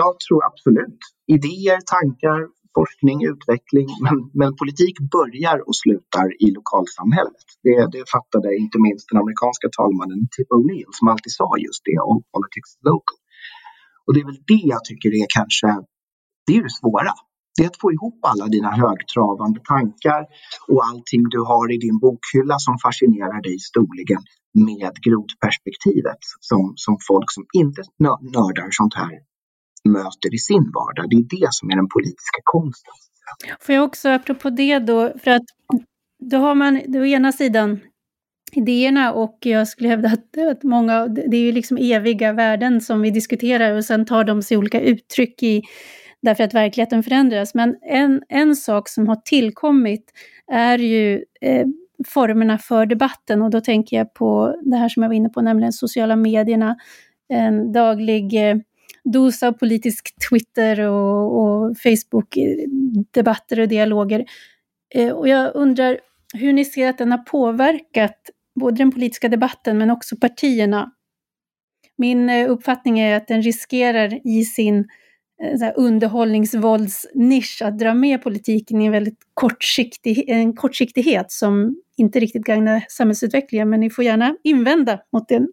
jag 0.00 0.12
tror 0.24 0.40
absolut, 0.50 1.00
idéer, 1.36 1.78
tankar, 1.94 2.40
forskning, 2.78 3.18
utveckling, 3.32 3.88
men, 4.04 4.16
men 4.40 4.50
politik 4.62 4.96
börjar 5.16 5.58
och 5.68 5.76
slutar 5.82 6.26
i 6.44 6.48
lokalsamhället. 6.58 7.46
Det, 7.64 7.76
det 7.94 8.04
fattade 8.14 8.48
inte 8.64 8.78
minst 8.86 9.04
den 9.10 9.18
amerikanska 9.22 9.68
talmannen 9.78 10.20
Tip 10.34 10.48
O'Neill 10.56 10.90
som 10.98 11.06
alltid 11.12 11.32
sa 11.40 11.48
just 11.66 11.82
det, 11.88 11.98
om 12.10 12.16
politics 12.34 12.72
local. 12.88 13.18
Och 14.04 14.12
det 14.14 14.20
är 14.24 14.28
väl 14.30 14.42
det 14.52 14.62
jag 14.74 14.82
tycker 14.88 15.10
är 15.22 15.26
kanske, 15.38 15.68
det 16.46 16.54
är 16.58 16.62
det 16.68 16.74
svåra. 16.80 17.12
Det 17.56 17.62
är 17.64 17.68
att 17.68 17.80
få 17.80 17.92
ihop 17.92 18.18
alla 18.22 18.46
dina 18.46 18.70
högtravande 18.70 19.60
tankar 19.72 20.22
och 20.68 20.80
allting 20.90 21.22
du 21.34 21.40
har 21.50 21.72
i 21.74 21.78
din 21.86 21.98
bokhylla 21.98 22.56
som 22.58 22.78
fascinerar 22.84 23.42
dig 23.42 23.58
storligen 23.58 24.22
med 24.68 24.92
grodperspektivet 25.06 26.20
som, 26.40 26.72
som 26.76 26.96
folk 27.08 27.28
som 27.36 27.44
inte 27.62 27.82
nördar 28.36 28.68
sånt 28.70 28.94
här 28.94 29.12
möter 29.84 30.34
i 30.34 30.38
sin 30.38 30.64
vardag. 30.74 31.06
Det 31.10 31.16
är 31.16 31.40
det 31.40 31.48
som 31.50 31.70
är 31.70 31.76
den 31.76 31.88
politiska 31.96 32.40
konsten. 32.44 32.94
Får 33.60 33.74
jag 33.74 33.84
också, 33.84 34.08
apropå 34.08 34.50
det 34.50 34.78
då, 34.78 35.12
för 35.24 35.30
att 35.30 35.48
då 36.30 36.36
har 36.36 36.54
man 36.54 36.80
å 36.96 37.04
ena 37.04 37.32
sidan 37.32 37.80
idéerna 38.52 39.12
och 39.12 39.38
jag 39.40 39.68
skulle 39.68 39.88
hävda 39.88 40.08
att, 40.08 40.38
att 40.50 40.62
många, 40.62 41.06
det 41.06 41.36
är 41.36 41.40
ju 41.40 41.52
liksom 41.52 41.76
eviga 41.76 42.32
värden 42.32 42.80
som 42.80 43.00
vi 43.02 43.10
diskuterar 43.10 43.76
och 43.76 43.84
sen 43.84 44.06
tar 44.06 44.24
de 44.24 44.42
sig 44.42 44.56
olika 44.56 44.80
uttryck 44.80 45.42
i 45.42 45.62
därför 46.22 46.44
att 46.44 46.54
verkligheten 46.54 47.02
förändras. 47.02 47.54
Men 47.54 47.76
en, 47.82 48.22
en 48.28 48.56
sak 48.56 48.88
som 48.88 49.08
har 49.08 49.16
tillkommit 49.16 50.12
är 50.52 50.78
ju 50.78 51.24
eh, 51.40 51.66
formerna 52.06 52.58
för 52.58 52.86
debatten 52.86 53.42
och 53.42 53.50
då 53.50 53.60
tänker 53.60 53.96
jag 53.96 54.14
på 54.14 54.56
det 54.62 54.76
här 54.76 54.88
som 54.88 55.02
jag 55.02 55.10
var 55.10 55.14
inne 55.14 55.28
på, 55.28 55.42
nämligen 55.42 55.72
sociala 55.72 56.16
medierna. 56.16 56.76
en 57.28 57.72
daglig 57.72 58.50
eh, 58.50 58.56
dos 59.04 59.42
av 59.42 59.52
politisk 59.52 60.28
Twitter 60.30 60.80
och, 60.80 61.40
och 61.40 61.76
Facebook-debatter 61.76 63.58
eh, 63.58 63.62
och 63.62 63.68
dialoger. 63.68 64.24
Eh, 64.94 65.12
och 65.12 65.28
jag 65.28 65.54
undrar 65.54 66.00
hur 66.34 66.52
ni 66.52 66.64
ser 66.64 66.88
att 66.88 66.98
den 66.98 67.10
har 67.10 67.18
påverkat 67.18 68.30
både 68.60 68.76
den 68.76 68.90
politiska 68.90 69.28
debatten 69.28 69.78
men 69.78 69.90
också 69.90 70.16
partierna. 70.16 70.90
Min 71.96 72.30
eh, 72.30 72.50
uppfattning 72.50 73.00
är 73.00 73.16
att 73.16 73.28
den 73.28 73.42
riskerar 73.42 74.26
i 74.26 74.44
sin 74.44 74.88
eh, 75.42 75.72
underhållningsvåldsnisch 75.76 77.62
att 77.64 77.78
dra 77.78 77.94
med 77.94 78.22
politiken 78.22 78.80
i 78.80 78.86
en 78.86 78.92
väldigt 78.92 79.18
kortsiktig, 79.34 80.24
en 80.28 80.56
kortsiktighet 80.56 81.32
som 81.32 81.76
inte 81.96 82.20
riktigt 82.20 82.44
gagnar 82.44 82.84
samhällsutvecklingen. 82.88 83.70
Men 83.70 83.80
ni 83.80 83.90
får 83.90 84.04
gärna 84.04 84.36
invända 84.44 85.00
mot 85.12 85.28
den 85.28 85.48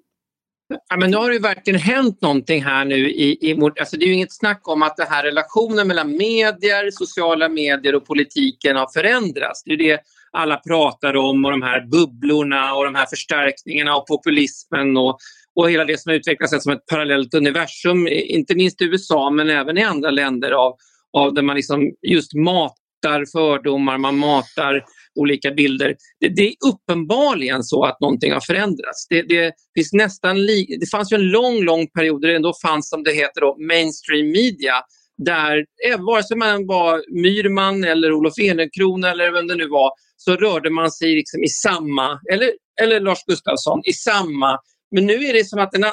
Ja, 0.89 0.97
men 0.97 1.11
nu 1.11 1.17
har 1.17 1.31
det 1.31 1.39
verkligen 1.39 1.79
hänt 1.79 2.21
någonting 2.21 2.63
här 2.63 2.85
nu. 2.85 3.09
I, 3.09 3.51
i, 3.51 3.61
alltså 3.79 3.97
det 3.97 4.05
är 4.05 4.07
ju 4.07 4.13
inget 4.13 4.33
snack 4.33 4.67
om 4.67 4.83
att 4.83 4.97
den 4.97 5.07
här 5.09 5.23
relationen 5.23 5.87
mellan 5.87 6.11
medier, 6.11 6.91
sociala 6.91 7.49
medier 7.49 7.95
och 7.95 8.05
politiken 8.05 8.75
har 8.75 8.87
förändrats. 8.93 9.63
Det 9.63 9.73
är 9.73 9.77
det 9.77 9.99
alla 10.31 10.57
pratar 10.57 11.15
om 11.15 11.45
och 11.45 11.51
de 11.51 11.61
här 11.61 11.81
bubblorna 11.91 12.73
och 12.73 12.83
de 12.83 12.95
här 12.95 13.05
förstärkningarna 13.05 13.95
och 13.95 14.07
populismen 14.07 14.97
och, 14.97 15.17
och 15.55 15.71
hela 15.71 15.85
det 15.85 15.99
som 15.99 16.11
utvecklas 16.11 16.63
som 16.63 16.73
ett 16.73 16.85
parallellt 16.91 17.33
universum, 17.33 18.07
inte 18.07 18.55
minst 18.55 18.81
i 18.81 18.85
USA 18.85 19.29
men 19.29 19.49
även 19.49 19.77
i 19.77 19.83
andra 19.83 20.09
länder 20.09 20.51
av, 20.51 20.75
av 21.13 21.33
där 21.33 21.41
man 21.41 21.55
liksom 21.55 21.91
just 22.07 22.33
matar 22.33 23.31
fördomar, 23.31 23.97
man 23.97 24.17
matar 24.17 24.83
olika 25.19 25.51
bilder. 25.51 25.95
Det, 26.19 26.29
det, 26.29 26.47
är 26.47 26.53
uppenbarligen 26.67 27.63
så 27.63 27.83
att 27.83 28.01
någonting 28.01 28.33
har 28.33 28.39
förändrats. 28.39 29.07
Det, 29.09 29.21
det, 29.21 29.53
finns 29.75 29.93
nästan 29.93 30.35
det 30.79 30.89
fanns 30.91 31.11
ju 31.11 31.15
en 31.15 31.29
lång, 31.29 31.63
lång 31.63 31.87
period 31.87 32.21
där 32.21 32.29
det 32.29 32.35
ändå 32.35 32.53
fanns, 32.61 32.89
som 32.89 33.03
det 33.03 33.13
heter, 33.13 33.41
då, 33.41 33.57
mainstream 33.59 34.31
media 34.31 34.73
där, 35.17 35.65
eh, 35.89 36.05
vare 36.05 36.23
sig 36.23 36.37
man 36.37 36.67
var 36.67 37.21
Myrman 37.21 37.83
eller 37.83 38.11
Olof 38.11 38.39
Ehrenkrona 38.39 39.11
eller 39.11 39.31
vem 39.31 39.47
det 39.47 39.55
nu 39.55 39.67
var, 39.67 39.91
så 40.17 40.35
rörde 40.35 40.69
man 40.69 40.91
sig 40.91 41.15
liksom 41.15 41.43
i 41.43 41.49
samma, 41.49 42.19
eller, 42.33 42.51
eller 42.81 42.99
Lars 42.99 43.23
Gustafsson, 43.27 43.81
i 43.85 43.93
samma 43.93 44.59
men 44.91 45.05
nu 45.05 45.13
är 45.13 45.33
det 45.33 45.45
som 45.45 45.59
att 45.59 45.75
en, 45.75 45.85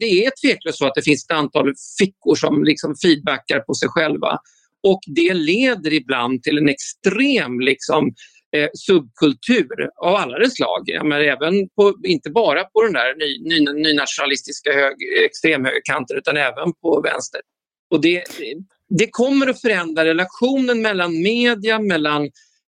det 0.00 0.24
är 0.26 0.30
tveklöst 0.40 0.78
så 0.78 0.86
att 0.86 0.94
det 0.94 1.02
finns 1.02 1.24
ett 1.24 1.36
antal 1.36 1.72
fickor 1.98 2.34
som 2.34 2.64
liksom 2.64 2.94
feedbackar 3.02 3.60
på 3.60 3.74
sig 3.74 3.88
själva. 3.88 4.38
Och 4.82 5.00
det 5.06 5.34
leder 5.34 5.92
ibland 5.92 6.42
till 6.42 6.58
en 6.58 6.68
extrem 6.68 7.60
liksom, 7.60 8.14
eh, 8.56 8.68
subkultur 8.74 9.90
av 10.02 10.14
alla 10.14 10.38
de 10.38 10.50
slag. 10.50 10.82
Ja, 10.84 11.04
men 11.04 11.20
även 11.20 11.68
på, 11.68 11.94
inte 12.04 12.30
bara 12.30 12.64
på 12.64 12.82
den 12.82 12.92
där 12.92 13.14
ny, 13.14 13.48
ny, 13.48 13.72
nynationalistiska 13.82 14.72
hög, 14.72 14.94
extremhögerkanten 15.24 16.16
utan 16.16 16.36
även 16.36 16.72
på 16.82 17.00
vänster. 17.00 17.40
Och 17.90 18.00
det, 18.00 18.24
det 18.98 19.08
kommer 19.10 19.46
att 19.46 19.60
förändra 19.60 20.04
relationen 20.04 20.82
mellan 20.82 21.22
media, 21.22 21.78
mellan 21.78 22.30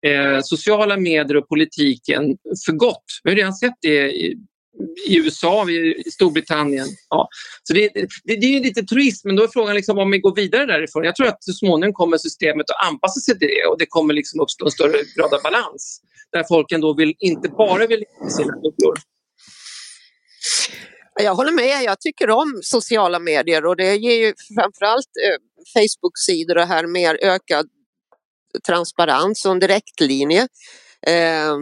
eh, 0.07 0.41
sociala 0.43 0.97
medier 0.97 1.37
och 1.37 1.49
politiken 1.49 2.23
för 2.67 2.73
gott. 2.73 3.05
Vi 3.25 3.31
har 3.31 3.37
redan 3.37 3.53
sett 3.53 3.75
det 3.81 4.13
i, 4.13 4.37
i 5.09 5.19
USA, 5.19 5.71
i 5.71 6.11
Storbritannien. 6.11 6.87
Ja. 7.11 7.29
Så 7.63 7.73
det, 7.73 7.91
det, 8.25 8.37
det 8.37 8.47
är 8.47 8.61
lite 8.61 8.83
turism, 8.83 9.29
men 9.29 9.37
då 9.37 9.43
är 9.43 9.49
frågan 9.49 9.75
liksom 9.75 9.99
om 9.99 10.11
vi 10.11 10.19
går 10.19 10.35
vidare 10.35 10.67
därifrån. 10.67 11.05
Jag 11.05 11.17
tror 11.17 11.27
att 11.27 11.45
så 11.45 11.53
småningom 11.53 11.93
kommer 11.93 12.19
systemet 12.19 12.71
att 12.71 12.89
anpassa 12.89 13.21
sig 13.21 13.39
till 13.39 13.49
det 13.49 13.67
och 13.71 13.79
det 13.79 13.87
kommer 13.89 14.15
liksom 14.15 14.41
uppstå 14.41 14.65
en 14.65 14.71
större 14.71 14.99
grad 15.17 15.35
av 15.35 15.43
balans. 15.43 16.01
Där 16.33 16.45
folk 16.49 16.73
ändå 16.73 16.95
vill, 16.95 17.15
inte 17.19 17.49
bara 17.49 17.87
vill 17.87 18.03
i 18.29 18.31
sina 18.31 18.53
bubblor. 18.53 18.95
Jag 21.23 21.35
håller 21.35 21.53
med, 21.53 21.83
jag 21.85 22.01
tycker 22.01 22.31
om 22.31 22.61
sociala 22.63 23.19
medier 23.19 23.67
och 23.67 23.77
det 23.77 23.97
ger 23.97 24.27
ju 24.27 24.35
framförallt 24.55 25.13
eh, 25.27 25.39
Facebook-sidor 25.75 26.59
och 26.59 26.67
här 26.67 26.87
mer 26.87 27.19
ökad 27.23 27.67
transparens 28.67 29.45
och 29.45 29.53
en 29.53 29.59
direktlinje. 29.59 30.49
Eh, 31.07 31.57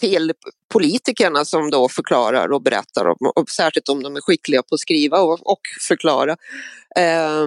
till 0.00 0.32
politikerna 0.72 1.44
som 1.44 1.70
då 1.70 1.88
förklarar 1.88 2.52
och 2.52 2.62
berättar, 2.62 3.06
om, 3.06 3.32
och 3.34 3.50
särskilt 3.50 3.88
om 3.88 4.02
de 4.02 4.16
är 4.16 4.20
skickliga 4.20 4.62
på 4.62 4.74
att 4.74 4.80
skriva 4.80 5.20
och, 5.20 5.46
och 5.46 5.60
förklara. 5.88 6.36
Eh, 6.96 7.46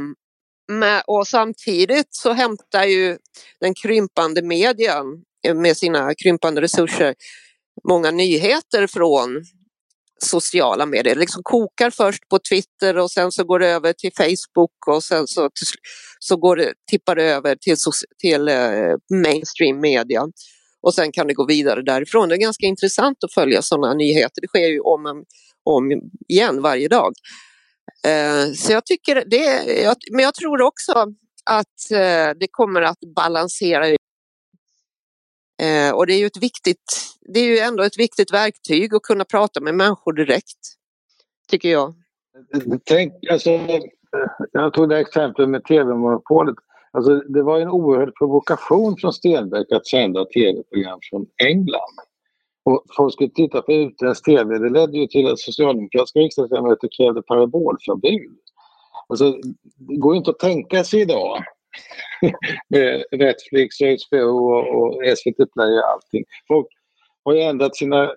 med, 0.67 1.03
och 1.07 1.27
samtidigt 1.27 2.07
så 2.09 2.33
hämtar 2.33 2.83
ju 2.83 3.17
den 3.59 3.73
krympande 3.73 4.41
median 4.41 5.23
eh, 5.47 5.55
med 5.55 5.77
sina 5.77 6.15
krympande 6.15 6.61
resurser 6.61 7.15
många 7.87 8.11
nyheter 8.11 8.87
från 8.87 9.45
sociala 10.23 10.85
medier. 10.85 11.15
Det 11.15 11.19
liksom 11.19 11.43
kokar 11.43 11.89
först 11.89 12.29
på 12.29 12.39
Twitter 12.49 12.97
och 12.97 13.11
sen 13.11 13.31
så 13.31 13.43
går 13.43 13.59
det 13.59 13.67
över 13.67 13.93
till 13.93 14.11
Facebook 14.17 14.87
och 14.87 15.03
sen 15.03 15.27
så, 15.27 15.49
så 16.19 16.37
går 16.37 16.55
det, 16.55 16.73
tippar 16.91 17.15
det 17.15 17.23
över 17.23 17.55
till, 17.55 17.75
till 18.17 18.47
eh, 18.47 18.95
mainstream 19.23 19.79
media 19.81 20.27
och 20.81 20.93
sen 20.93 21.11
kan 21.11 21.27
det 21.27 21.33
gå 21.33 21.45
vidare 21.45 21.81
därifrån. 21.81 22.29
Det 22.29 22.35
är 22.35 22.39
ganska 22.39 22.65
intressant 22.65 23.23
att 23.23 23.33
följa 23.33 23.61
sådana 23.61 23.93
nyheter. 23.93 24.41
Det 24.41 24.47
sker 24.47 24.67
ju 24.67 24.79
om, 24.79 25.23
om 25.63 25.91
igen 26.27 26.61
varje 26.61 26.87
dag. 26.87 27.13
Eh, 28.07 28.53
så 28.53 28.71
jag 28.71 28.85
tycker 28.85 29.23
det, 29.27 29.63
men 30.11 30.23
jag 30.23 30.33
tror 30.33 30.61
också 30.61 30.93
att 31.45 31.91
eh, 31.91 32.37
det 32.39 32.47
kommer 32.51 32.81
att 32.81 32.99
balansera 33.15 33.87
eh, 35.61 35.95
och 35.95 36.07
det 36.07 36.13
är 36.13 36.19
ju 36.19 36.25
ett 36.25 36.43
viktigt, 36.43 37.15
det 37.33 37.39
är 37.39 37.45
ju 37.45 37.59
ändå 37.59 37.83
ett 37.83 37.99
viktigt 37.99 38.33
verktyg 38.33 38.95
att 38.95 39.01
kunna 39.01 39.25
prata 39.25 39.61
med 39.61 39.75
människor 39.75 40.13
direkt, 40.13 40.59
tycker 41.49 41.69
jag. 41.69 41.93
Tänk, 42.83 43.13
alltså, 43.31 43.49
jag 44.51 44.73
tog 44.73 44.89
det 44.89 44.99
exemplet 44.99 45.49
med 45.49 45.63
tv-monopolet. 45.63 46.55
Alltså, 46.91 47.15
det 47.15 47.43
var 47.43 47.59
en 47.59 47.69
oerhörd 47.69 48.15
provokation 48.15 48.97
från 48.97 49.13
Stenbeck 49.13 49.71
att 49.71 49.87
sända 49.87 50.25
tv-program 50.25 50.99
från 51.09 51.25
England. 51.43 51.95
Och 52.63 52.83
folk 52.97 53.13
skulle 53.13 53.29
titta 53.29 53.61
på 53.61 53.71
utländsk 53.71 54.25
tv. 54.25 54.57
Det 54.57 54.69
ledde 54.69 54.97
ju 54.97 55.07
till 55.07 55.27
att 55.27 55.39
socialdemokratiska 55.39 56.19
riksdagsledamöter 56.19 56.89
krävde 56.97 57.21
parabolförbud. 57.21 58.37
Alltså, 59.07 59.37
det 59.77 59.95
går 59.95 60.15
inte 60.15 60.31
att 60.31 60.39
tänka 60.39 60.83
sig 60.83 61.01
idag 61.01 61.43
med 62.69 63.03
Netflix, 63.11 63.75
HBO 64.09 64.53
och, 64.77 65.01
SVT 65.17 65.53
Play 65.53 65.77
och 65.79 65.89
allting. 65.93 66.23
Folk 66.47 66.67
har 67.25 67.33
ju 67.33 67.41
ändrat 67.41 67.75
sina, 67.75 68.11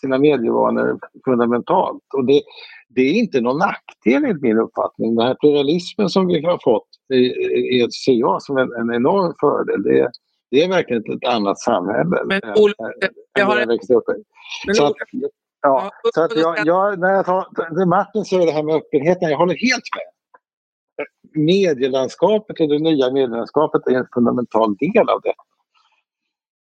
sina 0.00 0.18
medievanor 0.18 0.98
fundamentalt. 1.24 2.02
Och 2.14 2.24
det, 2.24 2.42
det 2.88 3.00
är 3.00 3.12
inte 3.12 3.40
någon 3.40 3.58
nackdel 3.58 4.24
enligt 4.24 4.42
min 4.42 4.58
uppfattning. 4.58 5.16
Den 5.16 5.26
här 5.26 5.36
pluralismen 5.40 6.08
som 6.08 6.26
vi 6.26 6.44
har 6.44 6.58
fått 6.64 6.88
är, 7.08 7.90
ser 8.04 8.12
jag 8.12 8.42
som 8.42 8.56
en, 8.56 8.72
en 8.72 8.94
enorm 8.94 9.34
fördel. 9.40 9.82
Det, 9.82 10.10
det 10.50 10.64
är 10.64 10.68
verkligen 10.68 11.02
ett 11.02 11.28
annat 11.28 11.60
samhälle 11.60 12.22
men, 12.26 12.40
Ol, 12.56 12.72
jag 13.38 13.46
har... 13.46 13.58
jag 13.58 13.66
växte 13.66 13.94
upp 13.94 14.04
i. 14.08 14.74
Så 14.74 14.86
att, 14.86 14.92
ja, 15.62 15.90
så 16.14 16.22
att 16.22 16.36
jag, 16.36 16.66
jag, 16.66 16.98
när 16.98 17.12
jag 17.12 17.26
tar, 17.26 17.86
Martin 17.86 18.24
säger 18.24 18.46
det 18.46 18.52
här 18.52 18.62
med 18.62 18.74
öppenheten, 18.74 19.30
jag 19.30 19.38
håller 19.38 19.54
helt 19.54 19.84
med. 19.96 20.13
Medielandskapet 21.34 22.60
och 22.60 22.68
det 22.68 22.78
nya 22.78 23.10
medielandskapet 23.10 23.86
är 23.86 23.94
en 23.94 24.06
fundamental 24.14 24.76
del 24.76 25.08
av 25.08 25.20
det. 25.22 25.34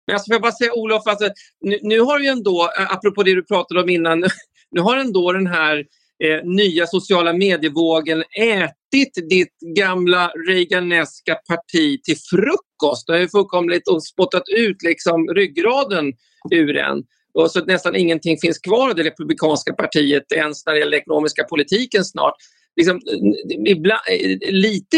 Men 0.07 0.13
alltså, 0.13 0.29
får 0.29 0.35
jag 0.35 0.41
bara 0.41 0.51
säga 0.51 0.73
Olof, 0.73 1.07
alltså, 1.07 1.29
nu, 1.61 1.79
nu 1.81 1.99
har 1.99 2.19
ju 2.19 2.27
ändå, 2.27 2.69
eh, 2.79 2.93
apropå 2.93 3.23
det 3.23 3.35
du 3.35 3.43
pratade 3.45 3.81
om 3.81 3.89
innan, 3.89 4.19
nu 4.71 4.81
har 4.81 4.97
ändå 4.97 5.31
den 5.31 5.47
här 5.47 5.85
eh, 6.23 6.43
nya 6.43 6.87
sociala 6.87 7.33
medievågen 7.33 8.23
ätit 8.37 9.29
ditt 9.29 9.57
gamla 9.77 10.31
Reaganeska 10.47 11.35
parti 11.35 12.03
till 12.03 12.17
frukost. 12.17 13.07
Det 13.07 13.13
har 13.13 13.19
ju 13.19 13.29
fullkomligt 13.29 13.87
och 13.87 14.05
spottat 14.05 14.43
ut 14.57 14.83
liksom 14.83 15.27
ryggraden 15.27 16.13
ur 16.51 16.77
en. 16.77 17.03
Och 17.33 17.51
så 17.51 17.59
att 17.59 17.67
nästan 17.67 17.95
ingenting 17.95 18.37
finns 18.37 18.59
kvar 18.59 18.89
av 18.89 18.95
det 18.95 19.03
republikanska 19.03 19.73
partiet 19.73 20.31
ens 20.31 20.65
när 20.65 20.73
det 20.73 20.79
gäller 20.79 20.97
ekonomiska 20.97 21.43
politiken 21.43 22.05
snart. 22.05 22.35
Liksom, 22.75 22.95
eh, 22.95 23.71
ibland, 23.71 24.01
eh, 24.11 24.53
lite, 24.53 24.97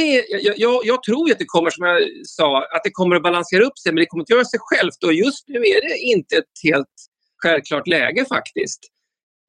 jag, 0.57 0.81
jag, 0.83 1.03
tror 1.03 1.31
att 1.31 1.39
det 1.39 1.45
kommer, 1.45 1.69
som 1.69 1.85
jag 1.85 2.01
sa, 2.25 2.57
att 2.57 2.83
det 2.83 2.91
kommer 2.91 3.15
att 3.15 3.23
balansera 3.23 3.63
upp 3.63 3.79
sig 3.79 3.91
men 3.91 3.99
det 3.99 4.05
kommer 4.05 4.23
att 4.23 4.29
göra 4.29 4.45
sig 4.45 4.59
självt 4.63 5.03
och 5.05 5.13
just 5.13 5.47
nu 5.47 5.59
är 5.59 5.89
det 5.89 5.97
inte 5.97 6.35
ett 6.35 6.63
helt 6.63 6.93
självklart 7.43 7.87
läge 7.87 8.25
faktiskt. 8.25 8.79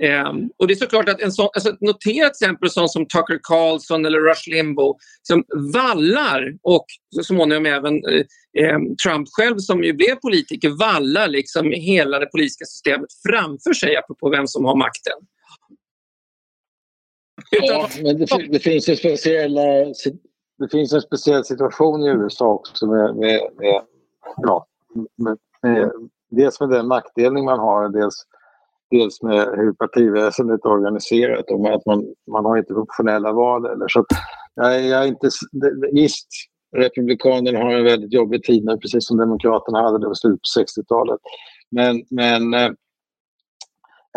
Um, 0.02 0.50
och 0.56 0.66
det 0.66 0.74
är 0.74 0.76
såklart 0.76 1.08
att 1.08 1.20
en 1.20 1.32
sån, 1.32 1.48
alltså 1.54 1.76
notera 1.80 2.30
till 2.30 2.44
exempel 2.44 2.70
sån 2.70 2.88
som 2.88 3.06
Tucker 3.06 3.40
Carlson 3.42 4.06
eller 4.06 4.20
Rush 4.20 4.50
Limbaugh 4.50 4.98
som 5.22 5.44
vallar 5.72 6.54
och 6.62 6.84
så 7.14 7.22
småningom 7.22 7.66
även 7.66 7.94
eh, 7.94 8.24
ehm, 8.58 8.96
Trump 8.96 9.28
själv 9.30 9.58
som 9.58 9.84
ju 9.84 9.92
blev 9.92 10.14
politiker 10.14 10.68
vallar 10.68 11.28
liksom 11.28 11.72
hela 11.72 12.18
det 12.18 12.26
politiska 12.26 12.64
systemet 12.64 13.08
framför 13.28 13.72
sig 13.72 13.96
apropå 13.96 14.30
vem 14.30 14.46
som 14.46 14.64
har 14.64 14.76
makten. 14.76 15.18
Ja, 17.50 17.88
men 18.02 18.18
det, 18.18 18.26
det, 18.50 18.58
finns 18.58 18.88
ju 18.88 18.96
speciella, 18.96 19.62
det 20.58 20.68
finns 20.70 20.92
en 20.92 21.00
speciell 21.00 21.44
situation 21.44 22.02
i 22.02 22.08
USA 22.08 22.46
också 22.46 22.86
med, 22.86 23.16
med, 23.16 23.40
med 23.56 23.82
ja, 24.36 24.66
med, 25.16 25.38
med, 25.62 25.92
dels 26.30 26.60
med 26.60 26.68
den 26.68 26.88
maktdelning 26.88 27.44
man 27.44 27.58
har, 27.58 27.88
dels 27.88 28.14
dels 28.90 29.22
med 29.22 29.48
hur 29.56 29.72
partiväsendet 29.72 30.64
är 30.64 30.68
organiserat 30.68 31.50
och 31.50 31.60
med 31.60 31.74
att 31.74 31.86
man, 31.86 32.14
man 32.32 32.44
har 32.44 32.56
inte 32.56 32.74
proportionella 32.74 33.32
val. 33.32 33.66
Eller. 33.66 33.88
Så 33.88 34.04
jag, 34.54 34.84
jag 34.84 35.02
är 35.02 35.06
inte, 35.06 35.28
visst, 35.92 36.28
Republikanerna 36.76 37.58
har 37.58 37.72
en 37.72 37.84
väldigt 37.84 38.12
jobbig 38.12 38.44
tid 38.44 38.64
nu, 38.64 38.76
precis 38.76 39.06
som 39.06 39.16
Demokraterna 39.16 39.82
hade 39.82 39.98
det 39.98 40.12
i 40.12 40.14
slutet 40.14 40.40
på 40.40 40.60
60-talet. 40.60 41.20
Men, 41.70 42.02
men 42.10 42.54
eh, 42.54 42.70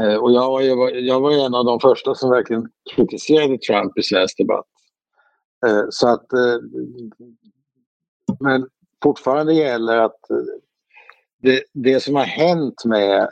Eh, 0.02 0.16
och 0.16 0.32
jag 0.32 0.50
var, 0.50 0.62
ju, 0.62 1.00
jag 1.00 1.22
var 1.22 1.46
en 1.46 1.56
av 1.56 1.66
de 1.66 1.80
första 1.80 2.16
som 2.16 2.30
verkligen 2.30 2.70
kritiserade 2.96 3.58
Trump 3.58 3.98
i 3.98 4.04
svensk 4.04 4.38
debatt. 4.38 4.66
Eh, 5.66 5.84
så 5.90 6.08
att, 6.08 6.34
eh, 6.34 6.60
men 8.40 8.68
fortfarande 9.04 9.54
gäller 9.54 9.98
att 9.98 10.20
det, 11.42 11.64
det 11.74 12.00
som 12.00 12.16
har 12.16 12.24
hänt 12.24 12.86
med 12.86 13.30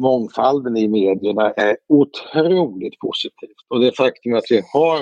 mångfalden 0.00 0.76
i 0.76 0.88
medierna 0.88 1.50
är 1.50 1.76
otroligt 1.88 2.98
positivt. 2.98 3.56
Och 3.68 3.80
det 3.80 3.96
faktum 3.96 4.34
att 4.34 4.44
vi 4.50 4.62
har 4.72 4.98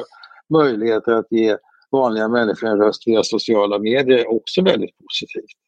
möjligheter 0.48 1.12
att 1.12 1.26
ge 1.30 1.56
vanliga 1.90 2.28
människor 2.28 2.68
en 2.68 2.78
röst 2.78 3.02
via 3.06 3.22
sociala 3.22 3.78
medier 3.78 4.18
är 4.18 4.30
också 4.30 4.62
väldigt 4.62 4.98
positivt. 4.98 5.58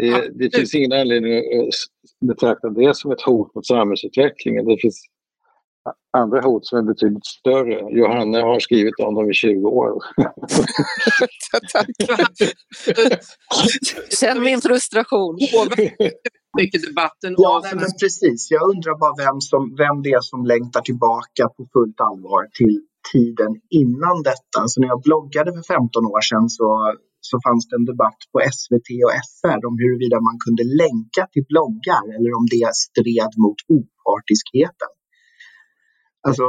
Det, 0.00 0.30
det 0.34 0.56
finns 0.56 0.74
ingen 0.74 0.92
anledning 0.92 1.38
att 1.38 1.74
betrakta 2.28 2.68
det 2.68 2.96
som 2.96 3.12
ett 3.12 3.22
hot 3.22 3.54
mot 3.54 3.66
samhällsutvecklingen. 3.66 4.66
Det 4.66 4.76
finns 4.80 5.04
andra 6.18 6.40
hot 6.40 6.66
som 6.66 6.78
är 6.78 6.82
betydligt 6.82 7.26
större. 7.26 7.98
Johanna 7.98 8.40
har 8.40 8.60
skrivit 8.60 8.94
om 8.98 9.14
dem 9.14 9.30
i 9.30 9.34
20 9.34 9.68
år. 9.68 9.92
Känn 14.20 14.42
min 14.42 14.60
frustration. 14.60 15.38
Mycket 16.58 16.82
debatten. 16.86 17.34
Ja, 17.36 17.62
men 17.74 17.86
precis. 18.00 18.50
Jag 18.50 18.70
undrar 18.70 18.98
bara 18.98 19.14
vem, 19.26 19.40
som, 19.40 19.76
vem 19.78 20.02
det 20.02 20.10
är 20.10 20.20
som 20.20 20.46
längtar 20.46 20.80
tillbaka 20.80 21.48
på 21.56 21.68
fullt 21.72 22.00
allvar 22.00 22.46
till 22.58 22.80
tiden 23.12 23.60
innan 23.70 24.22
detta. 24.22 24.68
Så 24.68 24.80
när 24.80 24.88
jag 24.88 25.02
bloggade 25.02 25.52
för 25.52 25.62
15 25.62 26.06
år 26.06 26.20
sedan 26.20 26.48
så, 26.48 26.94
så 27.30 27.36
fanns 27.46 27.64
det 27.68 27.76
en 27.80 27.90
debatt 27.92 28.20
på 28.32 28.36
SVT 28.56 28.88
och 29.06 29.12
SR 29.28 29.60
om 29.68 29.76
huruvida 29.82 30.16
man 30.28 30.38
kunde 30.44 30.64
länka 30.82 31.22
till 31.32 31.46
bloggar 31.50 32.04
eller 32.16 32.30
om 32.38 32.44
det 32.54 32.68
stred 32.86 33.32
mot 33.44 33.60
opartiskheten. 33.76 34.92
Alltså, 36.26 36.46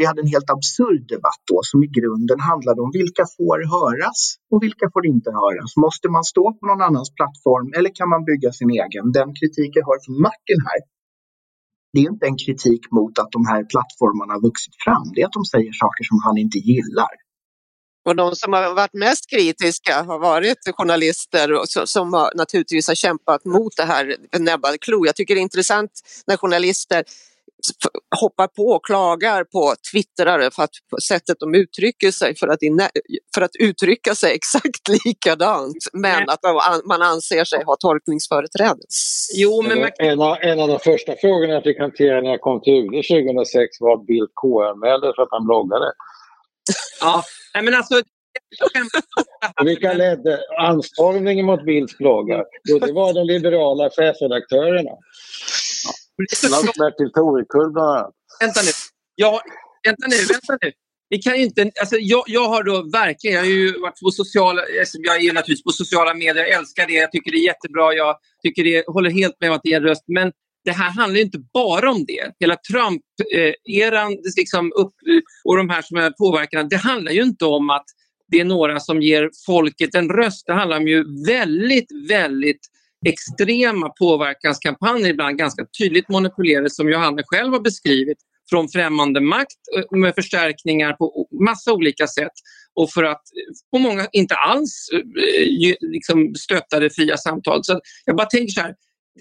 vi 0.00 0.04
hade 0.08 0.22
en 0.24 0.34
helt 0.36 0.50
absurd 0.56 1.02
debatt 1.14 1.42
då 1.52 1.58
som 1.70 1.78
i 1.86 1.88
grunden 1.98 2.40
handlade 2.50 2.80
om 2.84 2.90
vilka 3.00 3.24
får 3.36 3.58
höras 3.76 4.20
och 4.52 4.60
vilka 4.66 4.86
får 4.94 5.04
inte 5.14 5.30
höras. 5.42 5.70
Måste 5.86 6.06
man 6.16 6.24
stå 6.32 6.44
på 6.56 6.62
någon 6.68 6.82
annans 6.88 7.10
plattform 7.18 7.68
eller 7.76 7.90
kan 7.98 8.08
man 8.14 8.22
bygga 8.30 8.50
sin 8.58 8.70
egen? 8.82 9.04
Den 9.18 9.30
kritik 9.38 9.70
jag 9.78 9.86
har 9.90 9.98
från 10.04 10.16
Martin 10.26 10.60
här 10.68 10.80
det 11.92 12.00
är 12.00 12.08
inte 12.14 12.26
en 12.26 12.40
kritik 12.44 12.82
mot 12.96 13.14
att 13.18 13.32
de 13.36 13.42
här 13.50 13.62
plattformarna 13.72 14.32
har 14.34 14.42
vuxit 14.48 14.76
fram. 14.84 15.04
Det 15.14 15.20
är 15.22 15.26
att 15.26 15.38
de 15.40 15.44
säger 15.44 15.72
saker 15.84 16.04
som 16.10 16.18
han 16.26 16.36
inte 16.44 16.58
gillar. 16.58 17.12
Och 18.04 18.16
de 18.16 18.36
som 18.36 18.52
har 18.52 18.74
varit 18.74 18.94
mest 18.94 19.30
kritiska 19.30 20.02
har 20.02 20.18
varit 20.18 20.58
journalister 20.76 21.60
som 21.86 22.12
har, 22.12 22.32
naturligtvis 22.34 22.88
har 22.88 22.94
kämpat 22.94 23.44
mot 23.44 23.76
det 23.76 23.84
här 23.84 24.16
näbbad 24.38 24.80
klo. 24.80 25.06
Jag 25.06 25.16
tycker 25.16 25.34
det 25.34 25.40
är 25.40 25.42
intressant 25.42 25.90
när 26.26 26.36
journalister 26.36 27.04
hoppar 28.20 28.46
på 28.46 28.62
och 28.62 28.84
klagar 28.84 29.44
på 29.44 29.74
twittrare 29.92 30.50
för 30.50 30.62
att 30.62 30.70
sättet 31.02 31.36
de 31.40 31.54
uttrycker 31.54 32.10
sig 32.10 32.36
för 32.36 32.48
att, 32.48 32.58
för 33.34 33.42
att 33.42 33.56
uttrycka 33.58 34.14
sig 34.14 34.34
exakt 34.34 35.04
likadant 35.04 35.76
men 35.92 36.28
att 36.28 36.40
man 36.84 37.02
anser 37.02 37.44
sig 37.44 37.64
ha 37.64 37.76
tolkningsföreträde. 37.76 38.80
Jo, 39.34 39.62
men 39.62 39.80
man... 39.80 39.90
en, 39.98 40.20
av, 40.22 40.36
en 40.40 40.60
av 40.60 40.68
de 40.68 40.78
första 40.78 41.14
frågorna 41.20 41.52
jag 41.52 41.62
fick 41.62 41.78
hantera 41.78 42.20
när 42.20 42.30
jag 42.30 42.40
kom 42.40 42.60
till 42.60 42.72
UD 42.72 43.04
2006 43.08 43.80
var 43.80 43.94
att 43.94 44.06
Bildt 44.06 44.32
KU-anmälde 44.42 45.12
för 45.16 45.22
att 45.22 45.28
han 45.30 45.46
bloggade. 45.46 45.92
Ja, 47.00 47.24
men 47.54 47.74
alltså 47.74 48.02
vilka 49.64 49.92
ledde 49.92 50.40
anstormningen 50.58 51.46
mot 51.46 51.64
Bildts 51.64 51.98
bloggar? 51.98 52.44
Jo, 52.64 52.78
det 52.78 52.92
var 52.92 53.14
de 53.14 53.26
liberala 53.26 53.90
chefredaktörerna. 53.90 54.90
Bertil 56.78 57.12
Torekull 57.12 57.70
bland 57.72 57.88
annat. 57.88 58.14
Vänta 58.40 58.60
nu. 58.62 58.70
Ja, 59.14 59.40
vänta 59.86 60.06
nu, 60.08 60.16
vänta 60.16 60.58
nu. 60.62 60.72
Vi 61.08 61.18
kan 61.18 61.34
inte, 61.34 61.70
alltså 61.80 61.96
jag, 61.96 62.24
jag 62.26 62.48
har 62.48 62.62
då 62.62 62.90
verkligen, 62.92 63.36
jag 63.36 63.42
har 63.42 63.48
ju 63.48 63.80
varit 63.80 64.00
på 64.00 64.10
sociala, 64.10 64.62
jag 64.92 65.24
är 65.24 65.32
naturligtvis 65.32 65.64
på 65.64 65.70
sociala 65.70 66.14
medier, 66.14 66.44
jag 66.44 66.58
älskar 66.58 66.86
det, 66.86 66.92
jag 66.92 67.12
tycker 67.12 67.30
det 67.30 67.36
är 67.36 67.46
jättebra, 67.46 67.92
jag 67.92 68.16
tycker 68.42 68.64
det, 68.64 68.84
håller 68.86 69.10
helt 69.10 69.40
med 69.40 69.50
om 69.50 69.56
att 69.56 69.62
det 69.64 69.72
är 69.72 69.76
en 69.76 69.82
röst. 69.82 70.04
Men 70.06 70.32
det 70.70 70.74
här 70.74 70.90
handlar 70.90 71.20
inte 71.20 71.38
bara 71.52 71.90
om 71.90 72.04
det. 72.04 72.32
Hela 72.40 72.56
Trump-eran 72.56 74.12
eh, 74.12 74.18
liksom 74.36 74.72
upp, 74.76 74.94
eh, 75.08 75.20
och 75.44 75.56
de 75.56 75.70
här 75.70 75.82
som 75.82 75.96
är 75.96 76.10
påverkade, 76.10 76.68
det 76.68 76.76
handlar 76.76 77.12
ju 77.12 77.22
inte 77.22 77.44
om 77.44 77.70
att 77.70 77.84
det 78.28 78.40
är 78.40 78.44
några 78.44 78.80
som 78.80 79.02
ger 79.02 79.30
folket 79.46 79.94
en 79.94 80.08
röst. 80.08 80.46
Det 80.46 80.52
handlar 80.52 80.76
om 80.76 80.88
ju 80.88 81.04
väldigt, 81.26 81.88
väldigt 82.08 82.60
extrema 83.06 83.88
påverkanskampanjer, 83.88 85.08
ibland 85.08 85.38
ganska 85.38 85.66
tydligt 85.78 86.08
manipulerade 86.08 86.70
som 86.70 86.88
Johanne 86.90 87.22
själv 87.26 87.52
har 87.52 87.60
beskrivit, 87.60 88.18
från 88.50 88.68
främmande 88.68 89.20
makt 89.20 89.60
eh, 89.76 89.98
med 89.98 90.14
förstärkningar 90.14 90.92
på 90.92 91.28
massa 91.40 91.72
olika 91.72 92.06
sätt 92.06 92.32
och 92.74 92.90
för 92.90 93.04
att 93.04 93.22
på 93.72 93.78
många 93.78 94.06
inte 94.12 94.34
alls 94.34 94.88
liksom 95.80 96.34
stötta 96.34 96.80
det 96.80 96.90
fria 96.90 97.16
samtalet. 97.16 97.64
Så 97.64 97.80
jag 98.04 98.16
bara 98.16 98.26
tänker 98.26 98.52
så 98.52 98.60
här, 98.60 98.74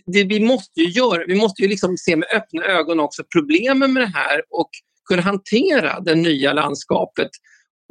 det 0.06 0.24
vi 0.24 0.40
måste 0.40 0.82
ju 0.82 0.90
göra, 0.90 1.24
vi 1.28 1.36
måste 1.36 1.62
ju 1.62 1.68
liksom 1.68 1.98
se 1.98 2.16
med 2.16 2.28
öppna 2.36 2.64
ögon 2.64 3.00
också 3.00 3.24
problemen 3.34 3.94
med 3.94 4.04
det 4.04 4.12
här 4.14 4.42
och 4.50 4.70
kunna 5.10 5.22
hantera 5.22 6.00
det 6.00 6.16
nya 6.16 6.54
landskapet. 6.54 7.30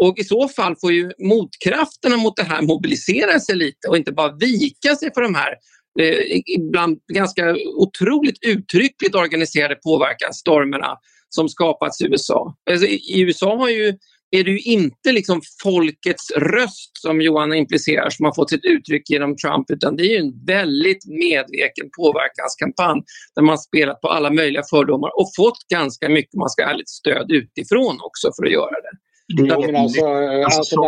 Och 0.03 0.19
i 0.19 0.25
så 0.25 0.49
fall 0.49 0.77
får 0.81 0.93
ju 0.93 1.13
motkrafterna 1.19 2.17
mot 2.17 2.37
det 2.37 2.43
här 2.43 2.63
mobilisera 2.63 3.41
sig 3.41 3.57
lite 3.57 3.89
och 3.89 3.97
inte 3.97 4.13
bara 4.13 4.37
vika 4.37 4.97
sig 4.97 5.11
för 5.15 5.23
de 5.23 5.35
här 5.35 5.55
eh, 6.01 6.41
ibland 6.57 6.99
ganska 7.15 7.57
otroligt 7.77 8.39
uttryckligt 8.47 9.15
organiserade 9.15 9.75
påverkansstormarna 9.75 10.97
som 11.29 11.49
skapats 11.49 12.01
i 12.01 12.05
USA. 12.05 12.55
Alltså, 12.71 12.87
I 12.87 13.21
USA 13.21 13.57
har 13.57 13.69
ju, 13.69 13.99
är 14.31 14.45
det 14.45 14.51
ju 14.51 14.59
inte 14.59 15.13
liksom 15.13 15.41
folkets 15.63 16.31
röst 16.31 16.91
som 17.03 17.21
Johan 17.21 17.55
implicerar 17.55 18.11
som 18.11 18.25
har 18.25 18.35
fått 18.35 18.51
sitt 18.51 18.65
uttryck 18.65 19.11
genom 19.11 19.37
Trump 19.37 19.71
utan 19.71 19.97
det 19.97 20.03
är 20.03 20.11
ju 20.11 20.17
en 20.17 20.45
väldigt 20.45 21.07
medveten 21.07 21.91
påverkanskampanj 21.99 23.03
där 23.35 23.43
man 23.43 23.59
spelat 23.59 24.01
på 24.01 24.09
alla 24.09 24.31
möjliga 24.31 24.63
fördomar 24.71 25.11
och 25.21 25.29
fått 25.37 25.59
ganska 25.73 26.09
mycket, 26.09 26.35
man 26.35 26.49
ska 26.49 26.63
ärligt, 26.63 26.89
stöd 26.89 27.31
utifrån 27.33 27.97
också 28.01 28.29
för 28.37 28.47
att 28.47 28.53
göra 28.53 28.77
det. 28.87 28.95
Det 29.37 29.43
är, 29.43 29.75
alltså, 29.75 30.07
alltså, 30.07 30.81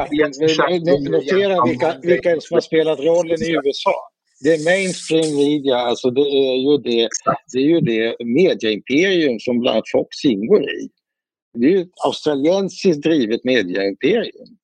notera 1.11 1.65
vilka, 1.67 1.97
vilka 2.03 2.41
som 2.41 2.55
har 2.55 2.61
spelat 2.61 3.01
rollen 3.01 3.43
i 3.43 3.51
USA. 3.51 3.95
Det 4.45 4.65
mainstream 4.65 5.37
media, 5.37 5.77
alltså 5.77 6.11
det 6.11 6.21
är 6.21 6.57
ju 6.57 6.77
det, 6.79 7.09
det, 7.53 7.59
är 7.59 7.69
ju 7.75 7.81
det 7.81 8.17
mediaimperium 8.25 9.39
som 9.41 9.61
bland 9.61 9.75
annat 9.75 9.91
Fox 9.93 10.25
ingår 10.25 10.63
i. 10.63 10.89
Det 11.59 11.67
är 11.67 11.71
ju 11.71 11.81
ett 11.81 11.99
australiensiskt 12.07 13.03
drivet 13.03 13.45
mediaimperium. 13.45 14.57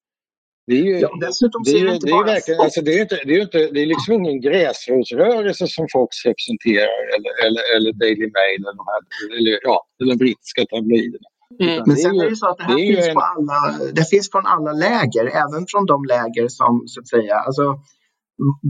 Det 0.67 0.75
är 0.75 0.83
ju, 0.83 0.99
ja, 0.99 1.11
dessutom 1.21 1.63
det 1.65 1.71
är, 1.71 1.85
det 1.85 1.95
inte 1.95 2.07
det 2.07 2.13
är 2.13 2.25
verkligen, 2.25 2.61
alltså 2.61 2.81
det 2.81 2.93
är 2.99 3.03
inte, 3.03 3.19
det 3.27 3.35
är 3.35 3.43
inte, 3.43 3.59
det 3.59 3.81
är 3.83 3.87
liksom 3.87 4.15
ingen 4.15 4.41
gräsrotsrörelse 4.41 5.67
som 5.69 5.87
Fox 5.93 6.11
representerar 6.25 7.01
eller, 7.15 7.33
eller, 7.47 7.63
eller 7.77 7.93
Daily 7.93 8.29
Mail 8.39 8.59
eller, 8.63 8.77
de 8.81 8.87
här, 8.93 9.01
eller, 9.39 9.59
ja, 9.63 9.87
eller 10.01 10.11
de 10.15 10.19
brittiska 10.19 10.65
tabloiderna. 10.65 11.29
Mm. 11.61 11.83
Men 11.87 11.97
sen 11.97 12.15
är 12.21 12.25
det 12.25 12.29
ju 12.29 12.37
så 12.37 12.49
att 12.49 12.59
det 12.59 12.65
här 12.65 12.77
det 12.77 12.95
finns, 12.95 13.09
en... 13.09 13.15
på 13.15 13.21
alla, 13.21 13.59
det 13.93 14.11
finns 14.11 14.31
från 14.31 14.47
alla 14.47 14.73
läger, 14.73 15.25
även 15.43 15.63
från 15.71 15.87
de 15.93 16.05
läger 16.15 16.49
som 16.49 16.73
så 16.87 17.01
att 17.01 17.09
säga, 17.09 17.35
alltså 17.35 17.65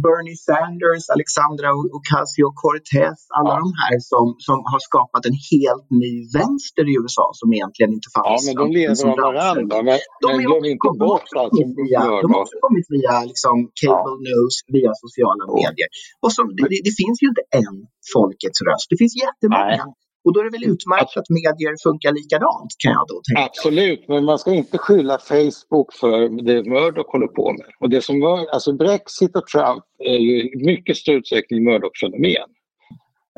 Bernie 0.04 0.38
Sanders, 0.46 1.04
Alexandra 1.16 1.68
Ocasio-Cortez, 1.98 3.18
alla 3.38 3.54
ja. 3.54 3.62
de 3.64 3.68
här 3.82 3.94
som, 4.12 4.26
som 4.46 4.58
har 4.72 4.80
skapat 4.88 5.22
en 5.30 5.38
helt 5.52 5.88
ny 6.02 6.14
vänster 6.38 6.84
i 6.90 6.92
USA 7.00 7.26
som 7.40 7.48
egentligen 7.56 7.92
inte 7.98 8.10
fanns. 8.16 8.28
Ja, 8.34 8.40
men 8.46 8.54
de 8.62 8.64
lever 8.78 9.06
av 9.12 9.18
varandra. 9.30 9.76
Men, 9.88 9.98
de 10.24 10.28
men 10.32 10.42
glöm 10.46 10.64
inte 10.74 10.90
bort 11.06 11.30
alltså. 11.42 11.62
Via, 11.80 12.00
de 12.24 12.28
har 12.34 12.40
också 12.44 12.58
kommit 12.66 12.86
via 12.96 13.14
liksom, 13.30 13.56
cable 13.80 14.14
ja. 14.16 14.26
news, 14.28 14.54
via 14.76 14.92
sociala 15.04 15.44
medier. 15.56 15.88
Och 16.24 16.32
som, 16.36 16.44
det, 16.56 16.80
det, 16.88 16.94
finns 17.00 17.16
ju 17.22 17.26
inte 17.32 17.44
en 17.60 17.76
folkets 18.14 18.58
röst, 18.68 18.86
det 18.92 18.98
finns 19.02 19.14
jättemånga. 19.26 19.84
Nej. 19.86 20.05
Och 20.26 20.32
då 20.32 20.40
är 20.40 20.44
det 20.44 20.50
väl 20.58 20.70
utmärkt 20.72 21.16
att 21.16 21.30
medier 21.38 21.74
funkar 21.86 22.12
likadant 22.12 22.70
kan 22.82 22.92
jag 22.92 23.06
då 23.08 23.20
tänka. 23.26 23.44
Absolut, 23.50 24.08
men 24.08 24.24
man 24.24 24.38
ska 24.38 24.50
inte 24.54 24.78
skylla 24.78 25.18
Facebook 25.18 25.92
för 26.00 26.42
det 26.46 26.62
Murdoch 26.70 27.12
håller 27.12 27.26
på 27.26 27.52
med. 27.52 27.70
Och 27.80 27.90
det 27.90 28.02
som 28.02 28.20
var, 28.20 28.46
alltså 28.46 28.72
Brexit 28.72 29.36
och 29.36 29.46
Trump 29.46 29.84
är 29.98 30.18
ju 30.28 30.34
i 30.42 30.64
mycket 30.64 30.96
stor 30.96 31.14
utsträckning 31.14 31.64
Murdoch-fenomen. 31.64 32.48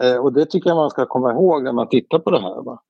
Eh, 0.03 0.17
och 0.17 0.33
det 0.33 0.47
tycker 0.47 0.71
jag 0.71 0.77
man 0.77 0.91
ska 0.91 1.07
komma 1.07 1.33
ihåg 1.33 1.65
när 1.65 1.73
man 1.73 1.89
tittar 1.89 2.19
på 2.19 2.31
det 2.31 2.41
här. 2.41 2.63
Va? 2.65 2.83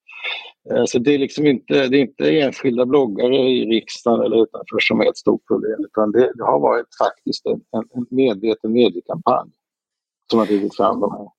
Eh, 0.70 0.84
så 0.86 0.98
det 0.98 1.14
är 1.14 1.18
liksom 1.18 1.46
inte, 1.46 1.88
det 1.88 1.96
är 1.96 2.00
inte 2.00 2.40
enskilda 2.40 2.86
bloggare 2.86 3.36
i 3.36 3.66
riksdagen 3.66 4.20
eller 4.24 4.42
utanför 4.42 4.78
som 4.80 5.00
är 5.00 5.08
ett 5.10 5.16
stort 5.16 5.46
problem 5.46 5.78
utan 5.88 6.12
det, 6.12 6.32
det 6.34 6.44
har 6.44 6.60
varit 6.60 6.86
faktiskt 7.04 7.46
en, 7.46 7.60
en 7.94 8.06
medveten 8.10 8.72
mediekampanj 8.72 9.50
som 10.30 10.38
har 10.38 10.46
drivit 10.46 10.76
fram 10.76 11.00
de 11.00 11.12
här. 11.12 11.37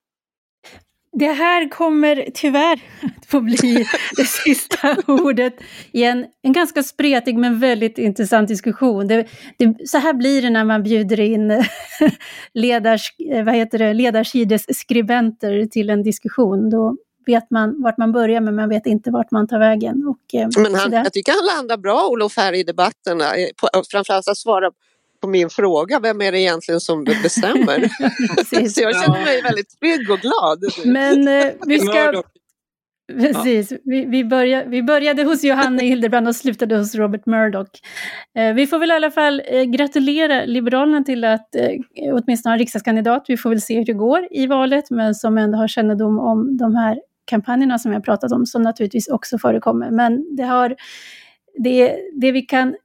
Det 1.12 1.32
här 1.32 1.70
kommer 1.70 2.30
tyvärr 2.34 2.82
att 3.02 3.26
få 3.26 3.42
bli 3.42 3.86
det 4.18 4.26
sista 4.26 4.98
ordet 5.08 5.54
i 5.92 6.04
en, 6.04 6.26
en 6.42 6.54
ganska 6.54 6.84
spretig 6.84 7.38
men 7.38 7.60
väldigt 7.60 7.98
intressant 7.98 8.48
diskussion. 8.48 9.08
Det, 9.08 9.28
det, 9.58 9.88
så 9.88 9.98
här 9.98 10.14
blir 10.14 10.42
det 10.42 10.50
när 10.50 10.64
man 10.64 10.84
bjuder 10.84 11.20
in 11.20 11.64
ledars, 12.54 13.14
vad 13.46 13.56
heter 13.56 13.78
det, 13.78 13.94
ledarsidesskribenter 13.94 15.66
till 15.66 15.90
en 15.90 16.04
diskussion. 16.04 16.70
Då 16.70 16.96
vet 17.26 17.52
man 17.52 17.82
vart 17.82 17.98
man 17.98 18.12
börjar 18.12 18.42
men 18.42 18.56
man 18.56 18.70
vet 18.70 18.86
inte 18.86 19.12
vart 19.12 19.32
man 19.32 19.48
tar 19.48 19.60
vägen. 19.60 20.08
Och, 20.08 20.40
eh, 20.40 20.48
men 20.58 20.76
han, 20.76 20.92
jag 20.92 21.14
tycker 21.14 21.32
han 21.32 21.58
landar 21.58 21.78
bra 21.78 22.08
Olof 22.08 22.38
här 22.38 22.54
i 22.54 22.64
debatten, 22.64 23.22
framförallt 23.92 24.28
att 24.28 24.38
svara 24.38 24.72
på 25.22 25.28
min 25.28 25.50
fråga, 25.50 26.00
vem 26.00 26.22
är 26.22 26.32
det 26.32 26.40
egentligen 26.40 26.82
som 26.82 27.04
bestämmer? 27.04 27.80
så 28.70 28.82
jag 28.82 29.04
känner 29.04 29.24
mig 29.26 29.42
väldigt 29.42 29.80
trygg 29.80 30.12
och 30.12 30.20
glad. 30.20 30.60
Men 30.86 31.28
eh, 31.28 31.54
vi 31.66 31.80
ska... 31.80 32.24
Precis, 33.18 33.74
vi, 33.84 34.06
vi, 34.06 34.26
började, 34.26 34.70
vi 34.70 34.84
började 34.84 35.24
hos 35.24 35.44
Johanna 35.44 35.82
Hildebrand 35.82 36.28
och 36.28 36.36
slutade 36.36 36.78
hos 36.78 36.96
Robert 36.96 37.26
Murdoch. 37.26 37.68
Eh, 38.38 38.54
vi 38.54 38.68
får 38.68 38.80
väl 38.80 38.92
i 38.92 38.94
alla 38.94 39.12
fall 39.12 39.42
eh, 39.46 39.64
gratulera 39.64 40.46
Liberalerna 40.46 41.04
till 41.04 41.24
att 41.24 41.56
eh, 41.56 41.70
åtminstone 42.14 42.52
ha 42.52 42.54
en 42.54 42.60
riksdagskandidat. 42.60 43.26
Vi 43.28 43.38
får 43.38 43.50
väl 43.50 43.62
se 43.62 43.78
hur 43.78 43.86
det 43.86 43.94
går 43.94 44.28
i 44.32 44.48
valet, 44.48 44.90
men 44.90 45.16
som 45.16 45.38
ändå 45.38 45.58
har 45.58 45.68
kännedom 45.68 46.20
om 46.20 46.58
de 46.58 46.76
här 46.76 47.00
kampanjerna 47.26 47.80
som 47.80 47.94
jag 47.94 48.04
pratat 48.04 48.32
om, 48.32 48.46
som 48.46 48.62
naturligtvis 48.62 49.08
också 49.08 49.38
förekommer. 49.38 49.92
Men 49.92 50.36
det 50.36 50.44
har, 50.44 50.76
det, 51.64 51.96
det 52.22 52.32
vi 52.32 52.42
kan 52.42 52.76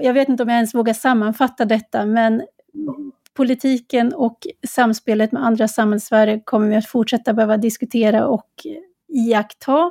jag 0.00 0.14
vet 0.14 0.28
inte 0.28 0.42
om 0.42 0.48
jag 0.48 0.56
ens 0.56 0.74
vågar 0.74 0.94
sammanfatta 0.94 1.64
detta, 1.64 2.06
men 2.06 2.42
politiken 3.36 4.14
och 4.14 4.38
samspelet 4.68 5.32
med 5.32 5.44
andra 5.44 5.68
samhällssfärer 5.68 6.40
kommer 6.44 6.68
vi 6.68 6.76
att 6.76 6.86
fortsätta 6.86 7.32
behöva 7.32 7.56
diskutera 7.56 8.26
och 8.26 8.50
iaktta. 9.08 9.90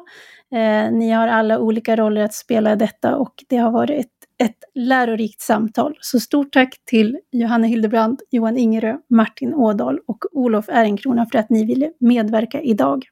Eh, 0.52 0.92
ni 0.92 1.12
har 1.12 1.28
alla 1.28 1.60
olika 1.60 1.96
roller 1.96 2.24
att 2.24 2.34
spela 2.34 2.74
i 2.74 2.76
detta 2.76 3.16
och 3.16 3.34
det 3.48 3.58
har 3.58 3.72
varit 3.72 4.00
ett, 4.00 4.48
ett 4.50 4.64
lärorikt 4.76 5.42
samtal. 5.42 5.98
Så 6.02 6.20
stort 6.20 6.54
tack 6.54 6.76
till 6.86 7.20
Johanna 7.32 7.68
Hildebrand, 7.68 8.22
Johan 8.32 8.58
Ingerö, 8.58 8.98
Martin 9.10 9.54
Ådahl 9.54 10.00
och 10.08 10.26
Olof 10.32 10.70
Ehrenkrona 10.70 11.26
för 11.32 11.40
att 11.40 11.50
ni 11.50 11.66
ville 11.66 11.92
medverka 12.00 12.62
idag. 12.62 13.06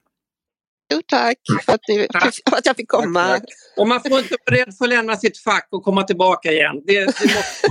Stort 0.91 1.07
tack 1.07 1.37
för 1.65 1.73
att, 1.73 1.81
ni, 1.87 2.07
för 2.49 2.57
att 2.57 2.65
jag 2.65 2.75
fick 2.75 2.87
komma. 2.87 3.27
Tack, 3.27 3.39
tack. 3.39 3.49
Och 3.77 3.87
man 3.87 4.01
får 4.01 4.19
inte 4.19 4.35
vara 4.45 4.59
rädd 4.59 4.77
för 4.77 4.85
att 4.85 4.89
lämna 4.89 5.15
sitt 5.15 5.37
fack 5.37 5.67
och 5.71 5.83
komma 5.83 6.03
tillbaka 6.03 6.51
igen. 6.51 6.81
Det, 6.85 6.99
det 6.99 7.05
måste... 7.05 7.67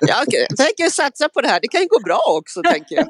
jag 0.00 0.26
tänker 0.56 0.90
satsa 0.90 1.28
på 1.28 1.40
det 1.40 1.48
här. 1.48 1.60
Det 1.62 1.68
kan 1.68 1.80
ju 1.80 1.86
gå 1.86 2.00
bra 2.04 2.20
också, 2.38 2.62
tänker 2.62 2.96
jag. 2.96 3.08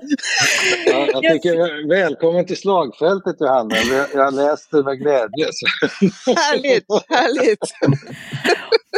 Ja, 0.87 1.21
jag 1.23 1.33
tycker, 1.33 1.89
välkommen 1.89 2.47
till 2.47 2.57
slagfältet, 2.57 3.37
Johanna. 3.41 3.77
Jag 4.15 4.25
har 4.25 4.31
läst 4.31 4.71
det 4.71 4.83
med 4.83 4.99
glädje. 4.99 5.47
härligt, 6.37 6.87
härligt. 7.09 7.61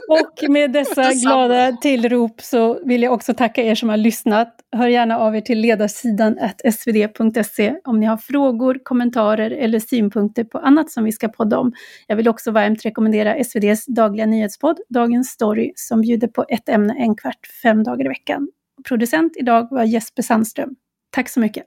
Och 0.09 0.51
med 0.51 0.72
dessa 0.72 1.12
glada 1.12 1.72
tillrop 1.72 2.40
så 2.42 2.80
vill 2.84 3.03
jag 3.03 3.12
också 3.12 3.34
tacka 3.34 3.62
er 3.62 3.74
som 3.74 3.88
har 3.88 3.96
lyssnat. 3.96 4.55
Hör 4.73 4.89
gärna 4.89 5.18
av 5.18 5.37
er 5.37 5.41
till 5.41 5.61
ledarsidan 5.61 6.39
svd.se 6.73 7.75
om 7.85 8.01
ni 8.01 8.07
har 8.07 8.16
frågor, 8.16 8.81
kommentarer 8.83 9.51
eller 9.51 9.79
synpunkter 9.79 10.45
på 10.45 10.59
annat 10.59 10.91
som 10.91 11.05
vi 11.05 11.12
ska 11.12 11.29
podda 11.29 11.59
om. 11.59 11.73
Jag 12.07 12.16
vill 12.16 12.29
också 12.29 12.51
varmt 12.51 12.85
rekommendera 12.85 13.35
SVDs 13.35 13.87
dagliga 13.87 14.27
nyhetspodd 14.27 14.81
Dagens 14.89 15.29
Story 15.29 15.73
som 15.75 16.01
bjuder 16.01 16.29
på 16.29 16.45
ett 16.49 16.68
ämne 16.68 16.95
en 16.99 17.16
kvart 17.16 17.47
fem 17.62 17.85
dagar 17.85 18.05
i 18.05 18.09
veckan. 18.09 18.49
Producent 18.89 19.37
idag 19.37 19.68
var 19.71 19.85
Jesper 19.85 20.23
Sandström. 20.23 20.71
Tack 21.11 21.29
så 21.29 21.41
mycket! 21.41 21.64